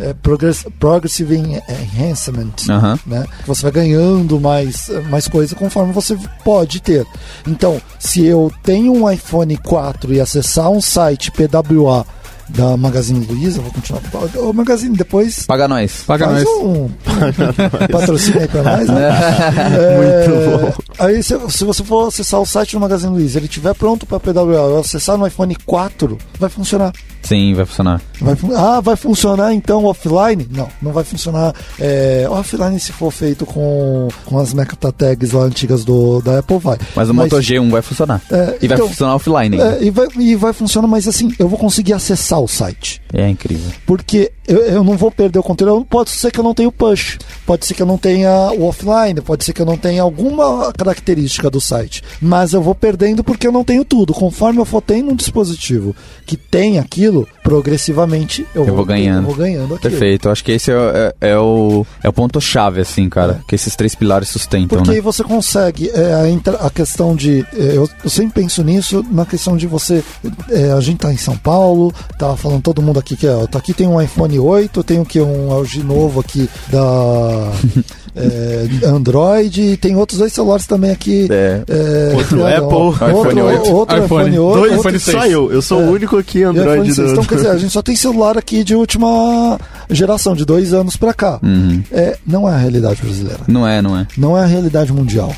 é, 0.00 0.12
progress- 0.14 0.66
progressive 0.78 1.36
en- 1.36 1.60
enhancement. 1.98 2.52
Né? 3.06 3.24
Você 3.46 3.62
vai 3.62 3.72
ganhando 3.72 4.40
mais, 4.40 4.88
mais 5.10 5.26
coisa 5.28 5.54
conforme 5.54 5.92
você 5.92 6.16
pode 6.44 6.80
ter. 6.80 7.06
Então, 7.46 7.80
se 7.98 8.24
eu 8.24 8.52
tenho 8.62 8.92
um 8.92 9.10
iPhone 9.10 9.56
4 9.56 10.12
e 10.14 10.20
acessar 10.20 10.70
um 10.70 10.80
site 10.80 11.30
PWA 11.30 12.04
da 12.48 12.76
Magazine 12.76 13.26
Luiza, 13.26 13.58
eu 13.58 13.62
vou 13.64 13.72
continuar. 13.72 14.00
O 14.36 14.52
Magazine 14.52 14.96
depois 14.96 15.44
Paga 15.46 15.66
nós. 15.66 16.04
Paga 16.06 16.26
faz 16.28 16.44
nós. 16.44 16.62
um 16.62 16.88
patrocínio 17.90 18.40
aí 18.40 18.48
pra 18.48 18.62
nós, 18.76 18.88
né? 18.88 19.08
É, 19.76 20.28
Muito 20.28 20.60
bom. 20.76 20.82
Aí 20.98 21.22
se, 21.22 21.38
se 21.50 21.64
você 21.64 21.82
for 21.82 22.06
acessar 22.08 22.40
o 22.40 22.46
site 22.46 22.72
do 22.76 22.80
Magazine 22.80 23.12
Luiza, 23.12 23.38
ele 23.38 23.46
estiver 23.46 23.74
pronto 23.74 24.06
para 24.06 24.20
PWA, 24.20 24.54
eu 24.54 24.78
acessar 24.78 25.16
no 25.18 25.26
iPhone 25.26 25.56
4, 25.66 26.16
vai 26.38 26.48
funcionar. 26.48 26.92
Sim, 27.26 27.54
vai 27.54 27.64
funcionar. 27.64 28.00
Vai 28.20 28.36
ah, 28.54 28.80
vai 28.80 28.96
funcionar 28.96 29.52
então 29.52 29.84
offline? 29.84 30.46
Não, 30.50 30.68
não 30.80 30.92
vai 30.92 31.02
funcionar 31.02 31.54
é, 31.78 32.26
offline 32.30 32.78
se 32.78 32.92
for 32.92 33.10
feito 33.10 33.44
com, 33.44 34.08
com 34.24 34.38
as 34.38 34.54
meta 34.54 34.92
tags 34.92 35.32
lá 35.32 35.42
antigas 35.42 35.84
do, 35.84 36.20
da 36.20 36.38
Apple, 36.38 36.58
vai. 36.58 36.78
Mas 36.94 37.08
o 37.10 37.14
Moto 37.14 37.36
G1 37.36 37.70
vai 37.70 37.82
funcionar. 37.82 38.22
é, 38.30 38.58
E 38.62 38.68
vai 38.68 38.76
então, 38.76 38.88
funcionar 38.88 39.16
offline 39.16 39.60
é, 39.60 39.82
e, 39.82 39.90
vai, 39.90 40.06
e 40.18 40.36
vai 40.36 40.52
funcionar, 40.52 40.86
mas 40.86 41.08
assim, 41.08 41.32
eu 41.38 41.48
vou 41.48 41.58
conseguir 41.58 41.92
acessar 41.92 42.40
o 42.40 42.48
site. 42.48 43.02
É, 43.12 43.28
incrível. 43.28 43.70
Porque 43.86 44.32
eu, 44.46 44.58
eu 44.58 44.84
não 44.84 44.96
vou 44.96 45.10
perder 45.10 45.38
o 45.38 45.42
conteúdo. 45.42 45.84
Pode 45.84 46.10
ser 46.10 46.30
que 46.30 46.38
eu 46.38 46.44
não 46.44 46.54
tenha 46.54 46.68
o 46.68 46.72
push, 46.72 47.18
pode 47.44 47.66
ser 47.66 47.74
que 47.74 47.82
eu 47.82 47.86
não 47.86 47.98
tenha 47.98 48.30
o 48.52 48.64
offline, 48.64 49.20
pode 49.20 49.44
ser 49.44 49.52
que 49.52 49.60
eu 49.60 49.66
não 49.66 49.76
tenha 49.76 50.02
alguma 50.02 50.72
característica 50.72 51.50
do 51.50 51.60
site. 51.60 52.02
Mas 52.20 52.52
eu 52.52 52.62
vou 52.62 52.74
perdendo 52.74 53.24
porque 53.24 53.46
eu 53.46 53.52
não 53.52 53.64
tenho 53.64 53.84
tudo. 53.84 54.12
Conforme 54.12 54.60
eu 54.60 54.64
for 54.64 54.80
tendo 54.80 55.10
um 55.10 55.16
dispositivo 55.16 55.94
que 56.24 56.36
tem 56.36 56.78
aquilo, 56.78 57.15
progressivamente 57.42 58.46
eu, 58.54 58.66
Eu 58.66 58.74
vou 58.74 58.84
ganhando. 58.84 59.22
Eu 59.24 59.26
vou 59.28 59.34
ganhando 59.36 59.74
aquilo. 59.74 59.80
Perfeito. 59.90 60.28
Eu 60.28 60.32
acho 60.32 60.42
que 60.44 60.52
esse 60.52 60.70
é, 60.70 60.76
o- 60.76 60.90
é- 60.90 61.14
é 61.20 61.38
o, 61.38 61.86
é 62.02 62.08
o 62.08 62.12
ponto-chave, 62.12 62.80
assim, 62.80 63.08
cara. 63.08 63.40
Que 63.48 63.54
esses 63.54 63.74
três 63.76 63.94
pilares 63.94 64.28
sustentam, 64.28 64.78
Porque 64.78 64.90
aí 64.90 64.96
né? 64.96 65.02
você 65.02 65.22
consegue 65.22 65.90
é, 65.90 66.12
a, 66.60 66.66
a 66.66 66.70
questão 66.70 67.14
de. 67.14 67.46
é, 67.56 67.76
eu, 67.76 67.88
eu 68.04 68.10
sempre 68.10 68.42
penso 68.42 68.62
nisso 68.64 69.04
na 69.10 69.24
questão 69.24 69.56
de 69.56 69.66
você. 69.66 70.02
é, 70.50 70.72
a 70.72 70.80
gente 70.80 70.98
tá 70.98 71.12
em 71.12 71.16
São 71.16 71.36
Paulo, 71.36 71.92
tá 72.18 72.36
falando 72.36 72.62
todo 72.62 72.82
mundo 72.82 72.98
aqui 72.98 73.16
que 73.16 73.26
ó, 73.28 73.46
tá 73.46 73.58
aqui 73.58 73.72
tem 73.72 73.86
um 73.86 74.00
iPhone 74.00 74.38
8, 74.38 74.82
tem 74.82 74.98
o 75.00 75.04
que? 75.04 75.20
Um 75.20 75.56
LG 75.56 75.82
novo 75.82 76.20
aqui 76.20 76.48
da 76.70 77.52
é, 78.16 78.86
Android, 78.86 79.60
e 79.62 79.76
tem 79.76 79.96
outros 79.96 80.18
dois 80.18 80.32
celulares 80.32 80.66
também 80.66 80.90
aqui. 80.90 81.28
É. 81.30 81.62
é, 81.68 82.14
Outro 82.16 82.46
é, 82.46 82.56
Apple, 82.56 82.74
outro, 82.76 83.08
iPhone 83.10 83.40
8. 83.42 83.72
outro 83.72 83.96
iPhone 84.04 84.06
iPhone 84.30 84.38
8. 84.38 84.58
Dois, 84.58 84.72
outro- 84.72 84.78
iPhone 84.78 84.98
só 84.98 85.20
6. 85.20 85.32
eu. 85.32 85.52
Eu 85.52 85.62
sou 85.62 85.80
É. 85.80 85.84
o 85.84 85.90
único 85.92 86.16
aqui 86.18 86.42
Android 86.42 86.88
iPhone 87.06 87.06
6. 87.06 87.08
do... 87.12 87.12
Então, 87.12 87.24
quer 87.24 87.36
dizer, 87.36 87.50
a 87.50 87.58
gente 87.58 87.72
só 87.72 87.82
tem 87.82 87.96
celular 87.96 88.38
aqui 88.38 88.64
de 88.64 88.74
última 88.74 89.58
geração, 89.90 90.34
de 90.34 90.44
dois 90.44 90.72
anos 90.72 90.96
pra 90.96 91.14
cá. 91.14 91.38
Uhum. 91.42 91.82
É, 91.90 92.18
não 92.26 92.48
é 92.48 92.54
a 92.54 92.58
realidade 92.58 93.02
brasileira. 93.02 93.40
Não 93.46 93.66
é, 93.66 93.80
não 93.80 93.96
é. 93.96 94.06
Não 94.16 94.36
é 94.36 94.42
a 94.42 94.46
realidade 94.46 94.92
mundial. 94.92 95.34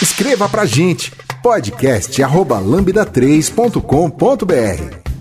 Escreva 0.00 0.48
pra 0.48 0.66
gente 0.66 1.12
podcast 1.42 2.22
arroba 2.22 2.60
lambda3.com.br 2.60 5.11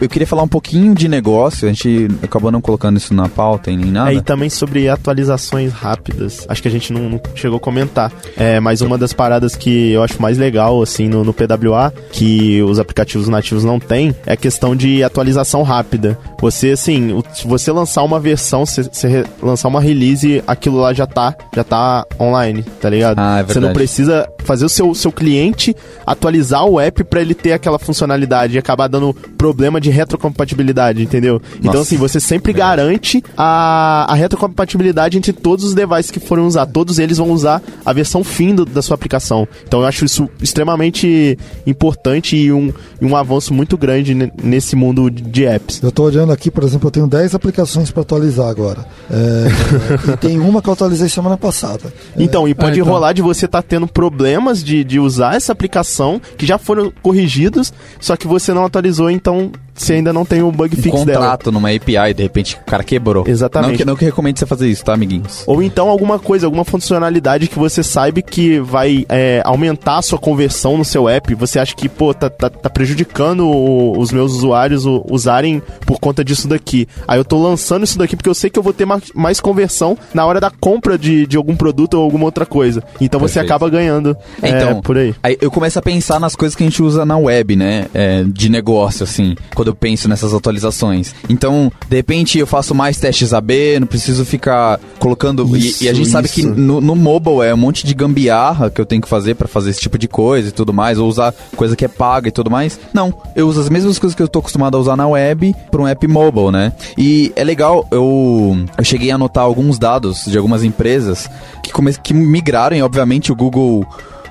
Eu 0.00 0.08
queria 0.08 0.26
falar 0.26 0.42
um 0.42 0.48
pouquinho 0.48 0.94
de 0.94 1.08
negócio. 1.08 1.68
A 1.68 1.72
gente 1.72 2.08
acabou 2.22 2.50
não 2.50 2.60
colocando 2.60 2.96
isso 2.96 3.12
na 3.12 3.28
pauta 3.28 3.70
e 3.70 3.76
nem 3.76 3.90
nada. 3.90 4.10
É, 4.12 4.14
e 4.14 4.22
também 4.22 4.48
sobre 4.48 4.88
atualizações 4.88 5.72
rápidas. 5.72 6.46
Acho 6.48 6.62
que 6.62 6.68
a 6.68 6.70
gente 6.70 6.92
não, 6.92 7.08
não 7.10 7.20
chegou 7.34 7.56
a 7.58 7.60
comentar. 7.60 8.12
É, 8.36 8.58
mas 8.60 8.80
uma 8.80 8.96
das 8.96 9.12
paradas 9.12 9.54
que 9.54 9.92
eu 9.92 10.02
acho 10.02 10.20
mais 10.20 10.38
legal, 10.38 10.80
assim, 10.82 11.08
no, 11.08 11.22
no 11.24 11.32
PWA, 11.34 11.92
que 12.12 12.62
os 12.62 12.78
aplicativos 12.78 13.28
nativos 13.28 13.64
não 13.64 13.78
têm, 13.78 14.14
é 14.26 14.32
a 14.32 14.36
questão 14.36 14.74
de 14.74 15.02
atualização 15.02 15.62
rápida. 15.62 16.18
Você, 16.40 16.70
assim, 16.70 17.22
se 17.34 17.46
você 17.46 17.70
lançar 17.70 18.02
uma 18.02 18.18
versão, 18.18 18.64
se 18.64 19.06
re- 19.06 19.24
lançar 19.42 19.68
uma 19.68 19.80
release, 19.80 20.42
aquilo 20.46 20.78
lá 20.80 20.92
já 20.94 21.06
tá, 21.06 21.34
já 21.54 21.62
tá 21.64 22.06
online, 22.18 22.62
tá 22.80 22.88
ligado? 22.88 23.18
Ah, 23.18 23.40
é 23.40 23.42
Você 23.42 23.54
não 23.60 23.68
verdade. 23.68 23.74
precisa 23.74 24.28
fazer 24.44 24.64
o 24.64 24.68
seu, 24.68 24.94
seu 24.94 25.10
cliente 25.12 25.74
atualizar 26.06 26.64
o 26.66 26.78
app 26.80 27.02
pra 27.04 27.20
ele 27.20 27.34
ter 27.34 27.52
aquela 27.52 27.78
funcionalidade 27.78 28.54
e 28.56 28.58
acabar 28.58 28.88
dando 28.88 29.14
problema 29.36 29.80
de 29.80 29.90
retrocompatibilidade, 29.90 31.02
entendeu? 31.02 31.40
Então, 31.58 31.72
Nossa. 31.72 31.82
assim, 31.82 31.96
você 31.96 32.18
sempre 32.20 32.52
garante 32.52 33.22
a, 33.36 34.06
a 34.08 34.14
retrocompatibilidade 34.14 35.16
entre 35.18 35.32
todos 35.32 35.64
os 35.64 35.74
devices 35.74 36.10
que 36.10 36.20
forem 36.20 36.44
usar. 36.44 36.66
Todos 36.66 36.98
eles 36.98 37.18
vão 37.18 37.30
usar 37.30 37.62
a 37.84 37.92
versão 37.92 38.22
fim 38.24 38.54
do- 38.54 38.64
da 38.64 38.82
sua 38.82 38.94
aplicação. 38.94 39.46
Então, 39.66 39.80
eu 39.80 39.86
acho 39.86 40.04
isso 40.04 40.28
extremamente 40.42 41.38
importante 41.66 42.36
e 42.36 42.52
um, 42.52 42.72
e 43.00 43.04
um 43.04 43.16
avanço 43.16 43.52
muito 43.54 43.76
grande 43.76 44.14
ne- 44.14 44.32
nesse 44.42 44.76
mundo 44.76 45.10
de, 45.10 45.44
apps. 45.46 45.80
Eu 45.82 45.90
tô 45.92 46.04
olhando 46.04 46.32
aqui, 46.32 46.50
por 46.50 46.64
exemplo, 46.64 46.86
eu 46.88 46.90
tenho 46.90 47.06
10 47.06 47.34
aplicações 47.34 47.90
para 47.90 48.02
atualizar 48.02 48.48
agora. 48.48 48.84
É, 49.10 49.46
e 50.12 50.16
tem 50.16 50.38
uma 50.38 50.60
que 50.62 50.68
eu 50.68 50.72
atualizei 50.72 51.08
semana 51.08 51.36
passada. 51.36 51.92
Então, 52.16 52.46
e 52.48 52.54
pode 52.54 52.78
Ah, 52.78 52.82
então. 52.82 52.92
rolar 52.92 53.12
de 53.12 53.22
você 53.22 53.46
estar 53.46 53.62
tendo 53.62 53.86
problemas 54.30 54.62
de, 54.62 54.84
de 54.84 55.00
usar 55.00 55.34
essa 55.34 55.50
aplicação 55.50 56.20
que 56.38 56.46
já 56.46 56.56
foram 56.56 56.92
corrigidos, 57.02 57.72
só 57.98 58.16
que 58.16 58.28
você 58.28 58.54
não 58.54 58.64
atualizou, 58.64 59.10
então 59.10 59.50
você 59.74 59.94
ainda 59.94 60.12
não 60.12 60.24
tem 60.24 60.42
o 60.42 60.50
bug 60.52 60.76
um 60.78 60.82
fix 60.82 61.04
dela. 61.04 61.18
contrato 61.20 61.50
numa 61.52 61.70
API, 61.70 62.14
de 62.14 62.22
repente 62.22 62.56
o 62.60 62.64
cara 62.64 62.82
quebrou. 62.84 63.24
Exatamente. 63.26 63.70
Não 63.70 63.76
que, 63.78 63.84
não 63.84 63.96
que 63.96 64.04
recomendo 64.04 64.38
você 64.38 64.46
fazer 64.46 64.68
isso, 64.68 64.84
tá, 64.84 64.92
amiguinhos? 64.94 65.42
Ou 65.46 65.62
então 65.62 65.88
alguma 65.88 66.18
coisa, 66.18 66.46
alguma 66.46 66.64
funcionalidade 66.64 67.46
que 67.48 67.58
você 67.58 67.82
saiba 67.82 68.20
que 68.22 68.58
vai 68.60 69.04
é, 69.08 69.40
aumentar 69.44 69.98
a 69.98 70.02
sua 70.02 70.18
conversão 70.18 70.76
no 70.76 70.84
seu 70.84 71.08
app. 71.08 71.34
Você 71.34 71.58
acha 71.58 71.74
que, 71.74 71.88
pô, 71.88 72.12
tá, 72.12 72.28
tá, 72.28 72.50
tá 72.50 72.68
prejudicando 72.70 73.46
o- 73.46 73.98
os 73.98 74.10
meus 74.12 74.32
usuários 74.32 74.84
o- 74.86 75.04
usarem 75.10 75.62
por 75.86 75.98
conta 76.00 76.24
disso 76.24 76.48
daqui. 76.48 76.86
Aí 77.06 77.18
eu 77.18 77.24
tô 77.24 77.40
lançando 77.42 77.84
isso 77.84 77.98
daqui 77.98 78.16
porque 78.16 78.28
eu 78.28 78.34
sei 78.34 78.50
que 78.50 78.58
eu 78.58 78.62
vou 78.62 78.72
ter 78.72 78.84
ma- 78.84 79.00
mais 79.14 79.40
conversão 79.40 79.96
na 80.12 80.24
hora 80.26 80.40
da 80.40 80.50
compra 80.50 80.98
de, 80.98 81.26
de 81.26 81.36
algum 81.36 81.54
produto 81.56 81.94
ou 81.94 82.02
alguma 82.04 82.24
outra 82.24 82.44
coisa. 82.44 82.82
Então 83.00 83.18
você 83.20 83.34
Perfeito. 83.34 83.46
acaba 83.52 83.70
ganhando 83.70 84.16
É, 84.42 84.48
é, 84.50 84.56
então, 84.62 84.80
por 84.82 84.96
aí. 84.98 85.14
Aí 85.22 85.36
eu 85.40 85.50
começo 85.50 85.78
a 85.78 85.82
pensar 85.82 86.18
nas 86.20 86.34
coisas 86.36 86.54
que 86.56 86.62
a 86.62 86.66
gente 86.66 86.82
usa 86.82 87.04
na 87.04 87.16
web, 87.16 87.56
né? 87.56 87.86
É, 87.94 88.24
de 88.26 88.48
negócio, 88.48 89.04
assim. 89.04 89.34
Quando 89.60 89.68
eu 89.68 89.74
penso 89.74 90.08
nessas 90.08 90.32
atualizações. 90.32 91.14
Então, 91.28 91.70
de 91.86 91.94
repente, 91.94 92.38
eu 92.38 92.46
faço 92.46 92.74
mais 92.74 92.96
testes 92.96 93.34
AB, 93.34 93.78
não 93.78 93.86
preciso 93.86 94.24
ficar 94.24 94.80
colocando. 94.98 95.54
Isso, 95.54 95.84
e, 95.84 95.86
e 95.86 95.90
a 95.90 95.92
gente 95.92 96.08
sabe 96.08 96.30
que 96.30 96.40
isso. 96.40 96.48
no, 96.48 96.80
no 96.80 96.96
mobile 96.96 97.42
é 97.42 97.52
um 97.52 97.58
monte 97.58 97.86
de 97.86 97.92
gambiarra 97.92 98.70
que 98.70 98.80
eu 98.80 98.86
tenho 98.86 99.02
que 99.02 99.08
fazer 99.08 99.34
pra 99.34 99.46
fazer 99.46 99.68
esse 99.68 99.80
tipo 99.80 99.98
de 99.98 100.08
coisa 100.08 100.48
e 100.48 100.50
tudo 100.50 100.72
mais, 100.72 100.96
ou 100.98 101.06
usar 101.06 101.34
coisa 101.56 101.76
que 101.76 101.84
é 101.84 101.88
paga 101.88 102.28
e 102.28 102.30
tudo 102.30 102.50
mais. 102.50 102.80
Não, 102.94 103.12
eu 103.36 103.46
uso 103.46 103.60
as 103.60 103.68
mesmas 103.68 103.98
coisas 103.98 104.16
que 104.16 104.22
eu 104.22 104.28
tô 104.28 104.38
acostumado 104.38 104.78
a 104.78 104.80
usar 104.80 104.96
na 104.96 105.06
web 105.06 105.54
pra 105.70 105.82
um 105.82 105.86
app 105.86 106.08
mobile, 106.08 106.50
né? 106.50 106.72
E 106.96 107.30
é 107.36 107.44
legal, 107.44 107.86
eu, 107.90 108.56
eu 108.78 108.84
cheguei 108.84 109.10
a 109.10 109.16
anotar 109.16 109.44
alguns 109.44 109.78
dados 109.78 110.24
de 110.24 110.38
algumas 110.38 110.64
empresas 110.64 111.28
que, 111.62 111.70
come, 111.70 111.92
que 111.92 112.14
migraram, 112.14 112.74
e 112.74 112.80
obviamente 112.80 113.30
o 113.30 113.36
Google. 113.36 113.86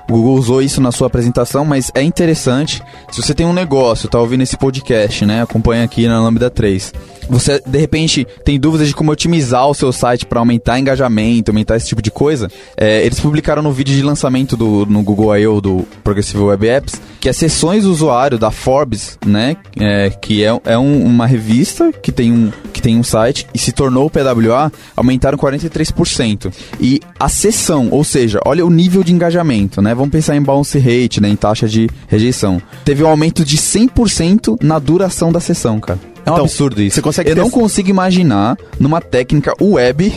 O 0.10 0.13
Google 0.13 0.34
usou 0.36 0.62
isso 0.62 0.82
na 0.82 0.91
sua 0.91 1.08
apresentação, 1.08 1.63
mas 1.63 1.91
é 1.93 2.02
interessante. 2.02 2.82
Se 3.12 3.22
você 3.22 3.34
tem 3.34 3.45
um 3.45 3.54
negócio, 3.54 4.10
tá 4.10 4.19
ouvindo 4.19 4.41
esse 4.41 4.58
podcast, 4.58 5.26
né? 5.26 5.43
Acompanha 5.43 5.84
aqui 5.84 6.08
na 6.08 6.19
Lambda 6.19 6.50
3. 6.50 6.93
Você, 7.30 7.62
de 7.63 7.78
repente, 7.78 8.26
tem 8.43 8.60
dúvidas 8.60 8.88
de 8.88 8.95
como 8.95 9.12
otimizar 9.12 9.67
o 9.67 9.74
seu 9.76 9.91
site 9.93 10.26
para 10.26 10.39
aumentar 10.39 10.80
engajamento, 10.80 11.52
aumentar 11.52 11.78
esse 11.78 11.88
tipo 11.88 12.02
de 12.02 12.10
coisa. 12.10 12.50
É, 12.76 13.06
eles 13.06 13.19
publicaram 13.19 13.62
no 13.62 13.72
vídeo 13.72 13.95
de 13.95 14.02
lançamento 14.02 14.58
do, 14.58 14.84
no 14.88 15.04
Google 15.04 15.38
I.O. 15.38 15.62
do 15.62 15.86
Progressive 16.04 16.41
Web 16.41 16.67
Apps 16.67 17.00
que 17.19 17.28
as 17.28 17.36
sessões 17.36 17.84
do 17.84 17.91
usuário 17.91 18.39
da 18.39 18.50
Forbes, 18.50 19.19
né? 19.26 19.58
é, 19.78 20.10
que 20.10 20.41
é, 20.43 20.58
é 20.63 20.78
um- 20.78 21.04
uma 21.06 21.28
revista 21.28 21.91
que 21.91 22.13
tem, 22.13 22.32
um, 22.32 22.50
que 22.72 22.82
tem 22.82 22.98
um 22.98 23.04
site 23.04 23.45
e 23.54 23.60
se 23.60 23.74
tornou 23.74 24.06
o 24.06 24.10
PWA, 24.10 24.72
aumentaram 24.95 25.38
43%. 25.38 26.52
E 26.80 27.02
a 27.19 27.28
sessão, 27.28 27.89
ou 27.91 28.04
seja, 28.06 28.39
olha 28.45 28.65
o 28.65 28.69
nível 28.69 29.04
de 29.04 29.13
engajamento, 29.13 29.82
né? 29.82 29.93
Vamos 30.00 30.12
pensar 30.14 30.36
em 30.36 30.42
bounce 30.42 30.80
rate, 30.80 31.22
né? 31.22 31.30
Em 31.30 31.36
taxa 31.36 31.68
de 31.68 31.90
rejeição. 32.08 32.62
Teve 32.86 33.04
um 33.04 33.08
aumento 33.08 33.44
de 33.44 33.58
100% 33.58 34.58
na 34.62 34.80
duração 34.80 35.32
da 35.32 35.40
sessão, 35.40 35.80
cara. 35.80 36.00
É 36.26 36.30
um 36.32 36.34
Então, 36.34 36.46
absurdo 36.46 36.82
isso. 36.82 36.96
você 36.96 37.02
consegue 37.02 37.30
Eu 37.32 37.36
não 37.36 37.46
tes- 37.46 37.54
consigo 37.54 37.90
imaginar 37.90 38.58
numa 38.80 39.02
técnica 39.02 39.54
web 39.62 40.14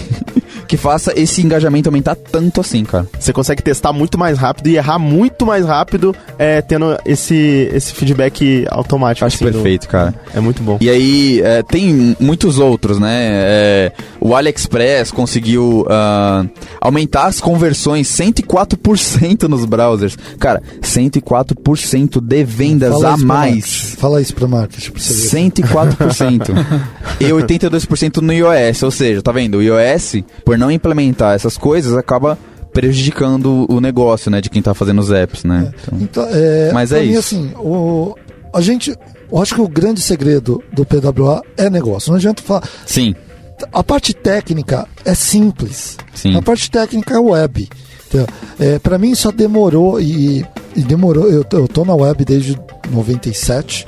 que 0.73 0.77
faça 0.79 1.13
esse 1.21 1.43
engajamento 1.43 1.91
aumentar 1.91 2.15
tanto 2.15 2.59
assim, 2.63 2.83
cara. 2.83 3.07
Você 3.21 3.31
consegue 3.31 3.63
testar 3.63 3.93
muito 3.93 4.17
mais 4.17 4.39
rápido 4.39 4.69
e 4.69 4.77
errar 4.79 4.99
muito 4.99 5.45
mais 5.45 5.67
rápido, 5.67 6.17
é, 6.39 6.63
tendo 6.63 6.97
esse, 7.05 7.69
esse 7.75 7.93
feedback 7.93 8.65
automático. 8.71 9.27
Acho 9.27 9.37
assim, 9.37 9.45
do- 9.45 9.53
perfeito, 9.53 9.87
cara. 9.87 10.15
É 10.35 10.41
muito 10.41 10.63
bom. 10.63 10.79
E 10.81 10.89
aí, 10.89 11.43
é, 11.45 11.63
tem 11.63 12.17
muitos 12.19 12.59
outros, 12.59 12.99
né? 12.99 13.11
É, 13.13 13.93
o 14.19 14.35
AliExpress 14.35 15.11
conseguiu 15.11 15.85
ah, 15.91 16.47
aumentar 16.81 17.27
as 17.27 17.39
conversões 17.39 18.09
104% 18.09 19.43
nos 19.49 19.67
browsers. 19.67 20.17
Cara, 20.39 20.63
104% 20.81 22.19
de 22.19 22.45
vendas 22.45 22.93
Fala 22.95 23.09
a 23.09 23.17
mais. 23.19 23.27
marketing. 23.27 23.97
Fala 23.99 24.23
isso 24.23 24.35
pra 24.35 24.49
marketing. 24.49 24.91
Pra 24.91 25.03
ver. 25.03 25.53
104%. 25.53 26.55
e 27.21 27.25
82% 27.27 28.17
no 28.25 28.33
iOS. 28.33 28.83
Ou 28.85 28.91
seja, 28.91 29.21
tá 29.21 29.33
vendo? 29.33 29.59
O 29.59 29.63
iOS, 29.63 30.17
por 30.47 30.57
não 30.63 30.71
implementar 30.71 31.35
essas 31.35 31.59
coisas, 31.59 31.97
acaba 31.97 32.39
prejudicando 32.73 33.67
o 33.69 33.81
negócio, 33.81 34.31
né? 34.31 34.41
De 34.41 34.49
quem 34.49 34.63
tá 34.63 34.73
fazendo 34.75 35.01
os 35.01 35.11
apps, 35.11 35.45
né? 35.45 35.73
Então, 35.83 35.99
Então, 36.01 36.27
é, 36.31 36.71
Mas 36.73 36.93
é 36.93 37.01
mim, 37.03 37.11
isso. 37.11 37.19
assim, 37.19 37.53
o, 37.57 38.15
a 38.53 38.61
gente. 38.61 38.95
Eu 39.31 39.41
acho 39.41 39.55
que 39.55 39.61
o 39.61 39.69
grande 39.69 40.01
segredo 40.01 40.63
do 40.73 40.85
PWA 40.85 41.43
é 41.57 41.69
negócio. 41.71 42.11
Não 42.11 42.17
adianta 42.17 42.43
falar. 42.43 42.69
sim, 42.87 43.15
A 43.73 43.83
parte 43.83 44.13
técnica 44.15 44.87
é 45.05 45.15
simples. 45.15 45.97
sim. 46.15 46.37
A 46.37 46.43
parte 46.43 46.71
técnica 46.71 47.15
é 47.15 47.19
web. 47.19 47.69
Entendeu? 48.07 48.27
É, 48.61 48.79
para 48.79 48.99
mim 48.99 49.15
só 49.15 49.31
demorou 49.31 49.99
e, 50.01 50.45
e 50.77 50.83
demorou. 50.83 51.29
Eu, 51.31 51.45
eu 51.53 51.67
tô 51.69 51.85
na 51.85 51.95
web 51.95 52.25
desde 52.27 52.59
97, 52.91 53.87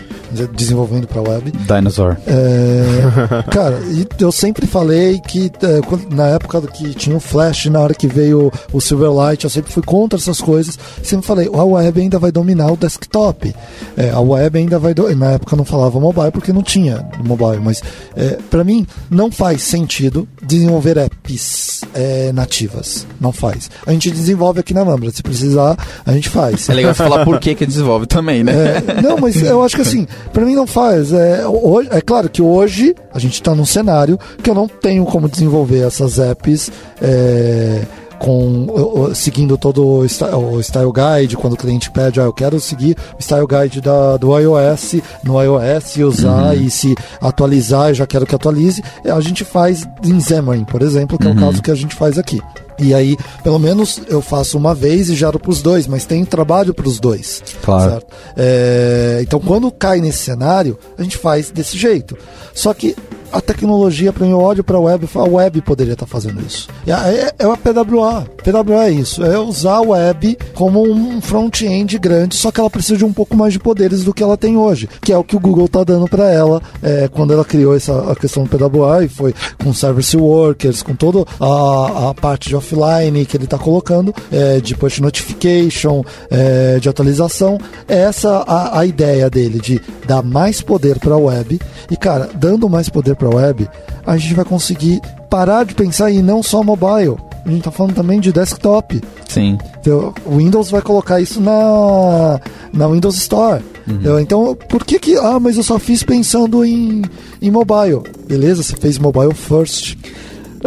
desenvolvendo 0.54 1.06
para 1.06 1.22
web. 1.22 1.52
Dinosaur. 1.52 2.16
É, 2.26 3.42
cara, 3.50 3.78
e 3.90 4.06
eu 4.20 4.32
sempre 4.32 4.66
falei 4.66 5.20
que 5.20 5.50
é, 5.62 6.14
na 6.14 6.28
época 6.28 6.60
que 6.62 6.94
tinha 6.94 7.16
o 7.16 7.20
Flash, 7.20 7.66
na 7.66 7.80
hora 7.80 7.94
que 7.94 8.06
veio 8.06 8.52
o 8.72 8.80
Silverlight, 8.80 9.44
eu 9.44 9.50
sempre 9.50 9.72
fui 9.72 9.82
contra 9.82 10.18
essas 10.18 10.40
coisas. 10.40 10.78
Sempre 11.02 11.26
falei, 11.26 11.50
a 11.52 11.64
web 11.64 12.00
ainda 12.00 12.18
vai 12.18 12.32
dominar 12.32 12.72
o 12.72 12.76
desktop. 12.76 13.54
É, 13.96 14.10
a 14.10 14.20
web 14.20 14.58
ainda 14.58 14.78
vai. 14.78 14.94
Do... 14.94 15.14
Na 15.14 15.32
época 15.32 15.54
eu 15.54 15.58
não 15.58 15.64
falava 15.64 15.98
mobile 16.00 16.30
porque 16.30 16.52
não 16.52 16.62
tinha 16.62 17.08
mobile, 17.24 17.60
mas 17.62 17.82
é, 18.16 18.38
para 18.50 18.64
mim 18.64 18.86
não 19.10 19.30
faz 19.30 19.62
sentido 19.62 20.28
desenvolver 20.42 20.96
apps 20.98 21.82
é, 21.94 22.32
nativas. 22.32 23.06
Não 23.20 23.32
faz. 23.32 23.70
A 23.86 23.92
gente 23.92 24.10
desenvolve 24.10 24.60
aqui 24.60 24.74
na 24.74 24.82
Lambda. 24.82 25.10
Se 25.10 25.22
precisar, 25.22 25.76
a 26.04 26.12
gente 26.12 26.28
faz. 26.28 26.68
É 26.68 26.74
legal 26.74 26.94
você 26.94 27.02
falar 27.02 27.24
por 27.24 27.38
que 27.38 27.54
que 27.54 27.66
desenvolve 27.66 28.06
também, 28.06 28.42
né? 28.42 28.52
É, 28.52 29.02
não, 29.02 29.18
mas 29.18 29.40
eu 29.42 29.62
acho 29.62 29.76
que 29.76 29.82
assim, 29.82 30.06
pra 30.32 30.44
mim 30.44 30.54
não 30.54 30.66
faz. 30.66 31.12
É, 31.12 31.46
hoje, 31.46 31.88
é 31.92 32.00
claro 32.00 32.28
que 32.28 32.42
hoje 32.42 32.94
a 33.12 33.18
gente 33.18 33.42
tá 33.42 33.54
num 33.54 33.64
cenário 33.64 34.18
que 34.42 34.50
eu 34.50 34.54
não 34.54 34.68
tenho 34.68 35.04
como 35.04 35.28
desenvolver 35.28 35.86
essas 35.86 36.18
apps. 36.18 36.70
é, 37.00 37.82
com 38.24 39.10
seguindo 39.14 39.58
todo 39.58 39.86
o 39.86 40.04
sty- 40.08 40.34
o 40.34 40.62
style 40.62 40.90
guide 40.90 41.36
quando 41.36 41.52
o 41.52 41.56
cliente 41.56 41.90
pede, 41.90 42.20
ah, 42.20 42.24
eu 42.24 42.32
quero 42.32 42.58
seguir 42.58 42.96
o 43.18 43.22
style 43.22 43.46
guide 43.46 43.82
da, 43.82 44.16
do 44.16 44.36
iOS 44.38 44.96
no 45.22 45.40
iOS 45.42 45.96
usar 45.98 46.56
e 46.56 46.70
se 46.70 46.94
atualizar, 47.20 47.90
eu 47.90 47.94
já 47.94 48.06
quero 48.06 48.24
que 48.24 48.34
atualize. 48.34 48.82
A 49.04 49.20
gente 49.20 49.44
faz 49.44 49.86
em 50.02 50.18
Xamarin, 50.20 50.64
por 50.64 50.80
exemplo, 50.80 51.18
que 51.18 51.26
é 51.26 51.30
o 51.30 51.36
caso 51.36 51.60
que 51.62 51.70
a 51.70 51.74
gente 51.74 51.94
faz 51.94 52.18
aqui. 52.18 52.40
E 52.78 52.92
aí, 52.94 53.16
pelo 53.42 53.58
menos 53.58 54.00
eu 54.08 54.20
faço 54.20 54.56
uma 54.58 54.74
vez 54.74 55.08
e 55.10 55.14
gero 55.14 55.38
pros 55.38 55.60
dois, 55.62 55.86
mas 55.86 56.04
tem 56.06 56.24
trabalho 56.24 56.72
pros 56.74 56.98
dois. 56.98 57.42
Claro. 57.62 58.02
É, 58.36 59.20
então, 59.22 59.38
quando 59.38 59.70
cai 59.70 60.00
nesse 60.00 60.18
cenário, 60.18 60.76
a 60.98 61.02
gente 61.02 61.16
faz 61.16 61.50
desse 61.50 61.78
jeito. 61.78 62.16
Só 62.52 62.74
que 62.74 62.96
a 63.34 63.40
tecnologia, 63.40 64.14
mim, 64.20 64.32
olho 64.32 64.62
para 64.62 64.76
a 64.76 64.80
web 64.80 65.08
a 65.14 65.22
web 65.24 65.60
poderia 65.62 65.94
estar 65.94 66.06
fazendo 66.06 66.40
isso. 66.40 66.68
É, 66.86 67.34
é 67.38 67.44
a 67.44 67.56
PWA. 67.56 68.26
PWA 68.42 68.86
é 68.86 68.90
isso, 68.90 69.24
é 69.24 69.38
usar 69.38 69.76
a 69.76 69.80
web 69.80 70.38
como 70.54 70.82
um 70.82 71.20
front-end 71.20 71.98
grande, 71.98 72.36
só 72.36 72.50
que 72.50 72.60
ela 72.60 72.70
precisa 72.70 72.98
de 72.98 73.04
um 73.04 73.12
pouco 73.12 73.36
mais 73.36 73.52
de 73.52 73.58
poderes 73.58 74.04
do 74.04 74.14
que 74.14 74.22
ela 74.22 74.36
tem 74.36 74.56
hoje, 74.56 74.88
que 75.00 75.12
é 75.12 75.18
o 75.18 75.24
que 75.24 75.36
o 75.36 75.40
Google 75.40 75.66
está 75.66 75.82
dando 75.82 76.06
para 76.06 76.30
ela 76.30 76.62
é, 76.82 77.08
quando 77.08 77.32
ela 77.32 77.44
criou 77.44 77.74
essa 77.74 78.12
a 78.12 78.14
questão 78.14 78.44
do 78.44 78.50
PWA 78.50 79.04
e 79.04 79.08
foi 79.08 79.34
com 79.62 79.72
service 79.72 80.16
workers, 80.16 80.82
com 80.82 80.94
toda 80.94 81.24
a, 81.40 82.10
a 82.10 82.14
parte 82.14 82.48
de 82.48 82.56
offline 82.56 83.24
que 83.26 83.36
ele 83.36 83.44
está 83.44 83.58
colocando, 83.58 84.14
é, 84.30 84.60
de 84.60 84.76
push 84.76 85.00
notification, 85.00 86.04
é, 86.30 86.78
de 86.78 86.88
atualização. 86.88 87.58
Essa 87.88 88.44
a, 88.46 88.80
a 88.80 88.86
ideia 88.86 89.28
dele, 89.30 89.60
de 89.60 89.80
dar 90.06 90.22
mais 90.22 90.60
poder 90.60 90.98
para 90.98 91.14
a 91.14 91.18
web. 91.18 91.60
E, 91.90 91.96
cara, 91.96 92.28
dando 92.34 92.68
mais 92.68 92.88
poder 92.88 93.16
para 93.16 93.23
a 93.26 93.34
web, 93.34 93.68
a 94.06 94.16
gente 94.16 94.34
vai 94.34 94.44
conseguir 94.44 95.00
parar 95.28 95.64
de 95.64 95.74
pensar 95.74 96.10
em 96.10 96.22
não 96.22 96.42
só 96.42 96.62
mobile. 96.62 97.16
A 97.44 97.50
gente 97.50 97.62
tá 97.62 97.70
falando 97.70 97.94
também 97.94 98.20
de 98.20 98.32
desktop. 98.32 99.02
Sim. 99.28 99.58
Então, 99.80 100.14
o 100.24 100.38
Windows 100.38 100.70
vai 100.70 100.80
colocar 100.80 101.20
isso 101.20 101.40
na, 101.40 102.40
na 102.72 102.88
Windows 102.88 103.16
Store. 103.16 103.62
Entendeu? 103.86 104.18
Então, 104.18 104.56
por 104.68 104.82
que 104.82 104.98
que... 104.98 105.16
Ah, 105.16 105.38
mas 105.38 105.58
eu 105.58 105.62
só 105.62 105.78
fiz 105.78 106.02
pensando 106.02 106.64
em, 106.64 107.02
em 107.42 107.50
mobile. 107.50 108.02
Beleza, 108.26 108.62
você 108.62 108.74
fez 108.76 108.96
mobile 108.98 109.34
first. 109.34 109.96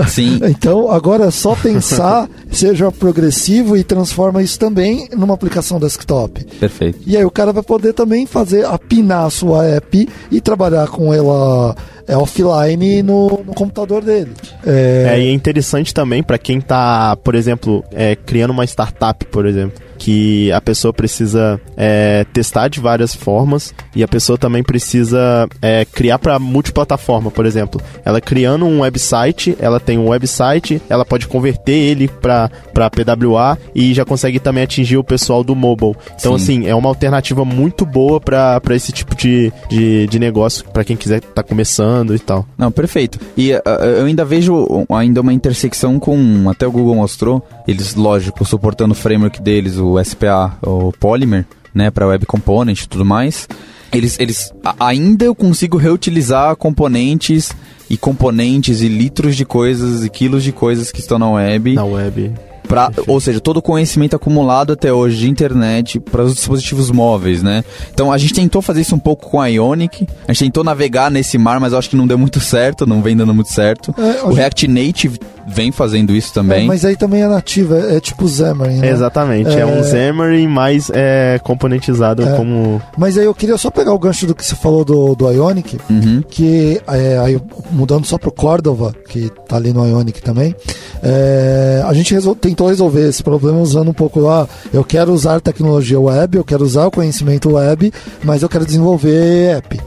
Sim. 0.07 0.39
Então, 0.47 0.91
agora 0.91 1.25
é 1.25 1.31
só 1.31 1.55
pensar, 1.55 2.29
seja 2.51 2.91
progressivo 2.91 3.75
e 3.75 3.83
transforma 3.83 4.43
isso 4.43 4.59
também 4.59 5.07
numa 5.15 5.33
aplicação 5.33 5.79
desktop. 5.79 6.43
Perfeito. 6.59 6.99
E 7.05 7.17
aí 7.17 7.25
o 7.25 7.31
cara 7.31 7.51
vai 7.51 7.63
poder 7.63 7.93
também 7.93 8.25
fazer, 8.25 8.65
apinar 8.65 9.25
a 9.25 9.29
sua 9.29 9.65
app 9.65 10.07
e 10.29 10.41
trabalhar 10.41 10.87
com 10.87 11.13
ela 11.13 11.75
é, 12.07 12.15
offline 12.15 13.03
no, 13.03 13.43
no 13.43 13.53
computador 13.53 14.03
dele. 14.03 14.31
É, 14.65 15.07
É, 15.09 15.19
e 15.19 15.27
é 15.27 15.31
interessante 15.31 15.93
também 15.93 16.23
pra 16.23 16.37
quem 16.37 16.61
tá, 16.61 17.15
por 17.17 17.35
exemplo, 17.35 17.83
é, 17.91 18.15
criando 18.15 18.51
uma 18.51 18.63
startup, 18.63 19.25
por 19.25 19.45
exemplo, 19.45 19.86
que 19.97 20.51
a 20.51 20.61
pessoa 20.61 20.93
precisa 20.93 21.59
é, 21.75 22.25
testar 22.33 22.67
de 22.67 22.79
várias 22.79 23.15
formas 23.15 23.73
e 23.95 24.03
a 24.03 24.07
pessoa 24.07 24.37
também 24.37 24.63
precisa 24.63 25.47
é, 25.61 25.85
criar 25.85 26.19
para 26.19 26.39
multiplataforma, 26.39 27.31
por 27.31 27.45
exemplo. 27.45 27.81
Ela 28.05 28.21
criando 28.21 28.65
um 28.65 28.81
website, 28.81 29.57
ela 29.59 29.79
tem 29.79 29.97
um 29.97 30.09
website, 30.09 30.81
ela 30.89 31.05
pode 31.05 31.27
converter 31.27 31.73
ele 31.73 32.07
para 32.07 32.49
PWA 32.89 33.57
e 33.73 33.93
já 33.93 34.05
consegue 34.05 34.39
também 34.39 34.63
atingir 34.63 34.97
o 34.97 35.03
pessoal 35.03 35.43
do 35.43 35.55
mobile. 35.55 35.95
Então, 36.19 36.37
Sim. 36.37 36.43
assim, 36.43 36.67
é 36.67 36.75
uma 36.75 36.89
alternativa 36.89 37.43
muito 37.43 37.85
boa 37.85 38.19
para 38.19 38.61
esse 38.71 38.91
tipo 38.91 39.15
de, 39.15 39.51
de, 39.69 40.07
de 40.07 40.19
negócio, 40.19 40.65
para 40.69 40.83
quem 40.83 40.95
quiser 40.95 41.17
estar 41.17 41.43
começando 41.43 42.15
e 42.15 42.19
tal. 42.19 42.45
Não, 42.57 42.71
perfeito. 42.71 43.19
E 43.35 43.53
ah, 43.53 43.61
eu 43.99 44.05
ainda 44.05 44.25
vejo 44.25 44.85
ainda 44.89 45.21
uma 45.21 45.33
intersecção 45.33 45.99
com, 45.99 46.49
até 46.49 46.67
o 46.67 46.71
Google 46.71 46.95
mostrou, 46.95 47.45
eles, 47.67 47.95
lógico, 47.95 48.45
suportando 48.45 48.93
o 48.93 48.95
framework 48.95 49.41
deles, 49.41 49.77
o 49.77 49.86
SPA, 50.03 50.57
o 50.61 50.91
Polymer, 50.91 51.45
né, 51.73 51.91
para 51.91 52.07
Web 52.07 52.25
Component 52.25 52.81
e 52.81 52.87
tudo 52.87 53.05
mais. 53.05 53.47
Eles, 53.91 54.19
eles 54.19 54.51
ainda 54.79 55.25
eu 55.25 55.33
consigo 55.33 55.77
reutilizar 55.77 56.55
componentes 56.55 57.51
e 57.89 57.97
componentes 57.97 58.81
e 58.81 58.87
litros 58.87 59.35
de 59.35 59.45
coisas 59.45 60.03
e 60.03 60.09
quilos 60.09 60.43
de 60.43 60.51
coisas 60.51 60.91
que 60.91 60.99
estão 60.99 61.17
na 61.17 61.29
web 61.29 61.73
Na 61.73 61.85
web. 61.85 62.33
Pra, 62.67 62.91
ou 63.07 63.21
seja, 63.21 63.39
todo 63.39 63.57
o 63.57 63.61
conhecimento 63.61 64.13
acumulado 64.13 64.73
até 64.73 64.91
hoje 64.91 65.19
de 65.19 65.29
internet 65.29 66.01
para 66.01 66.23
os 66.23 66.35
dispositivos 66.35 66.91
móveis, 66.91 67.41
né? 67.41 67.63
Então 67.93 68.11
a 68.11 68.17
gente 68.17 68.33
tentou 68.33 68.61
fazer 68.61 68.81
isso 68.81 68.93
um 68.93 68.99
pouco 68.99 69.29
com 69.29 69.39
a 69.39 69.47
Ionic, 69.47 70.05
a 70.27 70.33
gente 70.33 70.47
tentou 70.47 70.65
navegar 70.65 71.09
nesse 71.09 71.37
mar, 71.37 71.61
mas 71.61 71.71
eu 71.71 71.79
acho 71.79 71.89
que 71.89 71.95
não 71.95 72.05
deu 72.05 72.17
muito 72.17 72.41
certo, 72.41 72.85
não 72.85 73.01
vem 73.01 73.15
dando 73.15 73.33
muito 73.33 73.53
certo. 73.53 73.95
É, 73.97 74.21
o 74.23 74.33
React 74.33 74.67
Native 74.67 75.17
vem 75.47 75.71
fazendo 75.71 76.13
isso 76.13 76.31
É, 76.31 76.33
também. 76.33 76.67
mas 76.67 76.83
aí 76.83 76.95
também 76.97 77.21
é 77.21 77.27
nativa, 77.27 77.77
é, 77.79 77.95
é 77.95 77.99
tipo 77.99 78.27
Xamarin, 78.27 78.79
né? 78.79 78.89
Exatamente, 78.89 79.49
é, 79.57 79.65
um 79.65 79.81
Xamarin 79.83 80.47
mais 80.47 80.91
é, 80.93 81.39
componentizado 81.43 82.21
É. 82.23 82.35
como... 82.35 82.81
Mas 82.97 83.17
aí 83.17 83.25
eu 83.25 83.33
queria 83.33 83.57
só 83.57 83.71
pegar 83.71 83.93
o 83.93 83.99
gancho 83.99 84.25
do 84.27 84.35
que 84.35 84.45
você 84.45 84.55
falou 84.55 84.83
do, 84.83 85.15
do 85.15 85.31
Ionic, 85.31 85.77
Uhum. 85.89 86.21
que 86.29 86.81
é, 86.87 87.17
aí, 87.19 87.41
mudando 87.71 88.05
só 88.05 88.17
pro 88.17 88.31
Cordova, 88.31 88.93
que 89.09 89.31
tá 89.47 89.55
ali 89.55 89.71
no 89.71 89.85
Ionic 89.87 90.21
também, 90.21 90.53
é, 91.01 91.81
a 91.85 91.93
gente 91.93 92.13
resol- 92.13 92.35
tentou 92.35 92.67
resolver 92.67 93.07
esse 93.07 93.23
problema 93.23 93.59
usando 93.59 93.89
um 93.89 93.93
pouco 93.93 94.19
lá, 94.19 94.47
eu 94.73 94.83
quero 94.83 95.13
usar 95.13 95.39
tecnologia 95.39 95.99
web, 95.99 96.37
eu 96.37 96.43
quero 96.43 96.63
usar 96.63 96.85
o 96.87 96.91
conhecimento 96.91 97.53
web, 97.53 97.91
mas 98.23 98.43
eu 98.43 98.49
quero 98.49 98.65
desenvolver 98.65 99.57
app. 99.57 99.79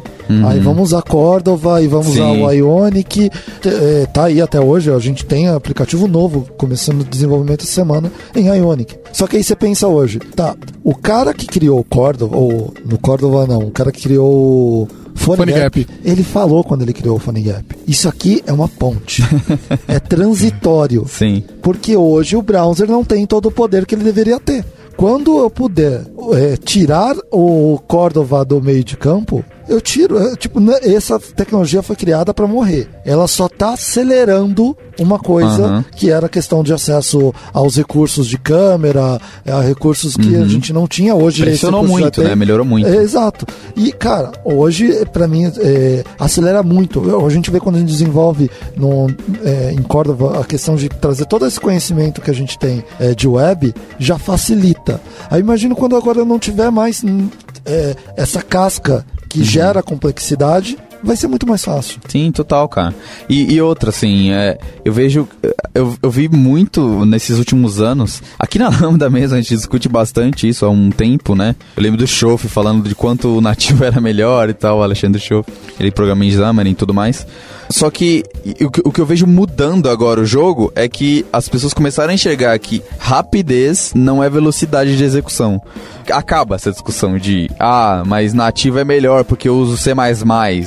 Aí 0.46 0.60
vamos 0.60 0.84
usar 0.84 1.02
Cordova 1.02 1.82
e 1.82 1.86
vamos 1.86 2.08
Sim. 2.08 2.20
usar 2.20 2.30
o 2.30 2.50
Ionic. 2.50 3.30
É, 3.64 4.06
tá 4.06 4.24
aí 4.24 4.40
até 4.40 4.60
hoje, 4.60 4.90
a 4.90 4.98
gente 4.98 5.24
tem 5.24 5.48
aplicativo 5.48 6.06
novo 6.06 6.46
começando 6.56 7.00
o 7.02 7.04
desenvolvimento 7.04 7.62
essa 7.62 7.72
semana 7.72 8.10
em 8.34 8.46
Ionic. 8.46 8.96
Só 9.12 9.26
que 9.26 9.36
aí 9.36 9.44
você 9.44 9.56
pensa 9.56 9.88
hoje, 9.88 10.18
tá, 10.18 10.56
o 10.84 10.94
cara 10.94 11.34
que 11.34 11.46
criou 11.46 11.80
o 11.80 11.84
Cordova, 11.84 12.36
ou 12.36 12.72
no 12.84 12.98
Cordova 12.98 13.46
não, 13.46 13.60
o 13.60 13.70
cara 13.70 13.90
que 13.90 14.02
criou 14.02 14.84
o 14.84 14.88
Phone, 15.14 15.36
Phone 15.36 15.52
Gap, 15.52 15.84
Gap. 15.84 16.00
ele 16.04 16.22
falou 16.22 16.64
quando 16.64 16.82
ele 16.82 16.92
criou 16.92 17.16
o 17.16 17.18
Phone 17.18 17.42
Gap. 17.42 17.76
Isso 17.86 18.08
aqui 18.08 18.42
é 18.46 18.52
uma 18.52 18.68
ponte. 18.68 19.22
é 19.86 19.98
transitório. 19.98 21.04
Sim. 21.06 21.44
Porque 21.60 21.96
hoje 21.96 22.36
o 22.36 22.42
browser 22.42 22.88
não 22.88 23.04
tem 23.04 23.26
todo 23.26 23.46
o 23.46 23.50
poder 23.50 23.84
que 23.84 23.94
ele 23.94 24.04
deveria 24.04 24.40
ter. 24.40 24.64
Quando 24.96 25.38
eu 25.38 25.50
puder 25.50 26.02
é, 26.34 26.56
tirar 26.56 27.16
o 27.30 27.78
Cordova 27.86 28.44
do 28.44 28.60
meio 28.62 28.84
de 28.84 28.96
campo, 28.96 29.44
eu 29.70 29.80
tiro. 29.80 30.18
é, 30.18 30.36
tipo, 30.36 30.58
essa 30.82 31.18
tecnologia 31.18 31.82
foi 31.82 31.96
criada 31.96 32.34
para 32.34 32.46
morrer. 32.46 32.88
Ela 33.04 33.26
só 33.28 33.46
está 33.46 33.72
acelerando 33.74 34.76
uma 34.98 35.18
coisa 35.18 35.64
Aham. 35.64 35.84
que 35.96 36.10
era 36.10 36.26
a 36.26 36.28
questão 36.28 36.62
de 36.62 36.72
acesso 36.72 37.32
aos 37.52 37.76
recursos 37.76 38.26
de 38.26 38.36
câmera, 38.36 39.18
a 39.46 39.60
recursos 39.62 40.16
que 40.16 40.36
a 40.36 40.44
gente 40.46 40.72
não 40.72 40.86
tinha 40.86 41.14
hoje. 41.14 41.42
Pressionou 41.42 41.86
muito, 41.86 42.22
né? 42.22 42.34
Melhorou 42.34 42.66
muito. 42.66 42.86
É, 42.88 42.96
exato. 42.96 43.46
E, 43.76 43.92
cara, 43.92 44.32
hoje, 44.44 45.04
pra 45.12 45.26
mim, 45.26 45.50
é, 45.58 46.04
acelera 46.18 46.62
muito. 46.62 47.02
Eu- 47.08 47.26
A 47.26 47.30
gente 47.30 47.50
vê 47.50 47.60
quando 47.60 47.76
a 47.76 47.78
gente 47.78 47.88
desenvolve 47.88 48.50
no, 48.76 49.06
é, 49.44 49.72
em 49.72 49.82
Córdoba 49.82 50.40
a 50.40 50.44
questão 50.44 50.74
de 50.74 50.88
trazer 50.88 51.24
todo 51.26 51.46
esse 51.46 51.60
conhecimento 51.60 52.20
que 52.20 52.30
a 52.30 52.34
gente 52.34 52.58
tem 52.58 52.82
é, 52.98 53.14
de 53.14 53.28
web, 53.28 53.72
já 53.98 54.18
facilita. 54.18 55.00
Aí 55.30 55.40
imagino 55.40 55.76
quando 55.76 55.96
agora 55.96 56.18
eu 56.18 56.24
não 56.26 56.38
tiver 56.38 56.70
mais 56.70 57.02
hum, 57.04 57.28
é, 57.64 57.94
essa 58.16 58.42
casca 58.42 59.04
que 59.30 59.44
gera 59.44 59.80
complexidade, 59.80 60.76
vai 61.02 61.16
ser 61.16 61.28
muito 61.28 61.46
mais 61.46 61.64
fácil. 61.64 62.00
Sim, 62.08 62.30
total, 62.32 62.68
cara. 62.68 62.94
E, 63.28 63.54
e 63.54 63.60
outra, 63.60 63.90
assim, 63.90 64.32
é, 64.32 64.58
eu 64.84 64.92
vejo. 64.92 65.28
Eu, 65.74 65.96
eu 66.02 66.10
vi 66.10 66.28
muito 66.28 67.04
nesses 67.04 67.38
últimos 67.38 67.80
anos. 67.80 68.22
Aqui 68.38 68.58
na 68.58 68.68
Lambda 68.80 69.08
mesmo, 69.08 69.36
a 69.36 69.40
gente 69.40 69.54
discute 69.54 69.88
bastante 69.88 70.48
isso 70.48 70.64
há 70.64 70.70
um 70.70 70.90
tempo, 70.90 71.34
né? 71.34 71.54
Eu 71.76 71.82
lembro 71.82 71.98
do 71.98 72.06
Schoff 72.06 72.48
falando 72.48 72.88
de 72.88 72.94
quanto 72.94 73.38
o 73.38 73.40
nativo 73.40 73.82
era 73.84 74.00
melhor 74.00 74.48
e 74.48 74.54
tal, 74.54 74.78
o 74.78 74.82
Alexandre 74.82 75.20
Schoff. 75.20 75.50
Ele 75.78 75.90
programa 75.90 76.24
em 76.24 76.30
Xamarin 76.30 76.70
e 76.70 76.74
tudo 76.74 76.92
mais. 76.92 77.26
Só 77.70 77.88
que 77.88 78.24
o, 78.60 78.70
que 78.70 78.82
o 78.84 78.90
que 78.90 79.00
eu 79.00 79.06
vejo 79.06 79.26
mudando 79.28 79.88
agora 79.88 80.20
o 80.20 80.26
jogo 80.26 80.72
é 80.74 80.88
que 80.88 81.24
as 81.32 81.48
pessoas 81.48 81.72
começaram 81.72 82.10
a 82.10 82.14
enxergar 82.14 82.58
que 82.58 82.82
rapidez 82.98 83.92
não 83.94 84.22
é 84.22 84.28
velocidade 84.28 84.96
de 84.96 85.04
execução. 85.04 85.62
Acaba 86.10 86.56
essa 86.56 86.72
discussão 86.72 87.16
de, 87.16 87.48
ah, 87.60 88.02
mas 88.04 88.34
nativo 88.34 88.80
é 88.80 88.84
melhor 88.84 89.22
porque 89.22 89.48
eu 89.48 89.56
uso 89.56 89.76
C++, 89.76 89.92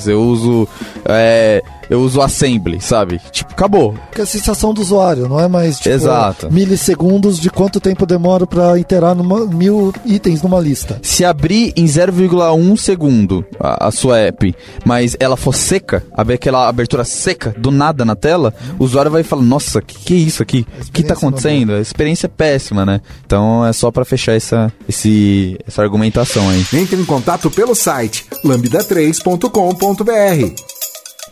eu 0.08 0.23
uso, 0.24 0.68
é, 1.06 1.64
eu 1.94 2.02
uso 2.02 2.22
Assembly, 2.22 2.82
sabe? 2.82 3.22
Tipo, 3.32 3.54
acabou. 3.54 3.94
Porque 3.94 4.22
é 4.22 4.24
a 4.24 4.28
sensação 4.28 4.74
do 4.74 4.82
usuário, 4.82 5.30
não 5.30 5.40
é 5.40 5.48
mais 5.48 5.78
tipo, 5.78 5.94
Exato. 5.94 6.52
milissegundos 6.52 7.40
de 7.40 7.52
quanto 7.52 7.80
tempo 7.80 8.08
demora 8.08 8.48
pra 8.48 8.80
interar 8.80 9.14
numa, 9.14 9.46
mil 9.46 9.94
itens 10.04 10.42
numa 10.42 10.60
lista. 10.60 11.00
Se 11.04 11.24
abrir 11.24 11.72
em 11.78 11.86
0,1 11.86 12.78
segundo 12.78 13.46
a, 13.60 13.90
a 13.90 13.92
sua 13.92 14.18
app, 14.18 14.56
mas 14.84 15.16
ela 15.20 15.38
for 15.38 15.54
seca, 15.54 16.04
abrir 16.12 16.34
aquela 16.34 16.68
abertura 16.68 17.04
seca 17.04 17.54
do 17.60 17.70
nada 17.70 18.04
na 18.04 18.16
tela, 18.16 18.56
o 18.80 18.84
usuário 18.84 19.12
vai 19.12 19.22
falar: 19.22 19.44
Nossa, 19.44 19.80
que 19.80 19.94
que 20.04 20.16
é 20.16 20.18
isso 20.18 20.42
aqui? 20.42 20.66
O 20.88 20.92
que 20.92 21.04
tá 21.04 21.14
é 21.14 21.18
acontecendo? 21.18 21.74
A 21.74 21.80
experiência 21.80 22.26
é 22.26 22.30
péssima, 22.30 22.84
né? 22.84 23.02
Então 23.24 23.64
é 23.64 23.72
só 23.72 23.92
pra 23.92 24.04
fechar 24.04 24.34
essa, 24.34 24.74
esse, 24.90 25.60
essa 25.68 25.84
argumentação 25.84 26.50
aí. 26.50 26.66
Entre 26.74 27.00
em 27.00 27.06
contato 27.06 27.52
pelo 27.52 27.76
site 27.76 28.26
lambda3.com.br. 28.44 30.73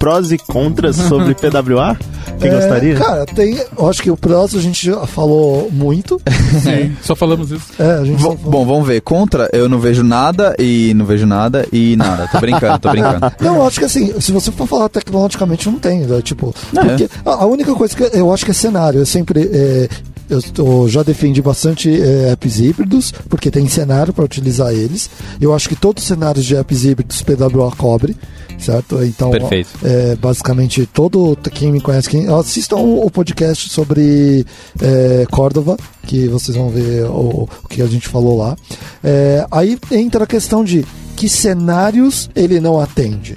Prós 0.02 0.32
e 0.32 0.38
contras 0.38 0.96
sobre 0.96 1.34
PWA? 1.40 1.96
Que 2.40 2.48
É, 2.48 2.56
gostaria? 2.56 2.96
Cara, 2.96 3.26
tem. 3.28 3.56
Eu 3.78 3.88
acho 3.88 4.02
que 4.02 4.10
o 4.10 4.18
Pros 4.18 4.56
a 4.56 4.60
gente 4.60 4.84
já 4.88 5.06
falou 5.06 5.70
muito. 5.72 6.20
Sim, 6.64 6.96
só 7.04 7.16
falamos 7.16 7.52
isso. 7.52 7.68
É, 7.78 8.00
a 8.00 8.04
gente 8.04 8.20
falou. 8.20 8.36
Bom, 8.38 8.66
vamos 8.66 8.88
ver. 8.88 9.00
Contra, 9.02 9.48
eu 9.54 9.70
não 9.70 9.80
vejo 9.80 10.04
nada 10.04 10.56
e 10.58 10.92
não 10.96 11.06
vejo 11.06 11.28
nada 11.28 11.68
e 11.72 11.96
nada. 11.96 12.28
Tô 12.32 12.40
brincando, 12.40 12.80
tô 12.80 12.90
brincando. 12.90 13.32
Não, 13.40 13.58
eu 13.58 13.68
acho 13.68 13.78
que 13.80 13.86
assim, 13.86 14.20
se 14.20 14.32
você 14.32 14.52
for 14.52 14.66
falar 14.68 14.90
tecnologicamente, 14.90 15.70
não 15.70 15.78
tem. 15.78 16.00
né? 16.02 16.20
Tipo, 16.22 16.54
É. 16.76 16.84
porque 16.84 17.10
a, 17.24 17.30
a 17.32 17.46
única 17.46 17.74
coisa 17.76 17.96
que 17.96 18.18
eu 18.18 18.34
acho 18.34 18.44
que 18.44 18.52
é 18.52 18.54
cenário. 18.56 19.00
Eu 19.02 19.06
sempre. 19.06 19.48
é, 19.54 19.88
eu, 20.32 20.42
tô- 20.42 20.88
já 20.88 21.04
defendi 21.04 21.42
bastante 21.42 21.90
é, 22.02 22.32
apps 22.32 22.60
híbridos, 22.60 23.12
porque 23.30 23.52
tem 23.52 23.68
cenário 23.68 24.14
para 24.14 24.26
utilizar 24.26 24.72
eles. 24.74 25.10
Eu 25.40 25.54
acho 25.54 25.68
que 25.70 25.76
todos 25.76 26.02
os 26.04 26.08
cenários 26.08 26.46
de 26.46 26.56
apps 26.56 26.84
híbridos 26.86 27.22
PWA 27.22 27.72
cobre, 27.76 28.16
certo? 28.58 29.04
Então, 29.04 29.32
Perfeito. 29.32 29.70
é, 29.84 30.16
basicamente, 30.16 30.86
todo 30.86 31.38
quem 31.52 31.72
me 31.72 31.82
conhece, 31.82 32.10
quem, 32.10 32.28
assistam 32.28 32.78
o, 32.78 33.06
o 33.06 33.12
podcast 33.12 33.70
sobre 33.70 34.46
é, 34.82 35.26
Córdoba, 35.30 35.78
que 36.08 36.28
vocês 36.28 36.56
vão 36.58 36.70
ver 36.70 37.04
o, 37.06 37.48
o 37.64 37.68
que 37.70 37.82
a 37.82 37.88
gente 37.88 38.08
falou 38.08 38.38
lá. 38.38 38.56
É, 39.04 39.46
aí 39.52 39.78
entra 39.92 40.24
a 40.24 40.28
questão 40.28 40.64
de 40.64 40.86
que 41.16 41.28
cenários 41.30 42.30
ele 42.36 42.60
não 42.60 42.80
atende. 42.80 43.36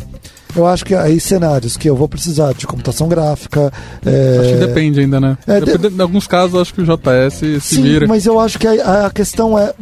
Eu 0.56 0.66
acho 0.66 0.84
que 0.84 0.94
aí 0.94 1.18
cenários 1.18 1.76
que 1.76 1.88
eu 1.90 1.96
vou 1.96 2.08
precisar 2.08 2.52
de 2.54 2.66
computação 2.66 3.08
gráfica. 3.08 3.72
é, 4.06 4.38
Acho 4.40 4.50
que 4.54 4.66
depende 4.66 5.00
ainda, 5.00 5.20
né? 5.20 5.36
É, 5.46 5.58
de- 5.60 5.66
Depende- 5.72 5.96
Em 5.96 6.00
alguns 6.00 6.26
casos, 6.26 6.60
acho 6.60 6.72
que 6.74 6.80
o 6.80 6.84
JS 6.84 7.34
se 7.34 7.60
Sim, 7.60 7.82
vira. 7.82 8.06
mas 8.06 8.24
eu 8.26 8.38
acho 8.38 8.58
que 8.58 8.66
a, 8.66 9.06
a 9.06 9.10
questão 9.10 9.58
é 9.58 9.72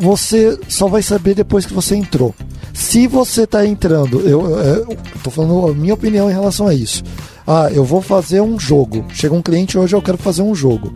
você 0.00 0.58
só 0.68 0.86
vai 0.88 1.02
saber 1.02 1.34
depois 1.34 1.66
que 1.66 1.74
você 1.74 1.94
entrou. 1.96 2.34
Se 2.72 3.06
você 3.08 3.42
está 3.42 3.66
entrando, 3.66 4.20
eu, 4.20 4.48
eu 4.50 4.96
tô 5.22 5.30
falando 5.30 5.66
a 5.68 5.74
minha 5.74 5.94
opinião 5.94 6.30
em 6.30 6.32
relação 6.32 6.68
a 6.68 6.74
isso. 6.74 7.02
Ah, 7.46 7.68
eu 7.72 7.84
vou 7.84 8.00
fazer 8.00 8.40
um 8.40 8.58
jogo. 8.58 9.04
Chega 9.12 9.34
um 9.34 9.42
cliente 9.42 9.76
hoje, 9.76 9.96
eu 9.96 10.02
quero 10.02 10.16
fazer 10.18 10.42
um 10.42 10.54
jogo. 10.54 10.94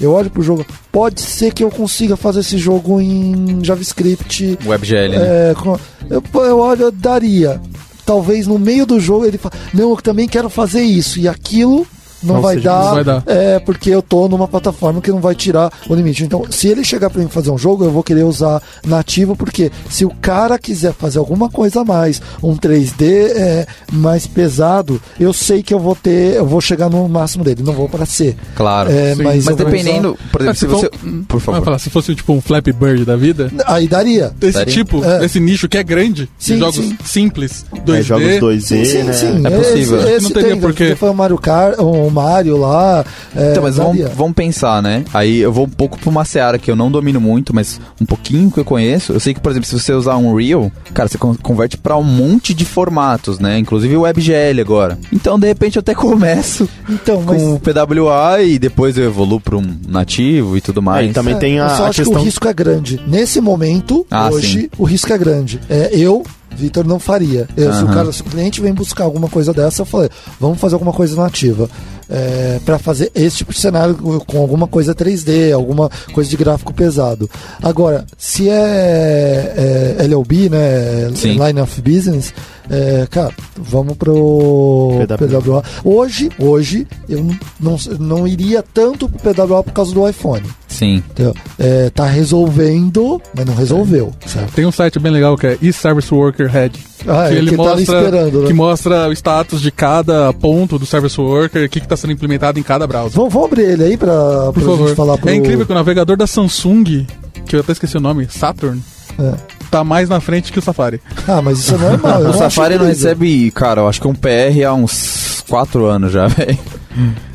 Eu 0.00 0.12
olho 0.12 0.30
pro 0.30 0.42
jogo, 0.42 0.64
pode 0.92 1.20
ser 1.22 1.52
que 1.52 1.64
eu 1.64 1.70
consiga 1.70 2.16
fazer 2.16 2.40
esse 2.40 2.58
jogo 2.58 3.00
em 3.00 3.58
JavaScript. 3.64 4.58
WebGL, 4.64 5.08
né? 5.16 5.50
É, 5.50 5.54
com- 5.54 5.78
eu, 6.08 6.22
eu 6.44 6.58
olho, 6.58 6.82
eu 6.82 6.92
daria. 6.92 7.60
Talvez 8.06 8.46
no 8.46 8.56
meio 8.58 8.86
do 8.86 9.00
jogo 9.00 9.26
ele 9.26 9.36
fala, 9.36 9.56
não, 9.74 9.90
eu 9.90 9.96
também 9.96 10.28
quero 10.28 10.48
fazer 10.48 10.82
isso. 10.82 11.18
E 11.18 11.26
aquilo 11.26 11.86
não, 12.26 12.34
Não 12.36 12.42
vai, 12.42 12.56
seja- 12.56 12.70
dar, 12.70 12.84
não 12.84 12.94
vai 12.94 13.04
dar. 13.04 13.22
É, 13.26 13.58
porque 13.60 13.90
eu 13.90 14.02
tô 14.02 14.28
numa 14.28 14.48
plataforma 14.48 15.00
que 15.00 15.10
não 15.10 15.20
vai 15.20 15.34
tirar 15.34 15.72
o 15.88 15.94
limite. 15.94 16.24
Então, 16.24 16.44
se 16.50 16.68
ele 16.68 16.84
chegar 16.84 17.08
para 17.10 17.20
mim 17.22 17.28
fazer 17.28 17.50
um 17.50 17.58
jogo, 17.58 17.84
eu 17.84 17.90
vou 17.90 18.02
querer 18.02 18.24
usar 18.24 18.60
nativo, 18.86 19.36
porque 19.36 19.70
se 19.88 20.04
o 20.04 20.10
cara 20.10 20.58
quiser 20.58 20.92
fazer 20.92 21.18
alguma 21.18 21.48
coisa 21.48 21.80
a 21.80 21.84
mais, 21.84 22.20
um 22.42 22.56
3D 22.56 23.30
é, 23.34 23.66
mais 23.92 24.26
pesado, 24.26 25.00
eu 25.18 25.32
sei 25.32 25.62
que 25.62 25.72
eu 25.72 25.78
vou 25.78 25.94
ter, 25.94 26.34
eu 26.34 26.46
vou 26.46 26.60
chegar 26.60 26.88
no 26.90 27.08
máximo 27.08 27.44
dele, 27.44 27.62
não 27.62 27.72
vou 27.72 27.88
para 27.88 28.04
C. 28.06 28.34
Claro. 28.54 28.90
É, 28.90 29.14
Sim. 29.14 29.22
mas 29.22 29.44
Mas 29.44 29.56
dependendo, 29.56 30.18
por 30.32 30.40
exemplo, 30.40 30.50
Ah, 30.50 30.54
se 30.54 30.60
se 30.60 30.66
você. 30.66 30.90
for- 30.90 30.96
Por 31.28 31.38
Vai 31.38 31.54
favor. 31.54 31.64
falar, 31.64 31.78
se 31.78 31.90
fosse 31.90 32.14
tipo 32.14 32.32
um 32.32 32.40
Flappy 32.40 32.72
Bird 32.72 33.04
da 33.04 33.16
vida, 33.16 33.50
usar- 33.52 33.64
Aí 33.66 33.86
daria. 33.88 34.32
desse 34.38 34.58
Daria? 34.58 34.74
tipo, 34.74 35.04
É. 35.04 35.18
desse 35.20 35.38
nicho 35.40 35.68
que 35.68 35.76
é 35.78 35.82
grande, 35.82 36.28
Sim, 36.38 36.58
jogos 36.58 36.76
sim. 36.76 36.96
simples, 37.04 37.64
2D. 37.84 37.98
É, 37.98 38.02
jogos 38.02 38.38
2D, 38.40 38.60
Sim, 38.60 38.84
sim, 38.84 39.02
né? 39.02 39.12
sim. 39.12 39.46
É 39.46 39.50
possível. 39.50 39.98
Esse, 40.00 40.10
esse 40.12 40.22
Não 40.24 40.30
teria 40.30 40.50
tem, 40.50 40.60
porquê. 40.60 40.96
Foi 40.96 41.10
o 41.10 41.14
Mario 41.14 41.38
Kart, 41.38 41.78
o 41.78 42.10
Mario 42.16 42.56
lá. 42.56 43.04
é, 43.34 43.50
Então, 43.50 43.62
mas 43.62 43.76
vamos, 43.76 43.98
vamos 44.14 44.34
pensar, 44.34 44.82
né? 44.82 45.04
Aí 45.14 45.38
eu 45.38 45.52
vou 45.52 45.66
um 45.66 45.68
pouco 45.70 45.98
pra 45.98 46.08
uma 46.10 46.24
seara 46.24 46.58
que 46.58 46.70
eu 46.70 46.76
não 46.76 46.90
domino 46.90 47.20
muito, 47.20 47.54
mas 47.54 47.80
um 48.00 48.06
pouquinho 48.06 48.50
que 48.50 48.58
eu 48.58 48.64
conheço. 48.64 49.12
Eu 49.12 49.20
sei 49.20 49.34
que, 49.34 49.40
por 49.40 49.50
exemplo, 49.50 49.68
se 49.68 49.78
você 49.78 49.92
usar 49.92 50.16
um 50.16 50.32
Unreal, 50.32 50.70
cara, 50.94 51.08
você 51.08 51.18
con- 51.18 51.36
converte 51.42 51.76
pra 51.76 51.96
um 51.96 52.02
monte 52.02 52.52
de 52.54 52.64
formatos, 52.64 53.38
né? 53.38 53.58
Inclusive 53.58 53.96
o 53.96 54.00
WebGL 54.02 54.60
agora. 54.60 54.98
Então, 55.12 55.38
de 55.38 55.46
repente, 55.46 55.76
eu 55.76 55.80
até 55.80 55.94
começo 55.94 56.68
Então, 56.88 57.22
mas 57.24 57.42
com 57.42 57.54
o 57.54 57.60
PWA 57.60 58.42
e 58.42 58.58
depois 58.58 58.96
eu 58.98 59.04
evoluo 59.04 59.40
pra 59.40 59.56
um 59.56 59.76
nativo 59.88 60.56
e 60.56 60.60
tudo 60.60 60.80
mais. 60.82 61.06
É, 61.06 61.10
e 61.10 61.12
também 61.12 61.34
É, 61.34 61.38
tem 61.38 61.56
eu 61.56 61.64
a, 61.64 61.68
só 61.70 61.84
a 61.84 61.88
acho 61.88 61.98
que 61.98 62.04
questão. 62.04 62.20
o 62.22 62.24
risco 62.24 62.48
é 62.48 62.52
grande. 62.54 63.00
Nesse 63.06 63.40
momento, 63.40 64.06
Ah, 64.10 64.30
hoje, 64.30 64.62
sim. 64.62 64.68
o 64.78 64.84
risco 64.84 65.12
é 65.12 65.18
grande. 65.18 65.60
É, 65.68 65.90
eu 65.92 66.24
Vitor 66.50 66.86
não 66.86 66.98
faria. 66.98 67.46
Eu, 67.56 67.72
se, 67.72 67.84
o 67.84 67.88
cara, 67.88 68.10
se 68.12 68.22
o 68.22 68.24
cliente 68.24 68.60
vem 68.60 68.72
buscar 68.72 69.04
alguma 69.04 69.28
coisa 69.28 69.52
dessa, 69.52 69.82
eu 69.82 69.86
falei, 69.86 70.08
vamos 70.40 70.58
fazer 70.58 70.74
alguma 70.74 70.92
coisa 70.92 71.16
nativa. 71.16 71.68
É, 72.08 72.60
para 72.64 72.78
fazer 72.78 73.10
esse 73.16 73.38
tipo 73.38 73.52
de 73.52 73.58
cenário 73.58 73.96
com 74.26 74.38
alguma 74.38 74.68
coisa 74.68 74.94
3D, 74.94 75.52
alguma 75.52 75.90
coisa 76.12 76.30
de 76.30 76.36
gráfico 76.36 76.72
pesado. 76.72 77.28
Agora, 77.60 78.06
se 78.16 78.48
é, 78.48 79.96
é 79.98 80.04
LLB, 80.04 80.48
né? 80.48 81.10
Sim. 81.16 81.32
Line 81.32 81.60
of 81.60 81.82
Business, 81.82 82.32
é, 82.70 83.06
cara, 83.10 83.32
vamos 83.56 83.96
pro 83.96 84.90
PWA. 85.06 85.40
PWA. 85.40 85.64
Hoje, 85.84 86.30
hoje, 86.38 86.86
eu 87.08 87.22
não, 87.22 87.36
não, 87.60 87.76
não 87.98 88.28
iria 88.28 88.62
tanto 88.62 89.08
pro 89.08 89.34
PWA 89.34 89.62
por 89.62 89.72
causa 89.72 89.94
do 89.94 90.08
iPhone. 90.08 90.44
Sim. 90.68 90.96
Entendeu? 90.96 91.34
É, 91.58 91.90
tá 91.90 92.04
resolvendo, 92.04 93.20
mas 93.34 93.46
não 93.46 93.54
resolveu. 93.54 94.12
Certo? 94.26 94.52
Tem 94.52 94.66
um 94.66 94.72
site 94.72 94.98
bem 94.98 95.10
legal 95.10 95.36
que 95.36 95.46
é 95.46 95.58
e-Service 95.62 96.12
Worker 96.12 96.48
Head. 96.48 96.78
Ah, 97.06 97.28
que 97.28 97.34
é, 97.34 97.38
ele 97.38 97.50
que 97.50 97.56
tá 97.56 97.62
ali 97.62 97.80
mostra, 97.80 97.98
esperando, 98.00 98.40
né? 98.42 98.46
que 98.46 98.52
mostra 98.52 99.08
o 99.08 99.12
status 99.12 99.60
de 99.62 99.70
cada 99.70 100.32
ponto 100.32 100.78
do 100.78 100.84
Service 100.84 101.18
Worker, 101.18 101.64
o 101.64 101.68
que 101.68 101.78
está 101.78 101.96
sendo 101.96 102.12
implementado 102.12 102.58
em 102.58 102.62
cada 102.62 102.86
browser. 102.86 103.12
Vamos, 103.12 103.32
vamos 103.32 103.48
abrir 103.48 103.62
ele 103.62 103.84
aí 103.84 103.96
favor. 103.96 104.88
gente 104.88 104.96
falar 104.96 105.16
pro... 105.16 105.30
É 105.30 105.34
incrível 105.34 105.64
que 105.64 105.72
o 105.72 105.74
navegador 105.74 106.16
da 106.16 106.26
Samsung, 106.26 107.06
que 107.46 107.56
eu 107.56 107.60
até 107.60 107.72
esqueci 107.72 107.96
o 107.96 108.00
nome, 108.00 108.26
Saturn, 108.28 108.82
É. 109.18 109.55
tá 109.70 109.82
mais 109.84 110.08
na 110.08 110.20
frente 110.20 110.52
que 110.52 110.58
o 110.58 110.62
Safari. 110.62 111.00
Ah, 111.28 111.40
mas 111.42 111.58
isso 111.58 111.74
é 111.74 111.78
normal. 111.78 112.20
eu 112.20 112.30
O 112.30 112.32
não 112.32 112.38
Safari 112.38 112.78
não 112.78 112.86
recebe, 112.86 113.50
cara, 113.50 113.80
eu 113.82 113.88
acho 113.88 114.00
que 114.00 114.08
um 114.08 114.14
PR 114.14 114.64
há 114.66 114.72
uns 114.74 115.42
4 115.48 115.86
anos 115.86 116.12
já, 116.12 116.26
velho. 116.28 116.58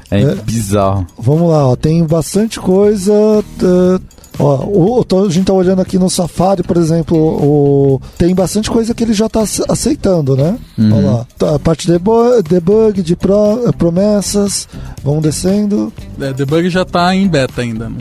É, 0.10 0.22
É. 0.22 0.36
bizarro. 0.36 1.08
Vamos 1.18 1.50
lá, 1.50 1.68
ó, 1.68 1.76
tem 1.76 2.04
bastante 2.06 2.60
coisa. 2.60 3.14
tá, 3.58 4.00
Ó, 4.44 4.66
o, 4.66 5.00
o- 5.00 5.04
tô- 5.04 5.26
a 5.26 5.30
gente 5.30 5.46
tá 5.46 5.54
olhando 5.54 5.82
aqui 5.82 6.00
no 6.00 6.10
Safari, 6.10 6.64
por 6.64 6.76
exemplo, 6.78 7.16
o, 7.18 8.02
tem 8.18 8.34
bastante 8.34 8.72
coisa 8.72 8.94
que 8.94 9.04
ele 9.04 9.14
já 9.14 9.30
tá 9.30 9.42
ace- 9.44 9.64
aceitando, 9.70 10.36
né? 10.36 10.58
Uhum. 10.78 10.98
Olha 10.98 11.08
lá. 11.12 11.26
Tá, 11.38 11.56
a 11.56 11.60
parte 11.60 11.86
de 11.86 11.94
debug, 12.50 13.02
de 13.04 13.16
pro- 13.16 13.68
eh, 13.68 13.72
promessas, 13.72 14.68
vamos 15.04 15.22
descendo. 15.22 15.94
É, 16.20 16.34
debug 16.34 16.70
já 16.70 16.84
tá 16.84 17.16
em 17.16 17.28
beta 17.28 17.62
ainda. 17.62 17.92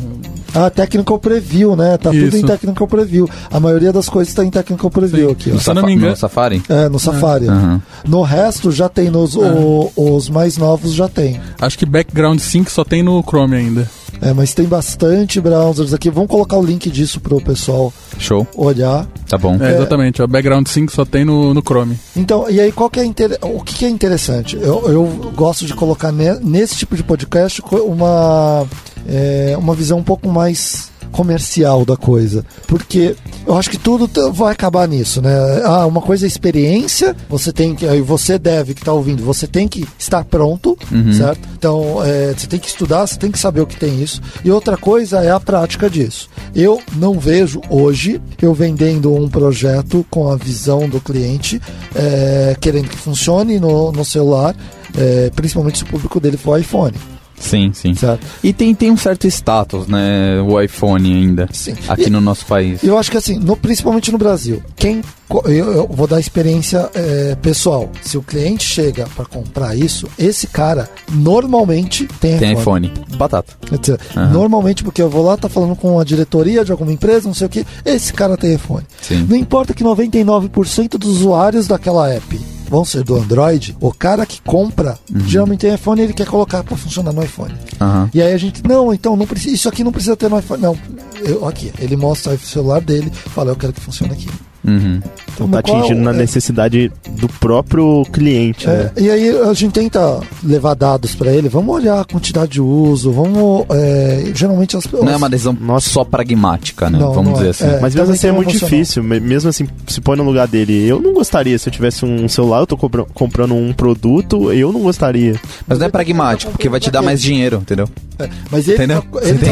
Ah, 0.54 0.68
Technical 0.70 1.18
Preview, 1.18 1.76
né? 1.76 1.96
Tá 1.96 2.10
tudo 2.10 2.16
em 2.24 2.38
Isso. 2.38 2.46
Technical 2.46 2.88
Preview. 2.88 3.28
A 3.50 3.60
maioria 3.60 3.92
das 3.92 4.08
coisas 4.08 4.34
tá 4.34 4.44
em 4.44 4.50
Technical 4.50 4.90
Preview 4.90 5.26
Sim. 5.28 5.32
aqui, 5.32 5.50
me 5.50 5.60
Safa- 5.60 5.80
No 6.10 6.16
Safari? 6.16 6.62
É, 6.68 6.88
no 6.88 6.98
Safari. 6.98 7.48
Aham. 7.48 7.82
No 8.08 8.22
resto 8.22 8.72
já 8.72 8.88
tem, 8.88 9.10
nos, 9.10 9.36
o- 9.36 9.90
os 9.94 10.28
mais 10.28 10.56
novos 10.56 10.92
já 10.92 11.06
tem. 11.08 11.40
Acho 11.60 11.78
que 11.78 11.86
Background 11.86 12.40
Sync 12.40 12.70
só 12.72 12.82
tem 12.82 13.02
no 13.02 13.22
Chrome 13.22 13.56
ainda. 13.56 13.88
É, 14.20 14.32
mas 14.32 14.52
tem 14.52 14.66
bastante 14.66 15.40
browsers 15.40 15.94
aqui. 15.94 16.10
Vamos 16.10 16.28
colocar 16.30 16.56
o 16.56 16.62
link 16.62 16.90
disso 16.90 17.20
pro 17.20 17.40
pessoal 17.40 17.92
Show. 18.18 18.46
olhar. 18.56 19.06
Tá 19.28 19.38
bom. 19.38 19.56
É, 19.60 19.74
exatamente, 19.74 20.22
o 20.22 20.28
Background 20.28 20.66
Sync 20.66 20.92
só 20.92 21.04
tem 21.04 21.24
no, 21.24 21.54
no 21.54 21.62
Chrome. 21.62 21.98
Então, 22.16 22.50
e 22.50 22.60
aí 22.60 22.70
qual 22.72 22.90
que 22.90 23.00
é 23.00 23.04
inter... 23.04 23.38
o 23.42 23.62
que, 23.62 23.74
que 23.74 23.84
é 23.84 23.88
interessante? 23.88 24.56
Eu, 24.56 24.88
eu 24.90 25.32
gosto 25.34 25.64
de 25.64 25.72
colocar 25.74 26.12
ne- 26.12 26.38
nesse 26.40 26.76
tipo 26.76 26.96
de 26.96 27.02
podcast 27.02 27.62
uma, 27.72 28.66
é, 29.08 29.54
uma 29.58 29.74
visão 29.74 29.98
um 29.98 30.02
pouco 30.04 30.28
mais 30.28 30.89
comercial 31.10 31.84
da 31.84 31.96
coisa, 31.96 32.44
porque 32.66 33.14
eu 33.46 33.56
acho 33.56 33.70
que 33.70 33.78
tudo 33.78 34.08
vai 34.32 34.52
acabar 34.52 34.86
nisso, 34.86 35.20
né? 35.20 35.32
Ah, 35.64 35.86
uma 35.86 36.00
coisa 36.00 36.26
é 36.26 36.28
experiência, 36.28 37.16
você 37.28 37.52
tem 37.52 37.74
que, 37.74 37.86
aí 37.86 38.00
você 38.00 38.38
deve 38.38 38.74
que 38.74 38.84
tá 38.84 38.92
ouvindo, 38.92 39.22
você 39.22 39.46
tem 39.46 39.66
que 39.66 39.86
estar 39.98 40.24
pronto, 40.24 40.76
certo? 41.12 41.40
Então, 41.56 42.02
é, 42.04 42.32
você 42.36 42.46
tem 42.46 42.58
que 42.58 42.68
estudar, 42.68 43.06
você 43.06 43.18
tem 43.18 43.30
que 43.30 43.38
saber 43.38 43.60
o 43.60 43.66
que 43.66 43.76
tem 43.76 44.02
isso. 44.02 44.20
E 44.44 44.50
outra 44.50 44.76
coisa 44.76 45.20
é 45.20 45.30
a 45.30 45.40
prática 45.40 45.90
disso. 45.90 46.28
Eu 46.54 46.80
não 46.96 47.18
vejo 47.18 47.60
hoje 47.68 48.20
eu 48.40 48.54
vendendo 48.54 49.14
um 49.14 49.28
projeto 49.28 50.04
com 50.10 50.30
a 50.30 50.36
visão 50.36 50.88
do 50.88 51.00
cliente, 51.00 51.60
é, 51.94 52.56
querendo 52.60 52.88
que 52.88 52.96
funcione 52.96 53.58
no, 53.58 53.92
no 53.92 54.04
celular, 54.04 54.54
é, 54.96 55.30
principalmente 55.34 55.78
se 55.78 55.84
o 55.84 55.86
público 55.86 56.18
dele 56.20 56.36
for 56.36 56.58
iPhone, 56.58 56.94
Sim, 57.40 57.72
sim. 57.74 57.94
certo? 57.94 58.24
E 58.44 58.52
tem, 58.52 58.74
tem 58.74 58.90
um 58.90 58.96
certo 58.96 59.26
status, 59.26 59.86
né? 59.88 60.40
O 60.46 60.60
iPhone 60.60 61.12
ainda. 61.12 61.48
Sim. 61.52 61.74
Aqui 61.88 62.04
E- 62.04 62.10
no 62.10 62.20
nosso 62.20 62.44
país. 62.46 62.82
Eu 62.84 62.96
acho 62.98 63.10
que 63.10 63.16
assim, 63.16 63.38
no- 63.38 63.56
principalmente 63.56 64.12
no 64.12 64.18
Brasil, 64.18 64.62
quem 64.76 65.00
eu, 65.46 65.72
eu 65.72 65.86
vou 65.88 66.06
dar 66.06 66.18
experiência 66.20 66.90
é, 66.94 67.34
pessoal. 67.40 67.88
Se 68.02 68.18
o 68.18 68.22
cliente 68.22 68.64
chega 68.64 69.06
para 69.16 69.24
comprar 69.24 69.76
isso, 69.76 70.06
esse 70.18 70.46
cara 70.48 70.88
normalmente 71.10 72.06
tem, 72.20 72.36
Tem 72.38 72.52
iPhone. 72.52 72.88
iPhone. 72.88 73.16
Batata. 73.16 73.52
Quer 73.66 73.78
dizer, 73.78 74.00
Aham. 74.16 74.30
Normalmente, 74.32 74.82
porque 74.84 75.00
eu 75.00 75.08
vou 75.08 75.24
lá, 75.24 75.36
tá 75.36 75.48
falando 75.48 75.74
com 75.76 75.98
a 75.98 76.04
diretoria 76.04 76.64
de 76.64 76.72
alguma 76.72 76.92
empresa, 76.92 77.26
não 77.28 77.34
sei 77.34 77.46
o 77.46 77.50
que, 77.50 77.64
esse 77.84 78.12
cara 78.12 78.36
tem 78.36 78.54
iPhone. 78.54 78.84
Sim. 79.00 79.26
Não 79.28 79.36
importa 79.36 79.72
que 79.72 79.82
99% 79.84 80.98
dos 80.98 81.08
usuários 81.18 81.66
daquela 81.66 82.12
app 82.12 82.40
vão 82.70 82.84
ser 82.84 83.02
do 83.02 83.16
Android, 83.16 83.76
o 83.80 83.92
cara 83.92 84.24
que 84.24 84.40
compra 84.40 84.98
Uhum. 85.12 85.20
geralmente 85.28 85.60
tem 85.60 85.74
iPhone 85.74 86.00
e 86.00 86.04
ele 86.04 86.12
quer 86.12 86.26
colocar 86.26 86.62
para 86.62 86.76
funcionar 86.76 87.12
no 87.12 87.22
iPhone. 87.22 87.52
Aham. 87.80 88.08
E 88.14 88.22
aí 88.22 88.32
a 88.32 88.38
gente, 88.38 88.62
não, 88.66 88.94
então 88.94 89.16
não 89.16 89.26
precisa, 89.26 89.54
isso 89.54 89.68
aqui 89.68 89.82
não 89.82 89.90
precisa 89.90 90.16
ter 90.16 90.30
no 90.30 90.38
iPhone. 90.38 90.62
Não, 90.62 90.78
eu, 91.24 91.46
aqui, 91.48 91.72
ele 91.78 91.96
mostra 91.96 92.32
o 92.34 92.38
celular 92.38 92.80
dele, 92.80 93.10
fala, 93.10 93.50
eu 93.50 93.56
quero 93.56 93.72
que 93.72 93.80
funcione 93.80 94.12
aqui. 94.12 94.28
Uhum. 94.66 95.00
Então, 95.34 95.48
tá 95.48 95.62
qual 95.62 95.78
atingindo 95.78 96.00
na 96.02 96.10
é- 96.10 96.14
necessidade 96.14 96.92
do 97.18 97.28
próprio 97.28 98.04
cliente, 98.12 98.66
né? 98.66 98.90
É, 98.96 99.00
e 99.02 99.10
aí 99.10 99.28
a 99.40 99.52
gente 99.54 99.72
tenta 99.72 100.20
levar 100.44 100.74
dados 100.74 101.14
para 101.14 101.32
ele, 101.32 101.48
vamos 101.48 101.74
olhar 101.74 102.00
a 102.00 102.04
quantidade 102.04 102.52
de 102.52 102.60
uso, 102.60 103.10
vamos. 103.10 103.64
é, 103.70 104.30
geralmente 104.34 104.76
as 104.76 104.84
Não 104.92 105.08
é 105.10 105.16
uma 105.16 105.30
decisão 105.30 105.56
só 105.80 106.04
pragmática, 106.04 106.90
né? 106.90 106.98
Não, 106.98 107.12
Vamos 107.12 107.32
não 107.32 107.32
dizer 107.34 107.46
é. 107.46 107.50
assim. 107.50 107.64
É. 107.64 107.80
Mas 107.80 107.94
mesmo 107.94 108.12
assim 108.12 108.26
é 108.28 108.32
muito 108.32 108.50
difícil. 108.52 109.02
me- 109.02 109.20
Mesmo 109.20 109.48
assim, 109.48 109.66
se 109.86 110.00
põe 110.00 110.16
no 110.16 110.24
lugar 110.24 110.46
dele. 110.46 110.86
Eu 110.86 111.00
não 111.00 111.12
gostaria. 111.14 111.58
Se 111.58 111.68
eu 111.68 111.72
tivesse 111.72 112.04
um 112.04 112.28
celular, 112.28 112.60
eu 112.60 112.66
tô 112.66 112.76
compra- 112.76 113.06
comprando 113.14 113.54
um 113.54 113.72
produto, 113.72 114.52
eu 114.52 114.72
não 114.72 114.80
gostaria. 114.80 115.34
Mas 115.66 115.78
não 115.78 115.86
é 115.86 115.88
pragmático, 115.88 116.52
porque 116.52 116.68
vai 116.68 116.80
te 116.80 116.90
dar 116.90 117.00
mais 117.02 117.20
dinheiro, 117.22 117.58
entendeu? 117.62 117.88
É, 118.18 118.28
mas 118.50 118.68
ele, 118.68 118.76
Entendeu? 118.76 119.02
tá, 119.02 119.20
ele, 119.26 119.38
tá, 119.38 119.50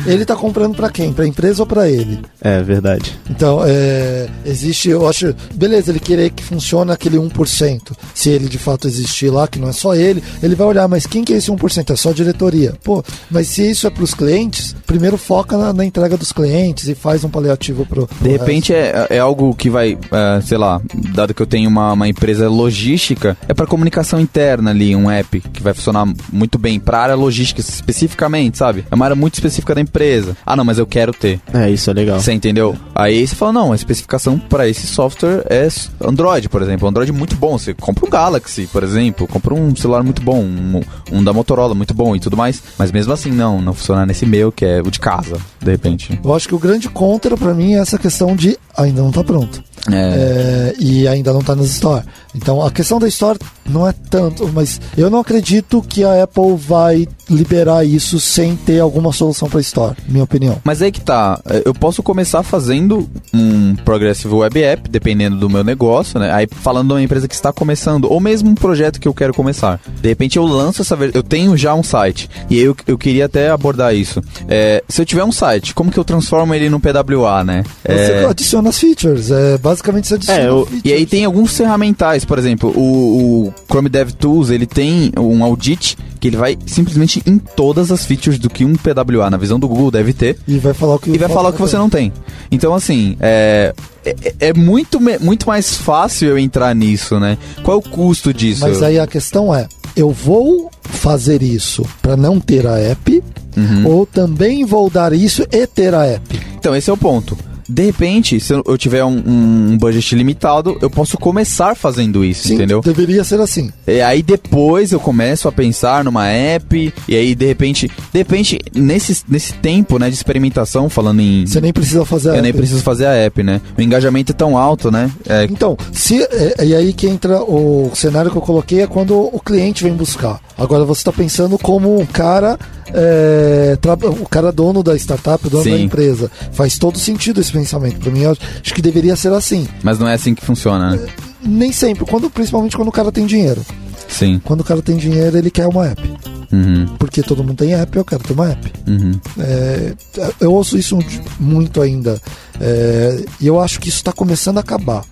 ele 0.10 0.24
tá 0.24 0.34
comprando 0.36 0.74
para 0.74 0.88
quem? 0.88 1.12
Para 1.12 1.26
empresa 1.26 1.62
ou 1.62 1.66
para 1.66 1.88
ele? 1.90 2.18
é 2.40 2.62
verdade. 2.62 3.18
Então, 3.28 3.60
é, 3.66 3.98
existe, 4.44 4.88
eu 4.88 5.08
acho, 5.08 5.34
beleza, 5.54 5.90
ele 5.90 6.00
querer 6.00 6.30
que 6.30 6.42
funcione 6.42 6.90
aquele 6.90 7.16
1%. 7.16 7.92
Se 8.14 8.30
ele 8.30 8.48
de 8.48 8.58
fato 8.58 8.86
existir 8.86 9.30
lá, 9.30 9.46
que 9.46 9.58
não 9.58 9.68
é 9.68 9.72
só 9.72 9.94
ele, 9.94 10.22
ele 10.42 10.54
vai 10.54 10.66
olhar, 10.66 10.88
mas 10.88 11.06
quem 11.06 11.24
que 11.24 11.32
é 11.32 11.36
esse 11.36 11.50
1%? 11.50 11.90
É 11.90 11.96
só 11.96 12.10
a 12.10 12.12
diretoria. 12.12 12.74
Pô, 12.82 13.02
mas 13.30 13.48
se 13.48 13.68
isso 13.68 13.86
é 13.86 13.90
para 13.90 14.04
os 14.04 14.14
clientes, 14.14 14.74
primeiro 14.86 15.16
foca 15.16 15.56
na, 15.56 15.72
na 15.72 15.84
entrega 15.84 16.16
dos 16.16 16.32
clientes 16.32 16.88
e 16.88 16.94
faz 16.94 17.24
um 17.24 17.28
paliativo 17.28 17.86
pro. 17.86 18.06
pro 18.06 18.16
De 18.20 18.30
repente 18.30 18.72
é, 18.72 19.06
é 19.10 19.18
algo 19.18 19.54
que 19.54 19.70
vai, 19.70 19.98
é, 20.10 20.40
sei 20.40 20.58
lá, 20.58 20.80
dado 21.14 21.34
que 21.34 21.42
eu 21.42 21.46
tenho 21.46 21.68
uma, 21.68 21.92
uma 21.92 22.08
empresa 22.08 22.48
logística, 22.48 23.36
é 23.48 23.54
para 23.54 23.66
comunicação 23.66 24.20
interna 24.20 24.70
ali, 24.70 24.94
um 24.94 25.10
app 25.10 25.40
que 25.40 25.62
vai 25.62 25.74
funcionar 25.74 26.06
muito 26.32 26.58
bem 26.58 26.80
para 26.80 27.00
área 27.00 27.14
logística 27.14 27.60
especificamente, 27.60 28.58
sabe? 28.58 28.84
É 28.90 28.94
uma 28.94 29.04
área 29.04 29.16
muito 29.16 29.34
específica 29.34 29.74
da 29.74 29.80
empresa. 29.80 30.36
Ah, 30.44 30.56
não, 30.56 30.64
mas 30.64 30.78
eu 30.78 30.86
quero 30.86 31.12
ter. 31.12 31.40
É, 31.52 31.70
isso 31.70 31.90
é 31.90 31.92
legal. 31.92 32.20
Você 32.20 32.32
entendeu? 32.32 32.76
Aí 32.94 33.26
você 33.26 33.34
fala, 33.34 33.52
não, 33.52 33.72
a 33.72 33.76
especificação 33.88 34.38
para 34.38 34.68
esse 34.68 34.86
software 34.86 35.44
é 35.48 35.68
Android, 36.04 36.48
por 36.48 36.62
exemplo. 36.62 36.88
Android 36.88 37.10
muito 37.12 37.34
bom. 37.36 37.58
Você 37.58 37.72
compra 37.72 38.06
um 38.06 38.10
Galaxy, 38.10 38.66
por 38.66 38.82
exemplo, 38.82 39.26
compra 39.26 39.54
um 39.54 39.74
celular 39.74 40.02
muito 40.02 40.22
bom, 40.22 40.42
um, 40.42 40.80
um 41.10 41.24
da 41.24 41.32
Motorola 41.32 41.74
muito 41.74 41.94
bom 41.94 42.14
e 42.14 42.20
tudo 42.20 42.36
mais. 42.36 42.62
Mas 42.78 42.92
mesmo 42.92 43.12
assim, 43.12 43.30
não, 43.30 43.60
não 43.60 43.72
funciona 43.72 44.04
nesse 44.04 44.26
meu, 44.26 44.52
que 44.52 44.64
é 44.64 44.80
o 44.80 44.90
de 44.90 45.00
casa, 45.00 45.38
de 45.60 45.70
repente. 45.70 46.18
Eu 46.22 46.34
acho 46.34 46.46
que 46.46 46.54
o 46.54 46.58
grande 46.58 46.88
contra 46.88 47.36
para 47.36 47.54
mim 47.54 47.74
é 47.74 47.78
essa 47.78 47.98
questão 47.98 48.36
de 48.36 48.58
ainda 48.76 49.02
não 49.02 49.10
tá 49.10 49.24
pronto. 49.24 49.62
É. 49.90 49.94
É, 49.94 50.74
e 50.78 51.08
ainda 51.08 51.32
não 51.32 51.40
tá 51.40 51.54
nas 51.54 51.66
Store. 51.66 52.04
Então 52.40 52.64
a 52.64 52.70
questão 52.70 52.98
da 52.98 53.08
Store 53.08 53.38
não 53.68 53.86
é 53.86 53.92
tanto, 54.10 54.48
mas 54.54 54.80
eu 54.96 55.10
não 55.10 55.18
acredito 55.18 55.82
que 55.82 56.04
a 56.04 56.22
Apple 56.22 56.56
vai 56.56 57.06
liberar 57.28 57.84
isso 57.84 58.18
sem 58.18 58.56
ter 58.56 58.78
alguma 58.80 59.12
solução 59.12 59.48
para 59.50 59.60
Store, 59.60 59.94
minha 60.08 60.24
opinião. 60.24 60.58
Mas 60.64 60.80
aí 60.80 60.90
que 60.90 61.00
tá, 61.00 61.38
é, 61.44 61.62
eu 61.64 61.74
posso 61.74 62.02
começar 62.02 62.42
fazendo 62.42 63.08
um 63.34 63.74
Progressive 63.84 64.32
Web 64.34 64.62
App, 64.62 64.88
dependendo 64.88 65.36
do 65.36 65.50
meu 65.50 65.62
negócio, 65.62 66.18
né? 66.18 66.32
Aí 66.32 66.46
falando 66.50 66.88
de 66.88 66.94
uma 66.94 67.02
empresa 67.02 67.28
que 67.28 67.34
está 67.34 67.52
começando, 67.52 68.10
ou 68.10 68.18
mesmo 68.20 68.48
um 68.48 68.54
projeto 68.54 68.98
que 69.00 69.06
eu 69.08 69.12
quero 69.12 69.34
começar. 69.34 69.80
De 70.00 70.08
repente 70.08 70.38
eu 70.38 70.46
lanço 70.46 70.80
essa 70.80 70.96
versão, 70.96 71.18
eu 71.18 71.22
tenho 71.22 71.56
já 71.56 71.74
um 71.74 71.82
site, 71.82 72.30
e 72.48 72.56
aí 72.58 72.62
eu, 72.64 72.76
eu 72.86 72.96
queria 72.96 73.26
até 73.26 73.50
abordar 73.50 73.94
isso. 73.94 74.22
É, 74.48 74.82
se 74.88 75.02
eu 75.02 75.06
tiver 75.06 75.24
um 75.24 75.32
site, 75.32 75.74
como 75.74 75.90
que 75.90 75.98
eu 75.98 76.04
transformo 76.04 76.54
ele 76.54 76.70
no 76.70 76.80
PWA, 76.80 77.44
né? 77.44 77.64
Você 77.84 77.92
É, 78.12 78.24
adiciona 78.26 78.70
as 78.70 78.78
features, 78.78 79.30
é, 79.30 79.58
basicamente 79.58 80.08
você 80.08 80.14
adiciona 80.14 80.40
É, 80.40 80.48
eu- 80.48 80.68
e 80.84 80.92
aí 80.92 81.04
tem 81.04 81.24
alguns 81.24 81.54
ferramentais, 81.56 82.24
por 82.28 82.38
exemplo, 82.38 82.70
o, 82.76 83.46
o 83.48 83.54
Chrome 83.66 83.88
DevTools, 83.88 84.50
ele 84.50 84.66
tem 84.66 85.10
um 85.18 85.42
audit 85.42 85.96
que 86.20 86.28
ele 86.28 86.36
vai 86.36 86.58
simplesmente 86.66 87.22
em 87.24 87.38
todas 87.38 87.90
as 87.90 88.04
features 88.04 88.38
do 88.38 88.50
que 88.50 88.66
um 88.66 88.74
PWA, 88.74 89.30
na 89.30 89.38
visão 89.38 89.58
do 89.58 89.66
Google, 89.66 89.90
deve 89.90 90.12
ter. 90.12 90.36
E 90.46 90.58
vai 90.58 90.74
falar 90.74 90.96
o 90.96 90.98
que 90.98 91.10
E 91.10 91.16
vai 91.16 91.28
falar 91.28 91.48
o 91.48 91.52
que 91.54 91.60
você 91.60 91.78
não 91.78 91.88
tem. 91.88 92.12
Então, 92.50 92.74
assim, 92.74 93.16
é, 93.18 93.74
é, 94.04 94.34
é 94.40 94.52
muito, 94.52 95.00
muito 95.20 95.48
mais 95.48 95.74
fácil 95.74 96.28
eu 96.28 96.38
entrar 96.38 96.74
nisso, 96.74 97.18
né? 97.18 97.38
Qual 97.62 97.78
é 97.78 97.80
o 97.80 97.82
custo 97.82 98.32
disso? 98.34 98.60
Mas 98.60 98.82
aí 98.82 98.98
a 98.98 99.06
questão 99.06 99.54
é, 99.54 99.66
eu 99.96 100.10
vou 100.10 100.70
fazer 100.82 101.42
isso 101.42 101.82
para 102.02 102.16
não 102.16 102.38
ter 102.38 102.66
a 102.66 102.78
app 102.78 103.22
Uhum. 103.56 103.88
ou 103.88 104.06
também 104.06 104.64
vou 104.64 104.88
dar 104.88 105.12
isso 105.12 105.44
e 105.50 105.66
ter 105.66 105.92
a 105.92 106.06
app? 106.06 106.40
Então, 106.56 106.76
esse 106.76 106.88
é 106.88 106.92
o 106.92 106.96
ponto. 106.96 107.36
De 107.68 107.84
repente, 107.84 108.40
se 108.40 108.52
eu- 108.52 108.62
eu 108.66 108.78
tiver 108.78 109.04
um, 109.04 109.22
um 109.26 109.76
budget 109.78 110.14
limitado, 110.14 110.78
eu 110.80 110.88
posso 110.88 111.18
começar 111.18 111.74
fazendo 111.76 112.24
isso, 112.24 112.48
Sim, 112.48 112.54
entendeu? 112.54 112.80
deveria 112.80 113.22
ser 113.24 113.40
assim. 113.40 113.70
E 113.86 114.00
aí 114.00 114.22
depois 114.22 114.92
eu 114.92 115.00
começo 115.00 115.46
a 115.48 115.52
pensar 115.52 116.02
numa 116.04 116.26
app, 116.28 116.92
e 117.08 117.14
aí 117.14 117.34
de 117.34 117.46
repente, 117.46 117.88
de 118.12 118.18
repente, 118.18 118.58
nesse, 118.74 119.22
nesse 119.28 119.52
tempo, 119.54 119.98
né, 119.98 120.08
de 120.08 120.14
experimentação, 120.14 120.88
falando 120.88 121.20
em. 121.20 121.46
Você 121.46 121.60
nem 121.60 121.72
precisa 121.72 122.04
fazer 122.04 122.30
a 122.30 122.36
eu 122.36 122.42
nem 122.42 122.50
app. 122.50 122.58
preciso 122.58 122.82
fazer 122.82 123.06
a 123.06 123.12
app, 123.12 123.42
né? 123.42 123.60
O 123.76 123.82
engajamento 123.82 124.32
é 124.32 124.34
tão 124.34 124.56
alto, 124.56 124.90
né? 124.90 125.10
É, 125.28 125.44
Então, 125.44 125.76
se, 125.92 126.22
é, 126.22 126.64
e 126.64 126.74
aí 126.74 126.92
que 126.92 127.06
entra 127.06 127.42
o 127.42 127.90
cenário 127.94 128.30
que 128.30 128.36
eu 128.36 128.42
coloquei 128.42 128.80
é 128.82 128.86
quando 128.86 129.14
o 129.18 129.40
cliente 129.40 129.82
vem 129.84 129.92
buscar. 129.94 130.40
Agora 130.58 130.84
você 130.84 131.00
está 131.00 131.12
pensando 131.12 131.56
como 131.56 131.98
um 132.00 132.04
cara, 132.04 132.58
é, 132.92 133.78
tra- 133.80 133.94
o 133.94 134.28
cara 134.28 134.50
dono 134.50 134.82
da 134.82 134.96
startup, 134.96 135.46
o 135.46 135.50
dono 135.50 135.64
da 135.64 135.70
Sim. 135.76 135.84
empresa. 135.84 136.30
Faz 136.52 136.76
todo 136.76 136.98
sentido 136.98 137.40
esse 137.40 137.52
pensamento. 137.52 138.00
Para 138.00 138.10
mim, 138.10 138.22
eu 138.22 138.32
acho 138.32 138.74
que 138.74 138.82
deveria 138.82 139.14
ser 139.16 139.32
assim. 139.32 139.68
mas 139.82 139.98
não 139.98 140.08
é 140.08 140.14
assim 140.14 140.34
que 140.34 140.44
funciona, 140.44 140.96
né? 140.96 141.06
Nem 141.40 141.70
sempre, 141.70 142.04
quando, 142.04 142.28
principalmente 142.28 142.76
quando 142.76 142.88
o 142.88 142.92
cara 142.92 143.12
tem 143.12 143.24
dinheiro. 143.24 143.64
Sim. 144.08 144.40
Quando 144.44 144.60
o 144.62 144.64
cara 144.64 144.82
tem 144.82 144.96
dinheiro, 144.96 145.36
ele 145.38 145.50
quer 145.50 145.66
uma 145.68 145.86
app. 145.86 146.02
Uhum, 146.50 146.86
Porque 146.98 147.22
todo 147.22 147.44
mundo 147.44 147.56
tem 147.58 147.74
app, 147.74 147.96
eu 147.96 148.04
quero 148.04 148.24
ter 148.24 148.32
uma 148.32 148.50
app. 148.50 148.72
uhum. 148.88 149.12
É, 149.38 149.92
eu 150.40 150.52
ouço 150.52 150.76
isso 150.78 150.98
muito 151.38 151.80
ainda. 151.80 152.20
É, 152.60 153.22
e 153.40 153.46
eu 153.46 153.60
acho 153.60 153.78
que 153.78 153.88
isso 153.90 153.98
está 153.98 154.12
começando 154.12 154.56
a 154.56 154.60
acabar. 154.60 155.04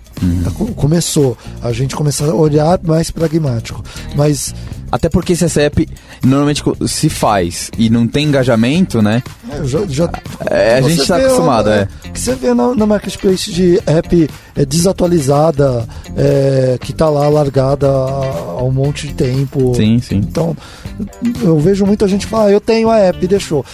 Tá 0.43 0.51
co- 0.51 0.73
começou. 0.73 1.37
A 1.63 1.73
gente 1.73 1.95
começar 1.95 2.25
a 2.25 2.35
olhar 2.35 2.81
mais 2.83 3.11
pragmático. 3.11 3.85
Mas 4.17 4.55
Até 4.91 5.09
porque 5.09 5.35
se 5.35 5.45
essa 5.45 5.61
app 5.63 5.89
normalmente 6.25 6.63
se 6.87 7.09
faz 7.09 7.71
e 7.77 7.91
não 7.91 8.07
tem 8.07 8.27
engajamento, 8.27 9.03
né? 9.03 9.23
é, 9.51 9.65
já, 9.65 9.87
já- 9.87 10.11
É, 10.51 10.75
a 10.79 10.81
gente 10.83 11.07
tá 11.07 11.17
vê, 11.17 11.25
acostumado, 11.25 11.71
é. 11.71 11.89
O 12.07 12.13
que 12.13 12.21
você 12.21 12.35
vê 12.35 12.55
na, 12.55 12.75
na 12.75 12.87
marketplace 12.87 13.51
de 13.53 13.81
app 13.87 14.31
é, 14.55 14.65
desatualizada, 14.65 15.87
é, 16.17 16.79
que 16.81 16.93
tá 16.93 17.09
lá 17.09 17.29
largada 17.29 17.89
há 17.89 18.57
há 18.57 18.63
um 18.63 18.71
monte 18.71 19.07
de 19.09 19.15
tempo. 19.15 19.75
Sim, 19.75 20.01
sim. 20.01 20.17
Então, 20.17 20.57
eu 21.43 21.59
vejo 21.59 21.85
muita 21.85 22.09
gente 22.09 22.27
falar, 22.27 22.47
ah, 22.47 22.53
eu 22.53 22.61
tenho 22.61 22.89
a 22.89 22.99
app, 22.99 23.27
deixou. 23.27 23.65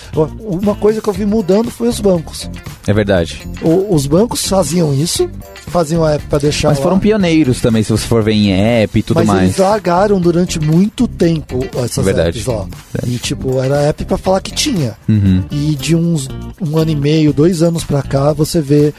Uma 0.40 0.74
coisa 0.74 1.00
que 1.00 1.08
eu 1.08 1.12
vi 1.12 1.24
mudando 1.24 1.70
foi 1.70 1.88
os 1.88 2.00
bancos. 2.00 2.50
É 2.86 2.92
verdade. 2.92 3.46
O- 3.62 3.94
os 3.94 4.06
bancos 4.06 4.46
faziam 4.46 4.92
isso, 4.92 5.30
faziam 5.68 6.04
a 6.04 6.14
app 6.14 6.24
para 6.26 6.38
deixar 6.40 6.68
Mas 6.68 6.78
lá. 6.78 6.82
foram 6.82 6.98
pioneiros 6.98 7.60
também, 7.60 7.82
se 7.82 7.90
você 7.92 8.06
for 8.06 8.22
ver 8.22 8.32
em 8.32 8.52
app 8.52 8.98
e 8.98 9.02
tudo 9.02 9.18
mas 9.18 9.26
mais. 9.26 9.42
eles 9.44 9.56
largaram 9.58 10.20
durante 10.20 10.58
muito 10.60 11.06
tempo 11.06 11.64
essas 11.84 12.04
Verdade. 12.04 12.38
apps 12.40 12.46
lá. 12.46 12.66
E 13.06 13.16
tipo, 13.18 13.60
era 13.62 13.76
app 13.82 14.04
pra 14.04 14.18
falar 14.18 14.40
que 14.40 14.50
tinha. 14.52 14.94
Uhum. 15.08 15.44
E 15.50 15.76
de 15.76 15.94
uns 15.94 16.28
um 16.60 16.76
ano 16.76 16.90
e 16.90 16.96
meio, 16.96 17.32
dois 17.32 17.62
anos 17.62 17.84
pra 17.84 18.02
cá, 18.02 18.32
você 18.32 18.60
vê 18.60 18.92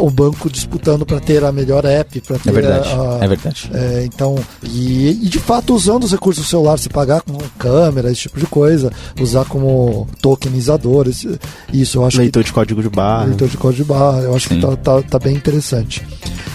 o 0.00 0.10
banco 0.10 0.48
disputando 0.50 1.04
pra 1.06 1.20
ter 1.20 1.44
a 1.44 1.52
melhor 1.52 1.84
app, 1.84 2.20
para 2.22 2.38
ter 2.38 2.48
É 2.48 2.52
verdade. 2.52 2.88
a, 2.88 3.24
É 3.24 3.28
verdade. 3.28 3.70
é, 3.74 4.04
então, 4.04 4.36
e, 4.62 5.10
e 5.10 5.28
de 5.28 5.38
fato 5.38 5.74
usando 5.74 6.04
os 6.04 6.12
recursos 6.12 6.44
do 6.44 6.48
celular, 6.48 6.78
se 6.78 6.88
pagar 6.88 7.20
com 7.20 7.36
câmera, 7.58 8.10
esse 8.10 8.22
tipo 8.22 8.40
de 8.40 8.46
coisa, 8.46 8.90
usar 9.20 9.44
como 9.44 10.06
tokenizador, 10.20 11.06
esse- 11.08 11.38
isso 11.72 11.98
eu 11.98 12.04
acho 12.06 12.18
Leitor 12.18 12.42
de 12.42 12.52
código 12.52 12.82
de 12.82 12.88
que 12.90 12.96
barra. 12.96 13.25
Leitor 13.26 13.48
de 13.48 13.56
código 13.56 13.84
de 13.84 13.88
barra, 13.88 14.20
eu 14.20 14.34
acho 14.34 14.48
Sim. 14.48 14.56
que 14.56 14.66
tá, 14.66 14.76
tá, 14.76 15.02
tá 15.02 15.18
bem 15.18 15.34
interessante. 15.34 16.02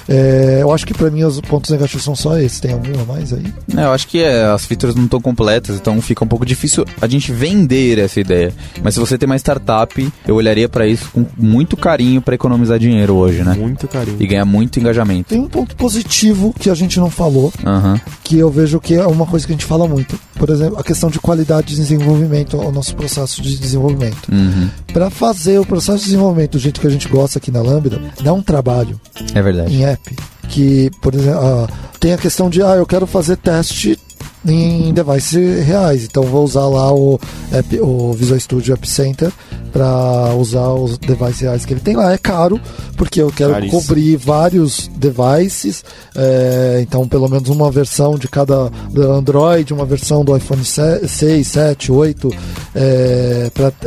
É, 0.07 0.59
eu 0.61 0.71
acho 0.73 0.85
que 0.85 0.93
pra 0.93 1.09
mim 1.09 1.23
os 1.23 1.39
pontos 1.41 1.69
negativos 1.69 2.03
são 2.03 2.15
só 2.15 2.37
esses. 2.37 2.59
Tem 2.59 2.73
algum 2.73 2.99
a 3.01 3.05
mais 3.05 3.31
aí? 3.31 3.45
É, 3.77 3.83
eu 3.83 3.93
acho 3.93 4.07
que 4.07 4.21
é, 4.21 4.43
as 4.43 4.65
features 4.65 4.93
não 4.95 5.05
estão 5.05 5.21
completas, 5.21 5.77
então 5.77 6.01
fica 6.01 6.23
um 6.23 6.27
pouco 6.27 6.45
difícil 6.45 6.85
a 6.99 7.07
gente 7.07 7.31
vender 7.31 7.97
essa 7.97 8.19
ideia. 8.19 8.53
Mas 8.83 8.95
se 8.95 8.99
você 8.99 9.17
tem 9.17 9.25
uma 9.25 9.37
startup, 9.37 10.11
eu 10.27 10.35
olharia 10.35 10.67
pra 10.67 10.85
isso 10.85 11.09
com 11.13 11.25
muito 11.37 11.77
carinho 11.77 12.21
pra 12.21 12.35
economizar 12.35 12.77
dinheiro 12.79 13.15
hoje, 13.15 13.43
né? 13.43 13.53
Muito 13.53 13.87
carinho. 13.87 14.17
E 14.19 14.27
ganhar 14.27 14.43
muito 14.45 14.79
engajamento. 14.79 15.29
Tem 15.29 15.39
um 15.39 15.47
ponto 15.47 15.75
positivo 15.75 16.53
que 16.59 16.69
a 16.69 16.75
gente 16.75 16.99
não 16.99 17.09
falou, 17.09 17.53
Aham. 17.65 17.99
que 18.23 18.37
eu 18.37 18.49
vejo 18.49 18.79
que 18.79 18.95
é 18.95 19.05
uma 19.05 19.25
coisa 19.25 19.45
que 19.45 19.53
a 19.53 19.55
gente 19.55 19.65
fala 19.65 19.87
muito. 19.87 20.19
Por 20.35 20.49
exemplo, 20.49 20.77
a 20.79 20.83
questão 20.83 21.09
de 21.09 21.19
qualidade 21.19 21.67
de 21.67 21.75
desenvolvimento, 21.75 22.57
o 22.57 22.71
nosso 22.71 22.95
processo 22.95 23.41
de 23.41 23.57
desenvolvimento. 23.57 24.29
Uhum. 24.31 24.69
Para 24.91 25.09
fazer 25.09 25.59
o 25.59 25.65
processo 25.65 25.99
de 25.99 26.05
desenvolvimento 26.05 26.57
jeito 26.61 26.79
que 26.79 26.87
a 26.87 26.89
gente 26.89 27.07
gosta 27.07 27.39
aqui 27.39 27.51
na 27.51 27.61
Lambda, 27.61 27.99
dá 28.21 28.31
um 28.33 28.41
trabalho 28.41 28.99
É 29.33 29.41
verdade. 29.41 29.73
em 29.73 29.83
app. 29.85 30.15
Que, 30.49 30.89
por 31.01 31.13
exemplo, 31.15 31.39
ah, 31.39 31.67
tem 31.99 32.13
a 32.13 32.17
questão 32.17 32.49
de, 32.49 32.61
ah, 32.61 32.75
eu 32.75 32.85
quero 32.85 33.05
fazer 33.07 33.37
teste 33.37 33.97
em 34.45 34.93
devices 34.93 35.65
reais. 35.65 36.05
Então 36.05 36.23
vou 36.23 36.43
usar 36.43 36.67
lá 36.67 36.93
o, 36.93 37.19
app, 37.51 37.79
o 37.79 38.13
Visual 38.13 38.39
Studio 38.39 38.73
App 38.73 38.87
Center 38.87 39.31
para 39.71 40.33
usar 40.35 40.69
os 40.73 40.97
devices 40.97 41.39
reais 41.41 41.65
que 41.65 41.73
ele 41.73 41.79
tem 41.79 41.95
lá. 41.95 42.11
É 42.11 42.17
caro, 42.17 42.59
porque 42.97 43.21
eu 43.21 43.31
quero 43.31 43.53
Caríssimo. 43.53 43.81
cobrir 43.81 44.17
vários 44.17 44.89
devices. 44.95 45.83
é, 46.15 46.79
então, 46.81 47.07
pelo 47.07 47.29
menos 47.29 47.49
uma 47.49 47.71
versão 47.71 48.17
de 48.17 48.27
cada 48.27 48.71
Android, 48.95 49.73
uma 49.73 49.85
versão 49.85 50.25
do 50.25 50.35
iPhone 50.35 50.63
6, 50.65 51.47
7, 51.47 51.91
8, 51.91 52.29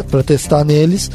para 0.09 0.23
testar 0.23 0.65
neles. 0.65 1.11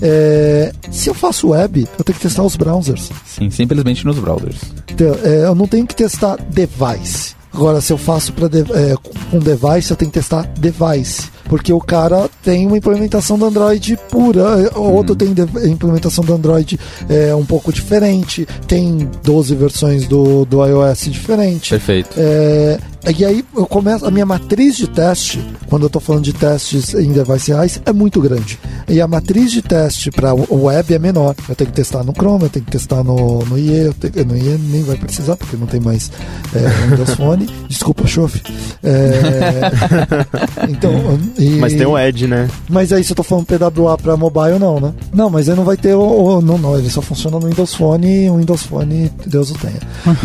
É, 0.00 0.72
se 0.90 1.08
eu 1.08 1.14
faço 1.14 1.48
web, 1.48 1.86
eu 1.98 2.04
tenho 2.04 2.16
que 2.16 2.22
testar 2.22 2.42
os 2.42 2.56
browsers. 2.56 3.10
Sim, 3.24 3.50
simplesmente 3.50 4.04
nos 4.04 4.18
browsers. 4.18 4.56
Então, 4.90 5.16
é, 5.22 5.44
eu 5.46 5.54
não 5.54 5.66
tenho 5.66 5.86
que 5.86 5.94
testar 5.94 6.36
device. 6.50 7.34
Agora, 7.54 7.80
se 7.80 7.92
eu 7.92 7.98
faço 7.98 8.32
para 8.32 8.46
é, 8.46 8.94
com 9.30 9.38
device, 9.38 9.90
eu 9.90 9.96
tenho 9.96 10.10
que 10.10 10.18
testar 10.18 10.42
device. 10.58 11.30
Porque 11.44 11.72
o 11.72 11.80
cara 11.80 12.30
tem 12.42 12.66
uma 12.66 12.78
implementação 12.78 13.38
do 13.38 13.44
Android 13.44 13.98
pura, 14.10 14.70
o 14.78 14.92
outro 14.92 15.14
tem 15.14 15.34
de- 15.34 15.42
implementação 15.68 16.24
do 16.24 16.32
Android 16.32 16.78
é, 17.08 17.34
um 17.34 17.44
pouco 17.44 17.70
diferente, 17.72 18.46
tem 18.66 19.10
12 19.22 19.54
versões 19.54 20.06
do, 20.08 20.44
do 20.46 20.64
iOS 20.64 21.10
diferente. 21.10 21.70
Perfeito. 21.70 22.10
É, 22.16 22.78
e 23.10 23.24
aí 23.24 23.44
eu 23.56 23.66
começo 23.66 24.06
a 24.06 24.10
minha 24.10 24.24
matriz 24.26 24.76
de 24.76 24.86
teste, 24.86 25.44
quando 25.68 25.82
eu 25.82 25.86
estou 25.88 26.00
falando 26.00 26.24
de 26.24 26.32
testes 26.32 26.94
em 26.94 27.12
devices 27.12 27.46
reais, 27.48 27.80
é 27.84 27.92
muito 27.92 28.20
grande. 28.20 28.58
E 28.88 29.00
a 29.00 29.08
matriz 29.08 29.50
de 29.50 29.62
teste 29.62 30.10
para 30.10 30.34
o 30.34 30.64
web 30.64 30.92
é 30.94 30.98
menor. 30.98 31.34
Eu 31.48 31.54
tenho 31.54 31.70
que 31.70 31.76
testar 31.76 32.04
no 32.04 32.12
Chrome, 32.12 32.44
eu 32.44 32.50
tenho 32.50 32.64
que 32.64 32.70
testar 32.72 33.02
no, 33.02 33.40
no 33.44 33.58
IE, 33.58 33.86
eu 33.86 33.94
tenho, 33.94 34.26
no 34.26 34.36
IE 34.36 34.58
nem 34.70 34.82
vai 34.82 34.96
precisar, 34.96 35.36
porque 35.36 35.56
não 35.56 35.66
tem 35.66 35.80
mais 35.80 36.10
é, 36.54 36.88
Windows 36.90 37.14
Phone. 37.16 37.48
Desculpa, 37.68 38.06
chofe. 38.06 38.40
É, 38.82 40.66
então, 40.68 40.92
e- 41.38 41.56
Mas 41.58 41.72
tem 41.74 41.86
o 41.86 41.98
Edge, 41.98 42.26
né? 42.26 42.48
mas 42.68 42.92
aí 42.92 43.02
se 43.02 43.12
eu 43.12 43.16
tô 43.16 43.22
falando 43.22 43.46
PWA 43.46 43.96
pra 43.98 44.16
mobile, 44.16 44.58
não, 44.58 44.78
né? 44.80 44.92
Não, 45.12 45.28
mas 45.30 45.48
aí 45.48 45.56
não 45.56 45.64
vai 45.64 45.76
ter 45.76 45.94
o. 45.94 46.00
o- 46.38 46.42
não, 46.42 46.58
não, 46.58 46.78
ele 46.78 46.90
só 46.90 47.00
funciona 47.02 47.38
no 47.38 47.46
Windows 47.46 47.74
Phone 47.74 48.24
e 48.26 48.30
o 48.30 48.36
Windows 48.36 48.62
Phone, 48.64 49.10
Deus 49.26 49.50
o 49.50 49.54
tenha. 49.54 49.80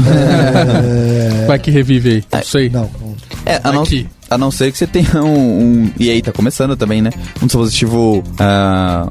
É, 0.88 1.46
Vai 1.46 1.60
que 1.60 1.72
revive 1.72 2.10
aí. 2.10 2.24
Não 2.34 2.44
sei. 2.44 2.67
Não, 2.70 2.90
É, 3.48 3.62
a 3.64 3.72
não, 3.72 3.84
a 4.30 4.38
não 4.38 4.52
ser 4.52 4.72
que 4.72 4.78
você 4.78 4.86
tenha 4.88 5.24
um, 5.24 5.60
um- 5.86 5.92
E 6.00 6.10
aí 6.10 6.22
tá 6.22 6.32
começando 6.32 6.76
também, 6.76 7.02
né? 7.02 7.12
Um 7.42 7.46
dispositivo. 7.46 8.24
ah, 8.40 9.08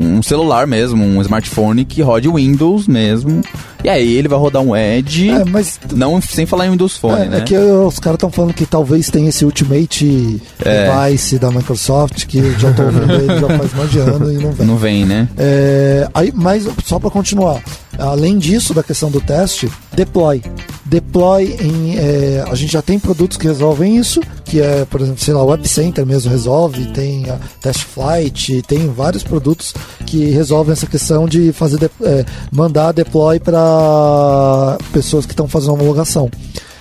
um 0.00 0.22
celular 0.22 0.66
mesmo, 0.66 1.04
um 1.04 1.20
smartphone 1.22 1.84
que 1.84 2.02
rode 2.02 2.28
Windows 2.28 2.86
mesmo. 2.88 3.42
E 3.82 3.88
aí 3.88 4.12
ele 4.14 4.28
vai 4.28 4.38
rodar 4.38 4.60
um 4.62 4.76
Edge. 4.76 5.30
é, 5.30 5.44
mas 5.44 5.80
Não 5.94 6.20
sem 6.20 6.44
falar 6.44 6.66
em 6.66 6.70
Windows 6.70 6.96
Phone, 6.98 7.22
é, 7.22 7.28
né? 7.28 7.38
é 7.38 7.40
que 7.40 7.56
os 7.56 7.98
caras 7.98 8.16
estão 8.16 8.30
falando 8.30 8.52
que 8.52 8.66
talvez 8.66 9.08
tenha 9.08 9.28
esse 9.30 9.44
Ultimate 9.44 10.40
É. 10.62 10.86
Device 11.08 11.38
da 11.38 11.50
Microsoft, 11.50 12.26
que 12.26 12.38
eu 12.38 12.58
já 12.58 12.72
tô 12.72 12.82
ouvindo 12.82 13.12
ele 13.14 13.38
já 13.40 13.48
faz 13.58 13.74
mais 13.74 13.90
de 13.90 13.98
ano 13.98 14.32
e 14.32 14.36
não 14.36 14.52
vem. 14.52 14.66
Não 14.66 14.76
vem, 14.76 15.06
né? 15.06 15.28
É, 15.38 16.08
aí, 16.12 16.30
mas 16.34 16.68
só 16.84 16.98
para 16.98 17.10
continuar, 17.10 17.62
além 17.98 18.38
disso 18.38 18.74
da 18.74 18.82
questão 18.82 19.10
do 19.10 19.20
teste, 19.20 19.70
deploy. 19.94 20.42
Deploy 20.84 21.56
em. 21.60 21.96
é, 21.96 22.44
a 22.50 22.54
gente 22.54 22.72
já 22.72 22.82
tem 22.82 22.98
produtos 22.98 23.36
que 23.38 23.46
resolvem 23.50 23.96
isso, 23.96 24.20
que 24.44 24.60
é, 24.60 24.84
por 24.84 25.00
exemplo, 25.00 25.20
sei 25.22 25.34
lá, 25.34 25.42
o 25.42 25.46
Web 25.46 25.66
Center 25.68 26.04
mesmo 26.06 26.30
resolve, 26.30 26.86
tem 26.92 27.28
a 27.30 27.38
Test 27.60 27.80
Flight, 27.84 28.62
tem 28.62 28.88
vários 28.88 29.22
produtos 29.22 29.74
que 30.06 30.26
resolvem 30.30 30.72
essa 30.72 30.86
questão 30.86 31.26
de 31.28 31.52
fazer 31.52 31.78
de- 31.78 31.90
é, 32.02 32.24
mandar 32.50 32.92
deploy 32.92 33.38
para 33.38 34.78
pessoas 34.92 35.26
que 35.26 35.32
estão 35.32 35.46
fazendo 35.48 35.74
homologação. 35.74 36.30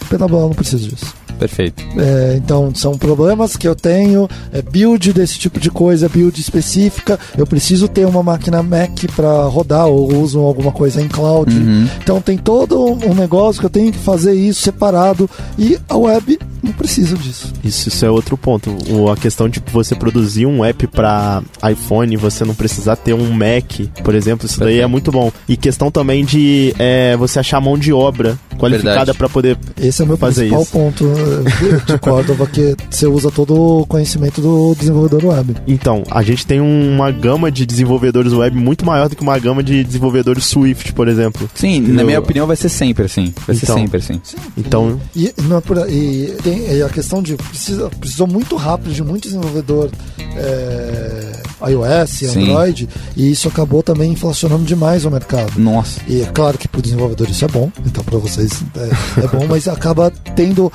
PWA 0.10 0.28
não 0.42 0.50
precisa 0.52 0.88
disso. 0.88 1.19
Perfeito. 1.40 1.84
É, 1.98 2.36
então, 2.38 2.74
são 2.76 2.98
problemas 2.98 3.56
que 3.56 3.68
eu 3.68 3.76
tenho, 3.76 4.28
é, 4.52 4.62
build 4.62 5.14
desse 5.14 5.40
tipo 5.40 5.60
de 5.60 5.72
coisa, 5.72 6.10
build 6.10 6.40
específica. 6.40 7.18
Eu 7.38 7.48
preciso 7.48 7.88
ter 7.88 8.06
uma 8.06 8.22
máquina 8.22 8.62
Mac 8.62 9.06
para 9.16 9.44
rodar 9.44 9.88
ou 9.88 10.14
uso 10.22 10.40
alguma 10.40 10.72
coisa 10.72 11.02
em 11.02 11.08
cloud. 11.08 11.56
Uhum. 11.56 11.88
Então, 12.02 12.22
tem 12.22 12.38
todo 12.38 12.84
um 12.86 13.14
negócio 13.14 13.60
que 13.60 13.66
eu 13.66 13.70
tenho 13.70 13.92
que 13.92 14.00
fazer 14.00 14.34
isso 14.34 14.62
separado. 14.62 15.30
E 15.58 15.80
a 15.88 15.98
web 15.98 16.38
não 16.62 16.74
precisam 16.74 17.18
disso. 17.18 17.54
Isso, 17.64 17.88
isso 17.88 18.06
é 18.06 18.10
outro 18.10 18.38
ponto. 18.38 18.76
O, 18.90 19.10
a 19.10 19.16
questão 19.16 19.48
de 19.48 19.62
você 19.72 19.96
produzir 19.96 20.46
um 20.46 20.64
app 20.64 20.88
para 20.88 21.42
iPhone, 21.72 22.16
você 22.18 22.44
não 22.44 22.54
precisar 22.54 22.96
ter 22.98 23.14
um 23.14 23.32
Mac, 23.32 23.88
por 24.04 24.14
exemplo, 24.14 24.46
isso 24.46 24.60
daí 24.60 24.80
é 24.80 24.88
muito 24.88 25.12
bom. 25.12 25.32
E 25.48 25.56
questão 25.56 25.90
também 25.90 26.26
de 26.26 26.74
é, 26.78 27.16
você 27.18 27.40
achar 27.40 27.62
mão 27.62 27.78
de 27.78 27.94
obra 27.94 28.38
qualificada 28.58 29.14
para 29.14 29.30
poder 29.30 29.58
Esse 29.80 30.02
é 30.02 30.06
o 30.06 30.08
meu 30.08 30.18
Fazer 30.18 30.50
principal 30.50 30.62
isso. 30.64 30.72
ponto 30.72 31.06
de 31.86 31.98
Cordova, 32.00 32.48
que 32.48 32.76
você 32.90 33.06
usa 33.08 33.30
todo 33.32 33.54
o 33.82 33.86
conhecimento 33.86 34.42
do 34.42 34.76
desenvolvedor 34.78 35.26
web. 35.26 35.56
Então, 35.68 36.04
a 36.10 36.22
gente 36.24 36.46
tem 36.46 36.60
um- 36.62 36.96
uma 36.96 37.12
gama 37.12 37.52
de 37.52 37.66
desenvolvedores 37.66 38.34
web 38.34 38.56
muito 38.58 38.86
maior 38.86 39.08
do 39.10 39.16
que 39.16 39.22
uma 39.22 39.38
gama 39.40 39.62
de 39.64 39.84
desenvolvedores 39.84 40.46
Swift, 40.46 40.94
por 40.94 41.08
exemplo. 41.08 41.50
Sim, 41.56 41.82
na 41.82 42.04
minha 42.04 42.20
opinião 42.20 42.46
vai 42.48 42.56
ser 42.56 42.70
sempre 42.70 43.06
assim. 43.06 43.34
Vai 43.46 43.56
ser 43.56 43.66
Então. 43.66 43.78
sempre 43.78 43.98
assim. 43.98 44.22
Então, 44.58 45.00
E, 45.16 45.34
não 45.44 45.58
é. 45.58 45.62
E 45.92 46.36
tem 46.44 46.70
e 46.74 46.82
a 46.84 46.90
questão 46.90 47.22
de 47.22 47.36
precisa, 47.36 47.90
precisou 48.00 48.28
muito 48.28 48.56
rápido 48.56 48.94
de 48.94 49.04
muito 49.04 49.24
desenvolvedor 49.24 49.90
é, 50.36 51.32
iOS, 51.70 52.10
Sim. 52.10 52.44
Android, 52.52 52.88
e 53.16 53.32
isso 53.32 53.48
acabou 53.48 53.84
também 53.84 54.12
inflacionando 54.12 54.64
demais 54.64 55.06
o 55.06 55.12
mercado. 55.12 55.60
Nossa. 55.60 56.00
E 56.08 56.22
é 56.22 56.26
claro 56.26 56.58
que 56.58 56.68
para 56.68 56.80
o 56.80 56.82
desenvolvedor 56.82 57.30
isso 57.30 57.44
é 57.46 57.48
bom, 57.48 57.72
então 57.86 58.04
para 58.04 58.18
vocês 58.18 58.64
é, 58.76 59.24
é 59.24 59.28
bom, 59.28 59.46
mas 59.48 59.68
acaba 59.68 60.12
tendo 60.36 60.72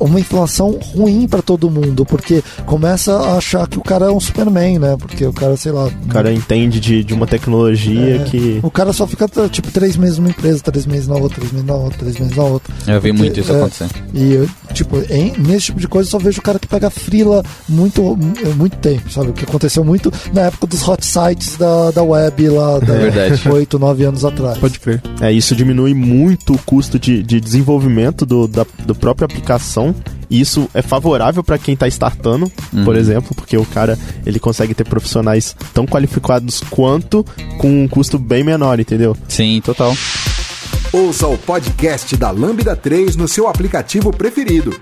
uma 0.00 0.20
inflação 0.20 0.78
ruim 0.94 1.26
para 1.26 1.42
todo 1.42 1.70
mundo, 1.70 2.04
porque 2.04 2.42
começa 2.66 3.14
a 3.16 3.36
achar 3.38 3.66
que 3.68 3.78
o 3.78 3.82
cara 3.82 4.06
é 4.06 4.10
um 4.10 4.20
Superman, 4.20 4.78
né? 4.78 4.96
Porque 4.98 5.24
o 5.26 5.32
cara, 5.32 5.56
sei 5.56 5.72
lá. 5.72 5.86
o 5.86 6.08
cara 6.08 6.32
entende 6.32 6.80
de, 6.80 7.02
de 7.04 7.14
uma 7.14 7.26
tecnologia 7.26 8.16
É. 8.16 8.24
que. 8.24 8.60
O 8.62 8.70
cara 8.70 8.92
só 8.92 9.06
fica 9.06 9.26
tipo 9.50 9.70
três 9.70 9.96
meses 9.96 10.18
numa 10.18 10.30
empresa, 10.30 10.62
três 10.62 10.86
meses 10.86 11.08
na 11.08 11.16
outra, 11.16 11.38
três 11.40 11.52
meses 11.52 11.66
na 11.66 11.74
outra, 11.74 11.98
três 11.98 12.18
meses 12.18 12.36
na 12.36 12.42
outra. 12.44 12.74
Eu 12.86 13.00
vi 13.00 13.12
muito 13.12 13.40
isso 13.40 13.52
É, 13.52 13.56
acontecer. 13.56 13.86
E, 14.14 14.32
eu, 14.32 14.48
tipo, 14.72 14.98
em- 15.10 15.32
nesse 15.38 15.66
tipo 15.66 15.80
de 15.80 15.88
coisa 15.88 16.06
eu 16.08 16.10
só 16.12 16.18
vejo 16.18 16.40
o 16.40 16.42
cara 16.42 16.58
que 16.58 16.66
pega 16.68 16.90
frila 16.90 17.42
muito, 17.68 18.16
muito 18.56 18.76
tempo, 18.78 19.10
sabe? 19.10 19.30
O 19.30 19.32
que 19.32 19.44
aconteceu 19.44 19.84
muito 19.84 20.12
na 20.32 20.42
época 20.42 20.66
dos 20.66 20.86
hot 20.86 21.04
sites 21.04 21.56
da, 21.56 21.90
da 21.90 22.02
web 22.02 22.48
lá, 22.48 22.78
da, 22.78 22.94
É 22.94 23.10
verdade. 23.10 23.48
8, 23.48 23.78
9 23.78 24.04
anos 24.04 24.24
atrás. 24.24 24.58
Pode 24.58 24.78
crer. 24.80 25.02
É, 25.20 25.32
isso 25.32 25.54
diminui 25.56 25.94
muito 25.94 26.54
o 26.54 26.58
custo 26.58 26.98
de, 26.98 27.22
de 27.22 27.40
desenvolvimento 27.40 28.24
do, 28.26 28.46
da 28.46 28.66
do 28.86 28.94
própria 28.94 29.26
aplicação. 29.26 29.87
E 30.30 30.40
isso 30.40 30.68
é 30.74 30.82
favorável 30.82 31.42
para 31.42 31.58
quem 31.58 31.74
está 31.74 31.88
startando, 31.88 32.50
por 32.84 32.94
exemplo, 32.96 33.34
porque 33.34 33.56
o 33.56 33.64
cara 33.64 33.98
ele 34.26 34.38
consegue 34.38 34.74
ter 34.74 34.84
profissionais 34.84 35.56
tão 35.72 35.86
qualificados 35.86 36.62
quanto 36.68 37.24
com 37.58 37.84
um 37.84 37.88
custo 37.88 38.18
bem 38.18 38.44
menor, 38.44 38.78
entendeu? 38.78 39.16
Sim, 39.26 39.60
total. 39.64 39.96
Ouça 40.92 41.26
o 41.26 41.36
podcast 41.36 42.16
da 42.16 42.30
Lambda 42.30 42.74
3 42.74 43.16
no 43.16 43.28
seu 43.28 43.48
aplicativo 43.48 44.10
preferido. 44.10 44.78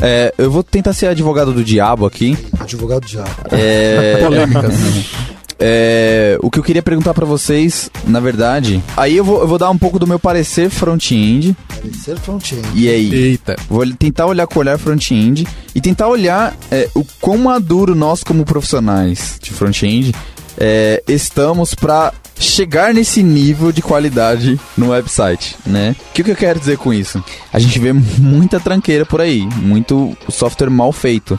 É, 0.00 0.34
eu 0.38 0.50
vou 0.50 0.62
tentar 0.62 0.92
ser 0.92 1.06
advogado 1.06 1.52
do 1.52 1.62
diabo 1.62 2.06
aqui. 2.06 2.36
Advogado 2.58 3.06
já. 3.06 3.24
É, 3.50 4.18
Polêmicas. 4.24 4.74
é, 5.58 6.38
o 6.42 6.50
que 6.50 6.58
eu 6.58 6.62
queria 6.62 6.82
perguntar 6.82 7.14
pra 7.14 7.24
vocês, 7.24 7.90
na 8.06 8.20
verdade, 8.20 8.82
aí 8.96 9.16
eu 9.16 9.24
vou, 9.24 9.40
eu 9.40 9.46
vou 9.46 9.58
dar 9.58 9.70
um 9.70 9.78
pouco 9.78 9.98
do 9.98 10.06
meu 10.06 10.18
parecer 10.18 10.70
front-end. 10.70 11.56
Ser 12.02 12.18
front-end. 12.18 12.66
E 12.74 12.88
aí? 12.88 13.14
Eita. 13.14 13.56
Vou 13.68 13.86
tentar 13.94 14.26
olhar 14.26 14.46
com 14.46 14.58
o 14.58 14.60
olhar 14.60 14.78
front-end 14.78 15.46
e 15.74 15.80
tentar 15.80 16.08
olhar 16.08 16.56
é, 16.70 16.88
o 16.94 17.04
quão 17.20 17.38
maduro 17.38 17.94
nós, 17.94 18.22
como 18.22 18.44
profissionais 18.44 19.38
de 19.40 19.52
front-end, 19.52 20.14
é, 20.58 21.02
estamos 21.08 21.74
pra 21.74 22.12
chegar 22.38 22.92
nesse 22.92 23.22
nível 23.22 23.72
de 23.72 23.80
qualidade 23.80 24.58
no 24.76 24.90
website, 24.90 25.56
né? 25.64 25.94
O 26.10 26.12
que, 26.12 26.24
que 26.24 26.30
eu 26.30 26.36
quero 26.36 26.58
dizer 26.58 26.78
com 26.78 26.92
isso? 26.92 27.22
A 27.52 27.58
gente 27.58 27.78
vê 27.78 27.92
muita 27.92 28.58
tranqueira 28.58 29.06
por 29.06 29.20
aí, 29.20 29.46
muito 29.62 30.16
software 30.28 30.70
mal 30.70 30.92
feito 30.92 31.38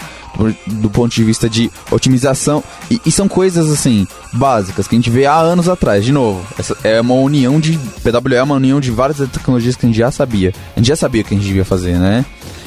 do 0.67 0.89
ponto 0.89 1.13
de 1.13 1.23
vista 1.23 1.49
de 1.49 1.71
otimização 1.89 2.63
e, 2.91 2.99
e 3.05 3.11
são 3.11 3.27
coisas 3.27 3.71
assim 3.71 4.05
básicas 4.33 4.87
que 4.87 4.95
a 4.95 4.97
gente 4.97 5.09
vê 5.09 5.25
há 5.25 5.37
anos 5.37 5.69
atrás. 5.69 6.03
De 6.03 6.11
novo, 6.11 6.45
essa 6.57 6.75
é 6.83 6.99
uma 6.99 7.13
união 7.15 7.59
de 7.59 7.77
PWE 8.03 8.35
é 8.35 8.43
uma 8.43 8.55
união 8.55 8.79
de 8.79 8.91
várias 8.91 9.17
tecnologias 9.29 9.75
que 9.75 9.85
a 9.85 9.89
gente 9.89 9.97
já 9.97 10.11
sabia. 10.11 10.53
A 10.75 10.79
gente 10.79 10.87
já 10.87 10.95
sabia 10.95 11.21
o 11.21 11.25
que 11.25 11.33
a 11.33 11.37
gente 11.37 11.47
devia 11.47 11.65
fazer, 11.65 11.97
né? 11.97 12.25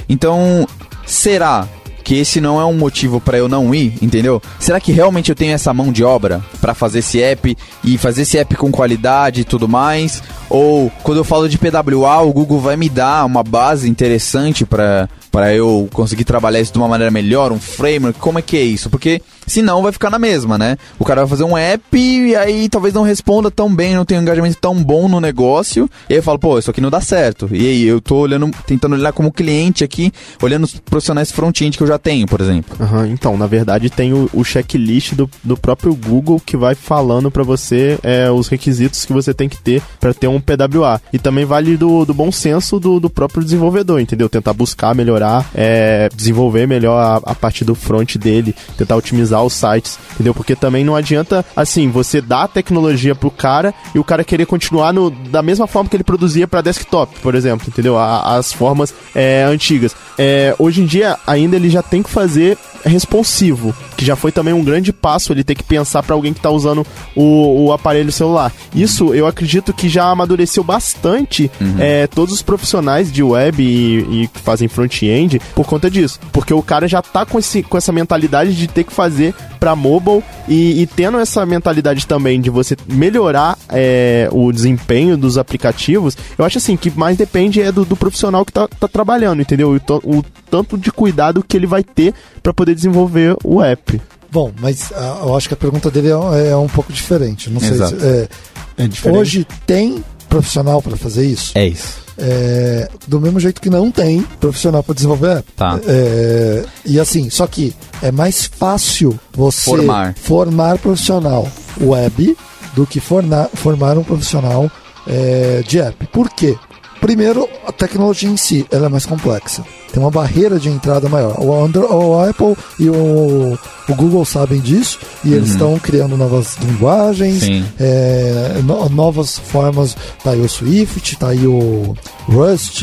Então, 0.09 0.66
será 1.07 1.68
que 2.09 2.17
esse 2.17 2.41
não 2.41 2.59
é 2.59 2.65
um 2.65 2.73
motivo 2.73 3.21
pra 3.21 3.37
eu 3.37 3.51
não 3.51 3.75
ir, 3.75 3.99
entendeu? 4.01 4.41
Será 4.59 4.81
que 4.81 4.93
realmente 4.93 5.29
eu 5.29 5.37
tenho 5.37 5.53
essa 5.53 5.75
mão 5.75 5.93
de 5.93 6.03
obra 6.03 6.43
pra 6.59 6.73
fazer 6.73 7.01
esse 7.01 7.23
app 7.23 7.55
e 7.85 7.99
fazer 7.99 8.23
esse 8.23 8.39
app 8.39 8.57
com 8.57 8.73
qualidade 8.73 9.43
e 9.43 9.45
tudo 9.45 9.69
mais? 9.69 10.23
Ou 10.49 10.91
quando 11.03 11.19
eu 11.19 11.25
falo 11.25 11.47
de 11.51 11.59
PWA, 11.59 12.23
o 12.23 12.33
Google 12.33 12.61
vai 12.61 12.79
me 12.79 12.89
dar 12.89 13.27
uma 13.27 13.43
base 13.43 13.91
interessante 13.91 14.65
para 14.65 15.07
eu 15.55 15.87
conseguir 15.93 16.25
trabalhar 16.25 16.61
isso 16.61 16.73
de 16.73 16.79
uma 16.79 16.89
maneira 16.89 17.11
melhor, 17.11 17.53
um 17.53 17.61
framework? 17.61 18.19
Como 18.19 18.39
é 18.39 18.43
que 18.43 18.57
é 18.57 18.63
isso? 18.63 18.89
Porque 18.89 19.21
senão 19.49 19.82
vai 19.82 19.92
ficar 19.92 20.11
na 20.11 20.18
mesma, 20.18 20.57
né? 20.57 20.76
O 20.99 21.05
cara 21.05 21.22
vai 21.22 21.30
fazer 21.30 21.44
um 21.44 21.57
app 21.57 21.99
e 21.99 22.36
aí 22.36 22.68
talvez 22.68 22.94
não 22.94 23.03
responda 23.03 23.51
tão 23.51 23.74
bem, 23.74 23.94
não 23.94 24.05
tenha 24.05 24.20
um 24.20 24.22
engajamento 24.22 24.59
tão 24.61 24.82
bom 24.82 25.09
no 25.09 25.20
negócio. 25.20 25.88
E 26.09 26.14
aí 26.14 26.18
eu 26.18 26.22
falo, 26.22 26.38
pô, 26.38 26.59
isso 26.59 26.70
aqui 26.70 26.80
não 26.80 26.90
dá 26.90 27.01
certo. 27.01 27.49
E 27.51 27.66
aí 27.66 27.84
eu 27.84 28.01
tô 28.01 28.16
olhando, 28.16 28.51
tentando 28.66 28.94
olhar 28.94 29.12
como 29.12 29.32
cliente 29.32 29.82
aqui, 29.82 30.12
olhando 30.42 30.64
os 30.64 30.74
profissionais 30.74 31.30
front-end 31.32 31.76
que 31.76 31.82
eu 31.82 31.86
já 31.86 31.99
tenho, 31.99 32.26
por 32.26 32.40
exemplo. 32.40 32.76
Aham, 32.80 33.09
então, 33.09 33.36
na 33.36 33.46
verdade, 33.46 33.90
tem 33.90 34.12
o, 34.12 34.28
o 34.32 34.44
checklist 34.44 35.14
do, 35.14 35.28
do 35.42 35.57
próprio 35.57 35.94
Google 35.94 36.40
que 36.44 36.57
vai 36.57 36.74
falando 36.74 37.30
pra 37.30 37.42
você 37.42 37.99
é, 38.03 38.30
os 38.30 38.49
requisitos 38.49 39.05
que 39.05 39.12
você 39.12 39.32
tem 39.32 39.49
que 39.49 39.59
ter 39.59 39.82
pra 40.01 40.14
ter 40.14 40.28
um 40.28 40.40
PWA. 40.40 41.01
E 41.12 41.18
também 41.18 41.44
vale 41.44 41.76
do, 41.76 42.05
do 42.05 42.14
bom 42.14 42.30
senso 42.30 42.78
do, 42.78 43.01
do 43.01 43.11
próprio 43.11 43.42
desenvolvedor, 43.42 44.01
entendeu? 44.01 44.28
Tentar 44.28 44.53
buscar 44.53 44.94
melhorar, 44.94 45.49
é, 45.55 46.09
desenvolver 46.14 46.66
melhor 46.66 46.99
a, 46.99 47.30
a 47.30 47.34
parte 47.34 47.64
do 47.64 47.74
front 47.74 48.16
dele, 48.16 48.55
tentar 48.76 48.96
otimizar 48.96 49.38
os 49.43 49.53
sites, 49.55 49.99
entendeu? 50.14 50.34
Porque 50.34 50.55
também 50.57 50.84
não 50.84 50.95
adianta, 50.97 51.45
assim, 51.57 51.91
você 51.91 52.20
dar 52.20 52.43
a 52.45 52.49
tecnologia 52.49 53.14
pro 53.14 53.30
cara 53.30 53.74
e 53.95 53.99
o 53.99 54.05
cara 54.05 54.24
querer 54.24 54.47
continuar 54.47 54.93
no, 54.93 55.11
da 55.11 55.43
mesma 55.43 55.66
forma 55.66 55.89
que 55.89 55.97
ele 55.97 56.05
produzia 56.05 56.47
pra 56.49 56.61
desktop, 56.61 57.18
por 57.20 57.34
exemplo, 57.34 57.66
entendeu? 57.68 57.99
A- 57.99 58.36
as 58.36 58.53
formas 58.53 58.93
é, 59.14 59.45
antigas. 59.45 59.95
É, 60.18 60.55
hoje 60.59 60.82
em 60.82 60.86
dia, 60.86 61.16
ainda 61.26 61.57
ele 61.57 61.70
já 61.70 61.82
tem 61.82 62.03
que 62.03 62.11
fazer 62.11 62.59
responsivo, 62.84 63.74
que 63.97 64.05
já 64.05 64.16
foi 64.16 64.30
também 64.32 64.53
um 64.53 64.62
grande 64.64 64.93
passo 64.93 65.32
ele 65.32 65.45
ter 65.45 65.55
que 65.55 65.62
pensar 65.62 66.03
para 66.03 66.14
alguém 66.14 66.32
que 66.32 66.41
tá 66.41 66.51
usando 66.51 66.86
o, 67.14 67.66
o 67.66 67.72
aparelho 67.72 68.11
celular. 68.12 68.53
Isso 68.74 69.14
eu 69.14 69.26
acredito 69.26 69.72
que 69.72 69.89
já 69.89 70.07
amadureceu 70.07 70.62
bastante 70.64 71.51
é, 71.78 72.07
todos 72.07 72.34
os 72.34 72.43
profissionais 72.43 73.11
de 73.12 73.22
web 73.22 73.62
e, 73.62 74.22
e 74.24 74.28
que 74.28 74.41
fazem 74.41 74.68
front-end 74.68 75.41
por 75.55 75.66
conta 75.66 75.91
disso. 75.91 76.18
Porque 76.32 76.53
o 76.53 76.62
cara 76.62 76.86
já 76.89 77.01
tá 77.03 77.24
com, 77.24 77.39
esse, 77.39 77.62
com 77.62 77.76
essa 77.76 77.93
mentalidade 77.93 78.55
de 78.55 78.66
ter 78.66 78.84
que 78.84 78.93
fazer 78.93 79.28
para 79.59 79.74
mobile 79.74 80.22
e, 80.47 80.83
e 80.83 80.87
tendo 80.87 81.18
essa 81.18 81.45
mentalidade 81.45 82.07
também 82.07 82.41
de 82.41 82.51
você 82.51 82.76
melhorar 82.87 83.59
é, 83.68 84.29
o 84.33 84.53
desempenho 84.53 85.16
dos 85.16 85.39
aplicativos, 85.39 86.16
eu 86.37 86.45
acho 86.45 86.59
assim 86.59 86.76
que 86.76 86.91
mais 86.91 87.16
depende 87.16 87.61
é 87.61 87.72
do, 87.72 87.85
do 87.85 87.97
profissional 87.97 88.45
que 88.45 88.53
tá, 88.53 88.68
tá 88.68 88.89
trabalhando, 88.89 89.43
entendeu? 89.43 89.70
O, 89.70 90.18
o 90.18 90.24
tanto 90.51 90.76
de 90.76 90.91
cuidado 90.91 91.45
que 91.47 91.57
ele 91.57 91.66
vai 91.66 91.83
ter 91.83 92.14
para 92.43 92.53
poder 92.53 92.74
desenvolver 92.74 93.37
o 93.45 93.62
app. 93.62 94.01
Bom, 94.31 94.53
mas 94.61 94.93
ah, 94.95 95.20
eu 95.22 95.37
acho 95.37 95.49
que 95.49 95.55
a 95.55 95.57
pergunta 95.57 95.91
dele 95.91 96.09
é, 96.09 96.51
é 96.51 96.57
um 96.57 96.68
pouco 96.68 96.93
diferente. 96.93 97.49
Não 97.51 97.61
sei 97.61 97.70
Exato. 97.70 97.99
se, 97.99 98.07
é, 98.07 98.29
É 98.76 98.87
diferente. 98.87 99.18
hoje 99.18 99.47
tem 99.66 100.05
profissional 100.29 100.83
para 100.83 100.97
fazer 100.97 101.26
isso? 101.26 101.53
É 101.57 101.66
isso. 101.66 102.09
É, 102.18 102.89
do 103.07 103.20
mesmo 103.20 103.39
jeito 103.39 103.61
que 103.61 103.70
não 103.70 103.91
tem 103.91 104.22
profissional 104.41 104.83
para 104.83 104.95
desenvolver 104.95 105.39
app. 105.39 105.53
Tá. 105.57 105.79
É, 105.87 106.64
e 106.85 106.99
assim, 106.99 107.31
só 107.31 107.47
que 107.47 107.74
é 108.03 108.11
mais 108.11 108.45
fácil 108.45 109.18
você 109.33 109.70
Formar. 109.70 110.14
formar 110.16 110.79
profissional 110.79 111.49
web 111.81 112.37
do 112.74 112.87
que 112.87 113.01
fornar, 113.01 113.49
formar 113.55 113.97
um 113.97 114.05
profissional 114.05 114.70
é, 115.07 115.62
de 115.66 115.81
app. 115.81 116.07
Por 116.09 116.29
quê? 116.31 116.57
Primeiro, 117.01 117.49
a 117.66 117.72
tecnologia 117.72 118.29
em 118.29 118.37
si 118.37 118.66
ela 118.70 118.87
é 118.87 118.89
mais 118.89 119.07
complexa. 119.07 119.64
Tem 119.93 120.03
uma 120.03 120.11
barreira 120.11 120.59
de 120.59 120.68
entrada 120.68 121.09
maior. 121.09 121.34
O, 121.41 121.64
Andro- 121.64 121.91
o 121.93 122.20
Apple 122.22 122.55
e 122.78 122.89
o, 122.91 123.59
o 123.89 123.95
Google 123.95 124.24
sabem 124.24 124.61
disso 124.61 124.99
e 125.24 125.32
eles 125.32 125.51
estão 125.51 125.78
criando 125.78 126.16
novas 126.16 126.57
linguagens, 126.62 127.43
é, 127.80 128.61
no- 128.64 128.89
novas 128.91 129.39
formas. 129.39 129.97
Tá 130.22 130.32
aí 130.32 130.41
o 130.41 130.49
Swift, 130.49 131.16
tá 131.16 131.28
aí 131.28 131.47
o 131.47 131.97
Rust, 132.28 132.82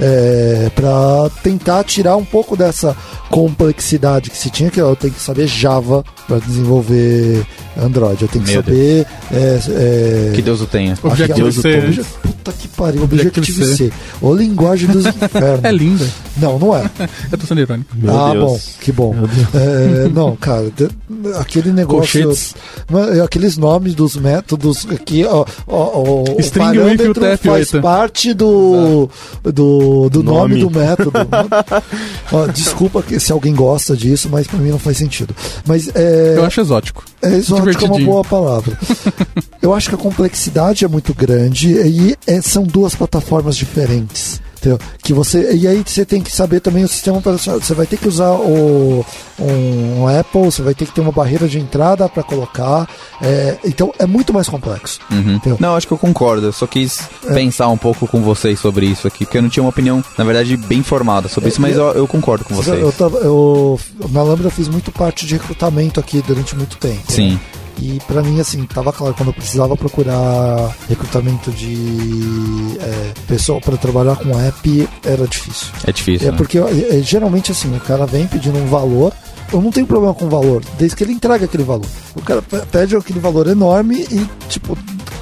é, 0.00 0.70
para 0.74 1.30
tentar 1.42 1.84
tirar 1.84 2.16
um 2.16 2.24
pouco 2.24 2.56
dessa 2.56 2.96
complexidade 3.30 4.30
que 4.30 4.36
se 4.36 4.50
tinha, 4.50 4.70
que 4.70 4.80
eu 4.80 4.96
tenho 4.96 5.12
que 5.12 5.20
saber 5.20 5.46
Java 5.46 6.04
para 6.26 6.38
desenvolver 6.38 7.44
Android. 7.80 8.22
Eu 8.22 8.28
tenho 8.28 8.44
que 8.44 8.52
Meu 8.52 8.62
saber. 8.62 9.06
é, 9.32 9.58
é, 9.68 10.32
Que 10.34 10.42
Deus 10.42 10.60
o 10.60 10.66
tenha. 10.66 10.92
acho 10.92 11.00
que 11.00 11.08
é 11.08 11.34
Objective-C. 11.44 11.78
obje- 11.78 12.04
Puta 12.22 12.52
que 12.52 12.68
pariu, 12.68 13.02
Objective-C. 13.02 13.62
Objective-C. 13.62 13.92
Ô 14.22 14.34
linguagem 14.34 14.88
dos 14.88 15.04
infernos. 15.06 15.64
É 15.64 15.72
linda. 15.72 16.06
Não, 16.40 16.58
não 16.58 16.76
é. 16.76 16.88
Eu 17.30 17.38
tô 17.38 17.46
sendo 17.46 17.60
irônico. 17.60 17.90
Meu 17.94 18.18
ah, 18.18 18.32
Deus. 18.32 18.44
bom, 18.44 18.60
que 18.80 18.92
bom. 18.92 19.14
É, 19.54 20.08
não, 20.08 20.36
cara, 20.36 20.70
aquele 21.40 21.72
negócio. 21.72 22.22
Colchetes. 22.22 22.54
Mas, 22.90 23.18
Aqueles 23.20 23.56
nomes 23.56 23.94
dos 23.94 24.16
métodos 24.16 24.86
que 25.04 25.24
ó, 25.24 25.44
ó, 25.66 25.76
ó, 25.76 26.24
o 26.36 26.40
String 26.40 26.78
Wiki 26.78 26.96
parâmetro 26.98 27.22
UTF-8. 27.22 27.38
faz 27.38 27.70
parte 27.82 28.32
do, 28.34 29.08
do, 29.42 30.08
do 30.10 30.22
nome. 30.22 30.38
Nome. 30.38 30.60
do 30.60 30.70
método. 30.70 31.12
Ó, 32.32 32.46
desculpa 32.46 33.02
que- 33.02 33.18
se 33.18 33.32
alguém 33.32 33.54
gosta 33.54 33.96
disso, 33.96 34.28
mas 34.30 34.46
pra 34.46 34.58
mim 34.58 34.70
não 34.70 34.78
faz 34.78 34.96
sentido. 34.98 35.34
Mas 35.66 35.90
é, 35.94 36.34
Eu 36.36 36.44
acho 36.44 36.60
exótico. 36.60 37.04
é 37.22 37.34
exótico 37.34 37.84
é 37.84 37.88
uma 37.88 38.00
boa 38.00 38.24
palavra. 38.24 38.78
Eu 39.60 39.74
acho 39.74 39.88
que 39.88 39.94
a 39.94 39.98
complexidade 39.98 40.84
é 40.84 40.88
muito 40.88 41.12
grande 41.12 41.72
e 41.72 42.16
é, 42.26 42.40
são 42.40 42.62
duas 42.62 42.94
plataformas 42.94 43.56
diferentes. 43.56 44.40
Entendeu? 44.58 44.78
Que 45.02 45.12
você, 45.12 45.52
e 45.54 45.66
aí 45.68 45.82
você 45.86 46.04
tem 46.04 46.20
que 46.20 46.30
saber 46.34 46.60
também 46.60 46.82
o 46.84 46.88
sistema 46.88 47.18
operacional. 47.18 47.60
Você 47.60 47.74
vai 47.74 47.86
ter 47.86 47.96
que 47.96 48.08
usar 48.08 48.32
o, 48.32 49.04
um 49.38 50.08
Apple, 50.08 50.42
você 50.44 50.62
vai 50.62 50.74
ter 50.74 50.84
que 50.86 50.92
ter 50.92 51.00
uma 51.00 51.12
barreira 51.12 51.46
de 51.48 51.58
entrada 51.58 52.08
para 52.08 52.22
colocar. 52.22 52.88
é, 53.22 53.56
então 53.64 53.92
é 53.98 54.06
muito 54.06 54.32
mais 54.34 54.48
complexo. 54.48 54.98
Uhum. 55.10 55.40
Não, 55.60 55.76
acho 55.76 55.86
que 55.86 55.92
eu 55.92 55.98
concordo. 55.98 56.46
Eu 56.46 56.52
só 56.52 56.66
quis 56.66 57.00
É. 57.28 57.34
pensar 57.34 57.68
um 57.68 57.76
pouco 57.78 58.06
com 58.08 58.20
vocês 58.22 58.58
sobre 58.58 58.86
isso 58.86 59.06
aqui, 59.06 59.24
porque 59.24 59.38
eu 59.38 59.42
não 59.42 59.48
tinha 59.48 59.62
uma 59.62 59.70
opinião, 59.70 60.02
na 60.16 60.24
verdade, 60.24 60.56
bem 60.56 60.82
formada 60.82 61.28
sobre 61.28 61.50
isso, 61.50 61.60
mas 61.60 61.76
eu, 61.76 61.86
eu 61.92 62.06
concordo 62.08 62.44
com 62.44 62.54
vocês. 62.54 62.80
Eu, 62.80 62.92
tava- 62.92 63.18
eu, 63.18 63.78
na 64.10 64.22
Lambda 64.22 64.46
eu 64.48 64.50
fiz 64.50 64.68
muito 64.68 64.90
parte 64.90 65.24
de 65.26 65.34
recrutamento 65.34 66.00
aqui 66.00 66.22
durante 66.26 66.56
muito 66.56 66.76
tempo. 66.78 67.10
Sim. 67.12 67.38
E 67.80 68.00
pra 68.06 68.22
mim, 68.22 68.40
assim, 68.40 68.64
tava 68.66 68.92
claro, 68.92 69.14
quando 69.14 69.28
eu 69.28 69.34
precisava 69.34 69.76
procurar 69.76 70.74
recrutamento 70.88 71.50
de 71.52 72.76
é, 72.80 73.12
pessoa 73.26 73.60
para 73.60 73.76
trabalhar 73.76 74.16
com 74.16 74.38
app, 74.38 74.88
era 75.04 75.26
difícil. 75.26 75.68
É 75.86 75.92
difícil. 75.92 76.28
É 76.28 76.30
né? 76.32 76.36
porque 76.36 76.58
é, 76.58 77.00
geralmente 77.02 77.52
assim, 77.52 77.74
o 77.76 77.80
cara 77.80 78.04
vem 78.06 78.26
pedindo 78.26 78.58
um 78.58 78.66
valor. 78.66 79.12
Eu 79.52 79.62
não 79.62 79.70
tenho 79.70 79.86
problema 79.86 80.12
com 80.12 80.26
o 80.26 80.28
valor, 80.28 80.62
desde 80.78 80.94
que 80.96 81.04
ele 81.04 81.12
entrega 81.12 81.46
aquele 81.46 81.62
valor. 81.62 81.86
O 82.14 82.20
cara 82.20 82.42
pe- 82.42 82.60
pede 82.70 82.94
aquele 82.94 83.18
valor 83.18 83.46
enorme 83.46 84.06
e, 84.10 84.28
tipo, 84.48 84.76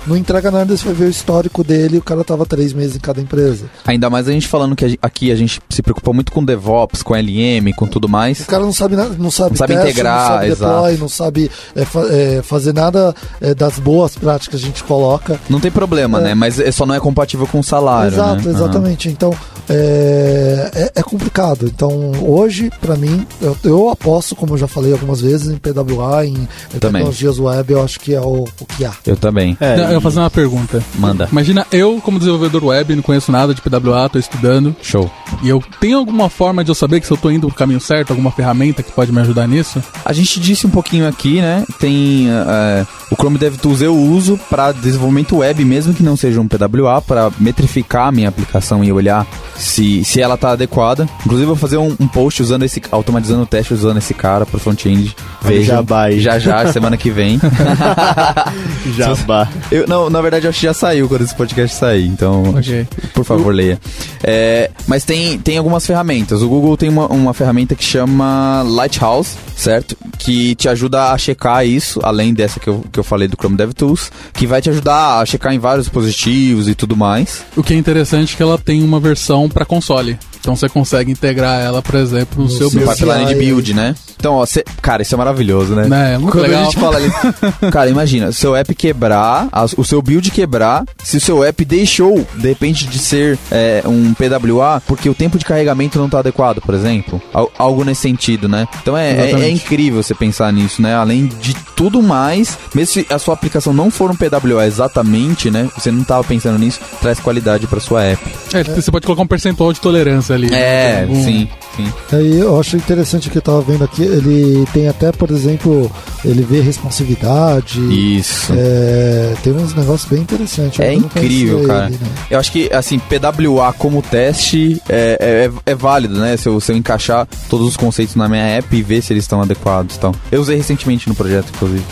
não 0.07 0.17
entrega 0.17 0.51
nada, 0.51 0.77
você 0.77 0.85
vai 0.85 0.95
ver 0.95 1.05
o 1.07 1.11
histórico 1.11 1.65
dele, 1.65 1.99
o 1.99 2.03
cara 2.03 2.23
tava 2.25 2.45
três 2.47 2.73
meses 2.73 2.97
em 2.97 3.01
cada 3.01 3.21
empresa. 3.21 3.67
Ainda 3.87 4.09
mais 4.11 4.29
a 4.29 4.33
gente 4.33 4.47
falando 4.47 4.75
que 4.77 4.99
aqui 5.03 5.31
a 5.31 5.35
gente 5.37 5.61
se 5.69 5.83
preocupa 5.83 6.13
muito 6.13 6.31
com 6.33 6.45
DevOps, 6.45 7.03
com 7.03 7.15
LM, 7.15 7.73
com 7.75 7.87
tudo 7.87 8.05
O 8.07 8.09
mais. 8.09 8.45
cara 8.45 8.63
não 8.63 8.73
sabe 8.73 8.97
nada, 8.97 9.15
não 9.19 9.31
sabe, 9.31 9.51
Não 9.51 9.57
sabe 9.57 9.75
teste, 9.75 9.91
integrar, 9.91 10.21
não 10.21 10.27
sabe 10.37 10.49
deploy, 10.51 10.79
exato. 10.91 11.01
não 11.01 11.09
sabe 11.09 11.51
é, 11.75 11.85
fa- 11.85 12.07
é, 12.11 12.43
fazer 12.43 12.73
nada 12.73 13.15
é, 13.41 13.55
das 13.55 13.79
boas 13.79 14.15
práticas 14.17 14.49
que 14.49 14.57
a 14.57 14.69
gente 14.69 14.85
coloca. 14.85 15.39
Não 15.49 15.61
tem 15.61 15.71
problema, 15.71 16.21
É. 16.21 16.25
né? 16.25 16.35
Mas 16.35 16.59
é- 16.61 16.71
só 16.71 16.85
não 16.87 16.95
é 16.95 17.01
compatível 17.01 17.47
com 17.47 17.59
o 17.61 17.65
salário, 17.65 18.15
Exato, 18.15 18.49
né? 18.49 18.55
exatamente. 18.55 19.09
Então 19.09 19.33
é, 19.69 20.71
é, 20.75 21.01
é 21.01 21.03
complicado. 21.03 21.67
Então 21.67 22.13
hoje, 22.23 22.71
pra 22.81 22.97
mim, 22.97 23.27
eu, 23.41 23.57
eu 23.65 23.89
aposto, 23.91 24.35
como 24.35 24.55
eu 24.55 24.59
já 24.59 24.67
falei 24.69 24.93
algumas 24.93 25.21
vezes, 25.21 25.49
em 25.49 25.57
PWA, 25.59 26.25
em, 26.27 26.49
em 26.75 26.79
tecnologias 26.79 27.39
web, 27.39 27.73
eu 27.73 27.83
acho 27.83 27.99
que 28.01 28.15
é 28.15 28.21
o, 28.21 28.45
o 28.61 28.67
que 28.67 28.85
há. 28.85 28.93
Eu 29.07 29.17
também. 29.17 29.57
É, 29.61 29.77
Não, 29.77 29.96
eu 29.97 30.01
vou 30.01 30.11
fazer 30.11 30.21
uma 30.21 30.31
pergunta. 30.31 30.83
Manda. 30.97 31.29
Imagina 31.31 31.67
eu, 31.73 32.01
como 32.01 32.19
desenvolvedor 32.19 32.65
web, 32.65 32.95
não 32.95 33.03
conheço 33.03 33.33
nada 33.33 33.55
de 33.55 33.61
PWA, 33.61 34.09
tô 34.09 34.19
estudando, 34.19 34.75
Show. 34.83 35.11
e 35.43 35.49
eu 35.49 35.63
tenho 35.81 35.99
alguma 35.99 36.29
forma 36.29 36.63
de 36.63 36.71
eu 36.71 36.75
saber 36.75 37.01
que 37.01 37.07
se 37.07 37.13
eu 37.13 37.17
tô 37.17 37.31
indo 37.31 37.47
pro 37.49 37.57
caminho 37.57 37.81
certo, 37.81 38.11
alguma 38.11 38.31
ferramenta 38.31 38.83
que 38.83 38.93
pode 38.93 39.13
me 39.13 39.21
ajudar 39.21 39.47
nisso? 39.47 39.83
A 40.05 40.13
gente 40.13 40.39
disse 40.41 40.67
um 40.67 40.71
pouquinho 40.71 41.09
aqui, 41.09 41.41
né? 41.41 41.65
Tem 41.79 42.29
eh, 42.29 42.87
o 43.11 43.15
Chrome 43.15 43.39
DevTools 43.39 43.81
eu 43.83 43.95
uso 43.97 44.39
para 44.51 44.73
desenvolvimento 44.73 45.37
web, 45.39 45.65
mesmo 45.65 45.95
que 45.95 46.03
não 46.03 46.17
seja 46.17 46.41
um 46.41 46.49
PWA, 46.49 47.01
para 47.01 47.31
metrificar 47.39 48.09
a 48.09 48.13
minha 48.13 48.29
aplicação 48.29 48.83
e 48.83 48.93
olhar 48.93 49.27
se, 49.57 50.05
se 50.05 50.21
ela 50.21 50.37
tá 50.37 50.51
adequada. 50.51 51.09
Inclusive, 51.21 51.45
eu 51.45 51.55
vou 51.55 51.57
fazer 51.57 51.77
um, 51.77 51.95
um 52.01 52.09
post 52.09 52.43
usando 52.43 52.65
esse, 52.65 52.83
automatizando 52.91 53.43
o 53.43 53.47
teste 53.47 53.73
usando 53.75 53.99
esse 53.99 54.13
cara 54.15 54.45
pro 54.45 54.59
front-end. 54.59 55.15
Veja, 55.43 55.85
já 56.19 56.39
já, 56.39 56.71
semana 56.73 56.97
que 56.97 57.11
vem. 57.11 57.41
Jabá. 58.97 59.49
Eu, 59.71 59.87
não, 59.87 60.11
na 60.11 60.21
verdade, 60.21 60.47
eu 60.47 60.51
acho 60.51 60.61
que 60.61 60.67
já 60.67 60.75
saiu 60.75 61.09
quando 61.09 61.23
esse 61.23 61.35
podcast 61.35 61.77
sair, 61.77 62.07
então 62.07 62.55
Ok. 62.57 62.87
por 63.15 63.25
favor, 63.25 63.55
leia. 63.55 63.81
É, 64.23 64.71
mas 64.87 65.05
tem, 65.05 65.39
tem 65.39 65.59
algumas 65.59 65.87
ferramentas. 65.87 66.43
O 66.43 66.49
Google 66.49 66.77
tem 66.77 66.89
uma, 66.89 67.07
uma 67.07 67.35
ferramenta 67.35 67.75
que 67.75 67.85
chama 67.85 68.63
Lighthouse, 68.67 69.37
certo? 69.57 69.97
Que 70.19 70.55
te 70.55 70.69
ajuda 70.69 71.13
a 71.13 71.19
checar 71.19 71.65
isso, 71.67 72.01
além 72.03 72.35
dessa 72.35 72.59
que 72.61 72.69
eu, 72.69 72.85
que 72.93 72.99
eu 72.99 73.05
falei 73.07 73.29
do 73.29 73.37
Chrome 73.37 73.57
DevTools, 73.57 74.11
que 74.33 74.47
vai 74.47 74.61
te 74.61 74.71
ajudar 74.71 75.21
a 75.21 75.27
checar 75.27 75.55
em 75.55 75.59
vários 75.59 75.87
dispositivos 75.87 76.69
e 76.69 76.75
tudo 76.75 76.97
mais. 76.97 77.45
O 77.57 77.63
que 77.63 77.73
é 77.73 77.77
interessante 77.77 78.35
é 78.35 78.37
que 78.37 78.43
ela 78.43 78.59
tem 78.59 78.83
uma 78.83 79.01
versão 79.01 79.49
pra 79.49 79.65
console. 79.65 80.19
Então 80.47 80.55
você 80.55 80.69
consegue 80.69 81.11
integrar 81.11 81.61
ela, 81.61 81.83
por 81.83 81.97
exemplo, 81.97 82.39
no, 82.39 82.45
No 82.45 82.49
seu 82.57 82.71
build. 82.71 82.89
pipeline 82.89 83.27
de 83.27 83.35
build, 83.35 83.75
né? 83.75 83.97
Então, 84.17 84.35
ó, 84.35 84.47
cê- 84.47 84.65
cara, 84.81 85.03
isso 85.03 85.13
é 85.13 85.19
maravilhoso, 85.19 85.75
né? 85.75 85.87
Né? 85.89 86.15
É 86.15 86.19
muito 86.19 86.31
Quando 86.33 86.45
legal. 86.45 86.61
a 86.63 86.65
gente 86.67 86.79
fala 86.79 86.97
ali, 86.99 87.11
cara, 87.73 87.91
imagina, 87.91 88.31
seu 88.31 88.55
app 88.55 88.73
quebrar, 88.77 89.49
o 89.77 89.85
seu 89.85 90.01
build 90.01 90.31
quebrar, 90.31 90.85
se 91.03 91.17
o 91.17 91.21
seu 91.21 91.43
app 91.43 91.65
deixou, 91.65 92.25
de 92.37 92.49
repente, 92.49 92.87
de 92.87 92.99
ser 93.01 93.37
é, 93.51 93.83
um 93.85 94.15
PWA, 94.15 94.81
porque 94.87 95.09
o 95.11 95.15
tempo 95.15 95.37
de 95.37 95.45
carregamento 95.45 95.99
não 95.99 96.09
tá 96.09 96.21
adequado, 96.21 96.61
por 96.61 96.75
exemplo. 96.77 97.21
Al- 97.35 97.51
algo 97.59 97.85
nesse 97.85 98.03
sentido, 98.03 98.49
né? 98.49 98.69
Então 98.81 98.97
é, 98.97 99.33
é, 99.33 99.33
é 99.33 99.51
incrível 99.51 100.01
você 100.01 100.15
pensar 100.15 100.53
nisso, 100.53 100.81
né? 100.81 100.95
Além 100.95 101.27
de 101.27 101.55
tudo 101.75 102.01
mais, 102.01 102.57
mesmo 102.73 102.95
se 102.95 103.07
a 103.13 103.19
sua 103.19 103.35
aplicação 103.35 103.73
não 103.73 103.91
for 103.91 104.11
um 104.13 104.17
PWA 104.17 104.65
exatamente, 104.65 105.51
né? 105.51 105.69
Você 105.77 105.91
não 105.91 106.05
tava 106.05 106.23
pensando 106.23 106.57
nisso, 106.59 106.79
traz 107.03 107.19
qualidade 107.19 107.67
pra 107.67 107.81
sua 107.81 108.05
app. 108.05 108.23
É, 108.55 108.63
você 108.63 108.91
pode 108.93 109.05
colocar 109.05 109.23
um 109.23 109.27
percentual 109.27 109.73
de 109.73 109.81
tolerância 109.81 110.36
ali. 110.37 110.55
É, 110.55 111.01
Algum- 111.03 111.25
sim, 111.25 111.49
sim. 111.77 111.93
Aí 112.13 112.39
eu 112.39 112.59
acho 112.61 112.77
interessante 112.77 113.29
que 113.31 113.39
eu 113.39 113.43
tava 113.43 113.61
vendo 113.63 113.85
aqui, 113.85 114.03
ele 114.03 114.65
tem 114.73 114.89
até, 114.89 115.11
por 115.13 115.31
exemplo, 115.31 115.91
ele 116.25 116.43
vê 116.43 116.61
responsividade. 116.61 117.81
Isso. 118.19 118.53
É, 118.57 119.35
tem 119.43 119.53
uns 119.53 119.75
negócios 119.75 120.09
bem 120.11 120.21
interessantes. 120.23 120.79
É 120.81 120.95
incrível, 120.95 121.67
cara. 121.67 121.87
ele, 121.87 121.95
né? 122.01 122.09
Eu 122.31 122.39
acho 122.39 122.53
que, 122.53 122.71
assim, 122.73 122.99
PWA 122.99 123.73
como 123.73 124.03
teste 124.03 124.81
é, 124.89 125.49
é, 125.67 125.71
é 125.73 125.75
válido, 125.75 126.19
né? 126.19 126.37
Se 126.37 126.49
eu, 126.49 126.61
se 126.61 126.73
eu 126.73 126.77
encaixar 126.77 127.27
todos 127.49 127.67
os 127.67 127.77
conceitos 127.77 128.15
na 128.15 128.29
minha 128.29 128.43
app 128.45 128.75
e 128.77 128.83
ver 128.83 129.03
se 129.03 129.13
eles 129.13 129.25
estão 129.25 129.41
adequados 129.41 129.97
e 129.97 129.99
tal. 129.99 130.15
Eu 130.31 130.41
usei 130.41 130.57
recentemente 130.57 131.09
no 131.09 131.15
projeto, 131.15 131.51
inclusive. 131.55 131.83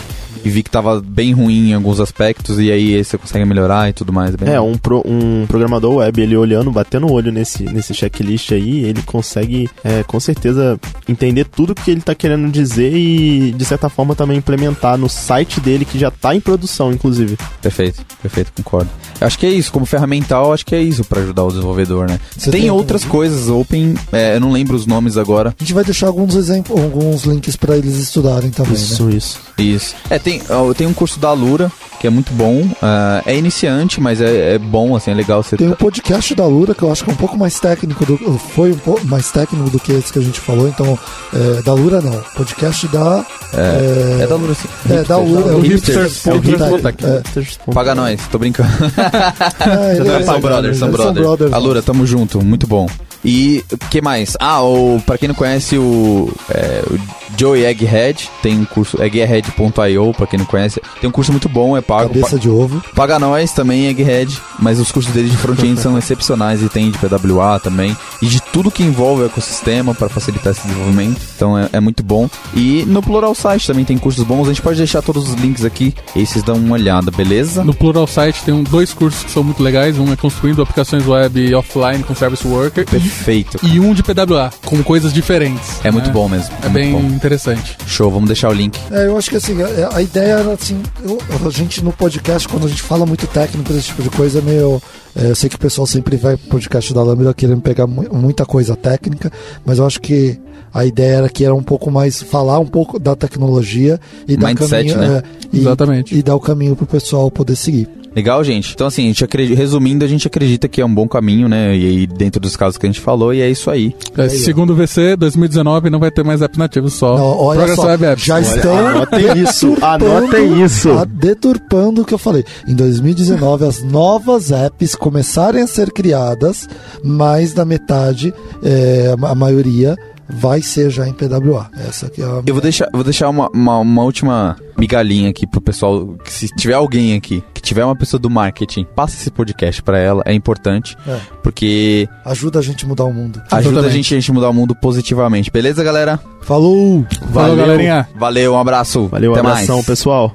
E 0.45 0.49
vi 0.49 0.61
que 0.61 0.69
tava 0.69 1.01
bem 1.01 1.33
ruim 1.33 1.71
em 1.71 1.73
alguns 1.73 1.99
aspectos 1.99 2.59
e 2.59 2.71
aí 2.71 3.03
você 3.03 3.17
consegue 3.17 3.43
melhorar 3.45 3.89
e 3.89 3.93
tudo 3.93 4.13
mais. 4.13 4.35
bem 4.35 4.47
É, 4.47 4.51
legal. 4.51 4.67
um, 4.67 4.77
pro- 4.77 5.03
um 5.05 5.45
programador 5.47 5.95
web, 5.95 6.21
ele 6.21 6.37
olhando, 6.37 6.71
batendo 6.71 7.07
o 7.07 7.11
olho 7.11 7.31
nesse, 7.31 7.63
nesse 7.63 7.93
checklist 7.93 8.51
aí, 8.51 8.83
ele 8.85 9.01
consegue, 9.01 9.67
é, 9.83 10.03
com 10.03 10.19
certeza, 10.19 10.79
entender 11.09 11.45
tudo 11.45 11.73
que 11.73 11.89
ele 11.89 12.01
tá 12.01 12.13
querendo 12.13 12.51
dizer 12.51 12.95
e, 12.95 13.51
de 13.51 13.65
certa 13.65 13.89
forma, 13.89 14.15
também 14.15 14.37
implementar 14.37 14.97
no 14.97 15.09
site 15.09 15.59
dele, 15.59 15.83
que 15.83 15.97
já 15.97 16.11
tá 16.11 16.35
em 16.35 16.39
produção, 16.39 16.91
inclusive. 16.93 17.37
Perfeito, 17.61 18.05
perfeito, 18.21 18.51
concordo. 18.55 18.89
Eu 19.19 19.25
acho 19.27 19.39
que 19.39 19.45
é 19.45 19.49
isso, 19.49 19.71
como 19.71 19.85
ferramental, 19.85 20.45
eu 20.47 20.53
acho 20.53 20.65
que 20.65 20.75
é 20.75 20.81
isso 20.81 21.03
pra 21.05 21.21
ajudar 21.21 21.43
o 21.43 21.49
desenvolvedor, 21.49 22.07
né? 22.07 22.19
Você 22.37 22.51
tem 22.51 22.61
tem 22.61 22.69
algum- 22.69 22.81
outras 22.81 23.03
coisas 23.03 23.49
open, 23.49 23.95
é, 24.11 24.35
eu 24.35 24.39
não 24.39 24.51
lembro 24.51 24.75
os 24.75 24.85
nomes 24.85 25.17
agora. 25.17 25.55
A 25.59 25.63
gente 25.63 25.73
vai 25.73 25.83
deixar 25.83 26.07
alguns 26.07 26.35
exemplos, 26.35 26.79
alguns 26.79 27.23
links 27.23 27.55
pra 27.55 27.75
eles 27.77 27.95
estudarem 27.95 28.51
também, 28.51 28.73
né? 28.73 28.77
Isso, 28.77 29.09
isso. 29.09 29.39
Isso. 29.57 29.95
É, 30.09 30.19
tem, 30.19 30.34
tem 30.75 30.87
um 30.87 30.93
curso 30.93 31.19
da 31.19 31.31
Lura, 31.31 31.71
que 31.99 32.07
é 32.07 32.09
muito 32.09 32.33
bom. 32.33 32.67
ah, 32.81 33.21
é 33.25 33.35
iniciante, 33.35 33.99
mas 33.99 34.21
é, 34.21 34.55
é 34.55 34.57
bom, 34.57 34.95
assim, 34.95 35.11
é 35.11 35.13
legal 35.13 35.41
você. 35.41 35.57
Tem 35.57 35.69
o 35.69 35.75
podcast 35.75 36.33
da 36.35 36.45
Lura, 36.45 36.73
que 36.73 36.83
eu 36.83 36.91
acho 36.91 37.03
que 37.03 37.09
é 37.09 37.13
um 37.13 37.17
pouco 37.17 37.37
mais 37.37 37.59
técnico, 37.59 38.05
do, 38.05 38.17
foi 38.37 38.71
um 38.71 38.77
pouco 38.77 39.05
mais 39.05 39.31
técnico 39.31 39.69
do 39.69 39.79
que 39.79 39.91
esse 39.91 40.11
que 40.11 40.19
a 40.19 40.21
gente 40.21 40.39
falou, 40.39 40.67
então, 40.67 40.97
é, 41.33 41.61
da 41.61 41.73
Lura 41.73 42.01
não. 42.01 42.21
Podcast 42.35 42.87
da. 42.87 43.25
É, 43.53 44.23
É 44.23 44.27
da 44.27 44.35
Lura, 44.35 44.53
sim. 44.53 44.67
é, 44.89 45.03
da 45.03 45.17
Lura. 45.17 45.51
É 45.51 45.55
o 45.55 45.59
Hipsters 45.59 46.23
Hipsters. 46.23 47.59
É, 47.67 47.73
Paga 47.73 47.95
nós, 47.95 48.21
tô 48.27 48.37
brincando. 48.37 48.69
é, 50.19 50.23
são 50.23 50.39
brothers, 50.39 50.77
são 50.77 50.91
brothers. 50.91 51.53
Alura, 51.53 51.81
tamo 51.81 52.05
junto, 52.05 52.43
muito 52.43 52.67
bom. 52.67 52.87
E 53.27 53.63
o 53.73 53.77
que 53.89 54.01
mais? 54.01 54.37
Ah, 54.39 54.61
o, 54.61 55.01
pra 55.05 55.17
quem 55.17 55.27
não 55.27 55.35
conhece 55.35 55.77
o, 55.77 56.31
é, 56.49 56.83
o 56.91 56.99
Joey 57.37 57.65
Egghead, 57.65 58.29
tem 58.43 58.59
um 58.59 58.65
curso, 58.65 59.01
egghead.io, 59.01 60.13
pra 60.13 60.27
quem 60.27 60.37
não 60.39 60.45
conhece. 60.45 60.79
Tem 61.01 61.09
um 61.09 61.11
curso 61.11 61.31
muito 61.31 61.49
bom, 61.49 61.75
é 61.75 61.81
pago. 61.81 62.09
Cabeça 62.13 62.37
de 62.37 62.49
ovo. 62.49 62.79
Pa- 62.81 63.05
paga 63.05 63.19
nós 63.19 63.51
também, 63.51 63.87
Egghead, 63.87 64.39
mas 64.59 64.79
os 64.79 64.91
cursos 64.91 65.11
dele 65.13 65.29
de 65.29 65.37
front-end 65.37 65.79
são 65.81 65.97
excepcionais 65.97 66.61
e 66.61 66.69
tem 66.69 66.91
de 66.91 66.97
PWA 66.99 67.59
também. 67.59 67.95
E 68.21 68.27
de 68.27 68.39
tudo 68.41 68.69
que 68.71 68.83
envolve 68.83 69.23
o 69.23 69.25
ecossistema 69.25 69.93
para 69.95 70.07
facilitar 70.07 70.53
esse 70.53 70.61
desenvolvimento. 70.67 71.19
Então 71.35 71.57
é, 71.57 71.69
é 71.73 71.79
muito 71.79 72.03
bom. 72.03 72.29
E 72.55 72.83
no 72.87 73.01
Plural 73.01 73.33
Site 73.35 73.67
também 73.67 73.83
tem 73.85 73.97
cursos 73.97 74.23
bons. 74.23 74.45
A 74.45 74.49
gente 74.49 74.61
pode 74.61 74.77
deixar 74.77 75.01
todos 75.01 75.27
os 75.29 75.33
links 75.35 75.65
aqui 75.65 75.93
e 76.15 76.25
vocês 76.25 76.43
dão 76.43 76.55
uma 76.55 76.73
olhada, 76.73 77.09
beleza? 77.11 77.63
No 77.63 77.73
Plural 77.73 78.07
Site 78.07 78.43
tem 78.43 78.53
um- 78.53 78.63
dois 78.63 78.93
cursos 78.93 79.23
que 79.23 79.31
são 79.31 79.43
muito 79.43 79.61
legais. 79.63 79.97
Um 79.97 80.11
é 80.11 80.15
construindo 80.15 80.61
aplicações 80.61 81.05
web 81.07 81.53
offline 81.55 82.03
com 82.03 82.13
Service 82.15 82.45
Worker. 82.47 82.85
Perfeito. 82.85 83.14
E 83.63 83.79
um 83.79 83.93
de 83.93 84.03
PWA, 84.03 84.51
com 84.65 84.83
coisas 84.83 85.11
diferentes. 85.13 85.79
É 85.83 85.91
muito 85.91 86.07
né? 86.07 86.13
bom 86.13 86.27
mesmo. 86.27 86.53
É 86.61 86.69
muito 86.69 86.73
bem 86.73 86.91
bom. 86.93 86.99
interessante. 87.15 87.77
Show, 87.87 88.11
vamos 88.11 88.27
deixar 88.27 88.49
o 88.49 88.53
link. 88.53 88.79
É, 88.91 89.07
eu 89.07 89.17
acho 89.17 89.29
que 89.29 89.35
assim, 89.37 89.55
a, 89.61 89.95
a 89.97 90.01
ideia 90.01 90.33
era 90.33 90.53
assim, 90.53 90.81
eu- 91.03 91.17
a 91.45 91.49
gente 91.49 91.83
no 91.83 91.91
podcast, 91.91 92.47
quando 92.47 92.65
a 92.65 92.69
gente 92.69 92.81
fala 92.81 93.05
muito 93.05 93.25
técnico 93.27 93.71
desse 93.73 93.87
tipo 93.87 94.03
de 94.03 94.09
coisa, 94.09 94.39
é 94.39 94.41
meio. 94.41 94.81
é, 95.15 95.29
eu 95.31 95.35
sei 95.35 95.49
que 95.49 95.55
o 95.55 95.59
pessoal 95.59 95.87
sempre 95.87 96.17
vai 96.17 96.35
pro 96.37 96.49
podcast 96.49 96.93
da 96.93 97.01
Lambda 97.03 97.33
querendo 97.33 97.61
pegar 97.61 97.87
mu- 97.87 98.07
muita 98.13 98.45
coisa 98.45 98.75
técnica, 98.75 99.31
mas 99.65 99.77
eu 99.79 99.85
acho 99.85 99.99
que 100.01 100.39
a 100.73 100.85
ideia 100.85 101.17
era 101.17 101.29
que 101.29 101.45
era 101.45 101.55
um 101.55 101.63
pouco 101.63 101.89
mais 101.89 102.21
falar 102.21 102.59
um 102.59 102.65
pouco 102.65 102.99
da 102.99 103.15
tecnologia 103.15 103.99
e 104.27 104.35
dar 104.35 104.47
Mindset, 104.49 104.93
caminho, 104.93 104.97
né? 104.97 105.17
é, 105.17 105.55
e, 105.55 105.59
Exatamente. 105.61 106.15
e 106.17 106.21
dar 106.21 106.35
o 106.35 106.39
caminho 106.39 106.75
pro 106.75 106.85
pessoal 106.85 107.31
poder 107.31 107.55
seguir. 107.55 107.87
Legal, 108.15 108.43
gente. 108.43 108.73
Então, 108.73 108.87
assim, 108.87 109.03
a 109.03 109.07
gente 109.07 109.23
acredita, 109.23 109.57
resumindo, 109.59 110.05
a 110.05 110.07
gente 110.07 110.25
acredita 110.27 110.67
que 110.67 110.79
é 110.79 110.85
um 110.85 110.93
bom 110.93 111.07
caminho, 111.07 111.49
né? 111.49 111.75
E 111.75 111.85
aí, 111.85 112.07
dentro 112.07 112.39
dos 112.39 112.55
casos 112.55 112.77
que 112.77 112.85
a 112.85 112.89
gente 112.89 113.01
falou, 113.01 113.33
e 113.33 113.41
é 113.41 113.49
isso 113.49 113.69
aí. 113.69 113.93
É, 114.17 114.29
segundo 114.29 114.71
o 114.71 114.75
VC, 114.75 115.15
2019 115.17 115.89
não 115.89 115.99
vai 115.99 116.09
ter 116.11 116.23
mais 116.23 116.41
apps 116.41 116.57
nativos, 116.57 116.93
só 116.93 117.17
Não, 117.17 117.37
olha 117.37 117.57
Progress 117.57 117.75
só, 117.81 117.87
Web 117.87 118.05
Apps. 118.05 118.23
já 118.23 118.39
estão 118.39 118.87
anotem 118.87 119.37
isso, 119.43 119.75
anotem 119.81 120.63
isso. 120.63 120.91
a- 120.91 121.03
deturpando 121.05 122.01
o 122.01 122.05
que 122.05 122.13
eu 122.13 122.17
falei. 122.17 122.43
Em 122.67 122.73
2019, 122.73 123.65
as 123.65 123.83
novas 123.83 124.51
apps 124.51 124.95
começarem 124.95 125.61
a 125.61 125.67
ser 125.67 125.91
criadas, 125.91 126.69
mais 127.03 127.53
da 127.53 127.65
metade, 127.65 128.33
é, 128.63 129.13
a 129.21 129.35
maioria, 129.35 129.95
vai 130.29 130.61
ser 130.61 130.89
já 130.89 131.07
em 131.07 131.13
PWA. 131.13 131.69
Essa 131.77 132.07
aqui 132.07 132.21
é 132.21 132.25
a 132.25 132.41
Eu 132.45 132.53
vou 132.53 132.61
deixar, 132.61 132.89
vou 132.91 133.03
deixar 133.03 133.29
uma, 133.29 133.49
uma, 133.53 133.79
uma 133.79 134.03
última 134.03 134.57
migalhinha 134.77 135.29
aqui 135.29 135.45
pro 135.47 135.61
pessoal. 135.61 136.15
Que 136.23 136.31
se 136.31 136.47
tiver 136.55 136.73
alguém 136.73 137.15
aqui, 137.15 137.43
que 137.53 137.61
tiver 137.61 137.85
uma 137.85 137.95
pessoa 137.95 138.19
do 138.19 138.29
marketing, 138.29 138.85
passa 138.95 139.15
esse 139.15 139.29
podcast 139.31 139.81
pra 139.81 139.99
ela, 139.99 140.23
é 140.25 140.33
importante. 140.33 140.95
É. 141.07 141.19
Porque 141.43 142.07
ajuda 142.25 142.59
a 142.59 142.61
gente 142.61 142.85
a 142.85 142.87
mudar 142.87 143.05
o 143.05 143.13
mundo. 143.13 143.41
ajuda 143.51 143.81
a 143.81 143.89
gente, 143.89 144.13
a 144.13 144.19
gente 144.19 144.31
mudar 144.31 144.49
o 144.49 144.53
mundo 144.53 144.75
positivamente. 144.75 145.51
Beleza, 145.51 145.83
galera? 145.83 146.19
Falou! 146.41 147.05
Falou, 147.19 147.31
Valeu. 147.31 147.55
galerinha. 147.57 148.07
Valeu, 148.15 148.53
um 148.53 148.59
abraço. 148.59 149.07
Valeu, 149.07 149.31
Até 149.31 149.39
abração, 149.39 149.75
mais. 149.75 149.85
pessoal. 149.85 150.31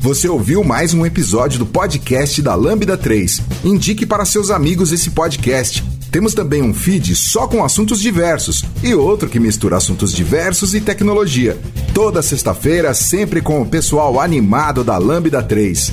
Você 0.00 0.28
ouviu 0.28 0.62
mais 0.62 0.94
um 0.94 1.04
episódio 1.04 1.58
do 1.58 1.66
podcast 1.66 2.40
da 2.40 2.54
Lambda 2.54 2.96
3. 2.96 3.40
Indique 3.64 4.06
para 4.06 4.24
seus 4.24 4.50
amigos 4.52 4.92
esse 4.92 5.10
podcast. 5.10 5.82
Temos 6.10 6.34
também 6.34 6.62
um 6.62 6.72
feed 6.72 7.14
só 7.14 7.46
com 7.46 7.64
assuntos 7.64 8.00
diversos 8.00 8.64
e 8.82 8.94
outro 8.94 9.28
que 9.28 9.40
mistura 9.40 9.76
assuntos 9.76 10.12
diversos 10.12 10.74
e 10.74 10.80
tecnologia. 10.80 11.58
Toda 11.92 12.22
sexta-feira, 12.22 12.94
sempre 12.94 13.40
com 13.40 13.60
o 13.60 13.66
pessoal 13.66 14.20
animado 14.20 14.84
da 14.84 14.98
Lambda 14.98 15.42
3. 15.42 15.92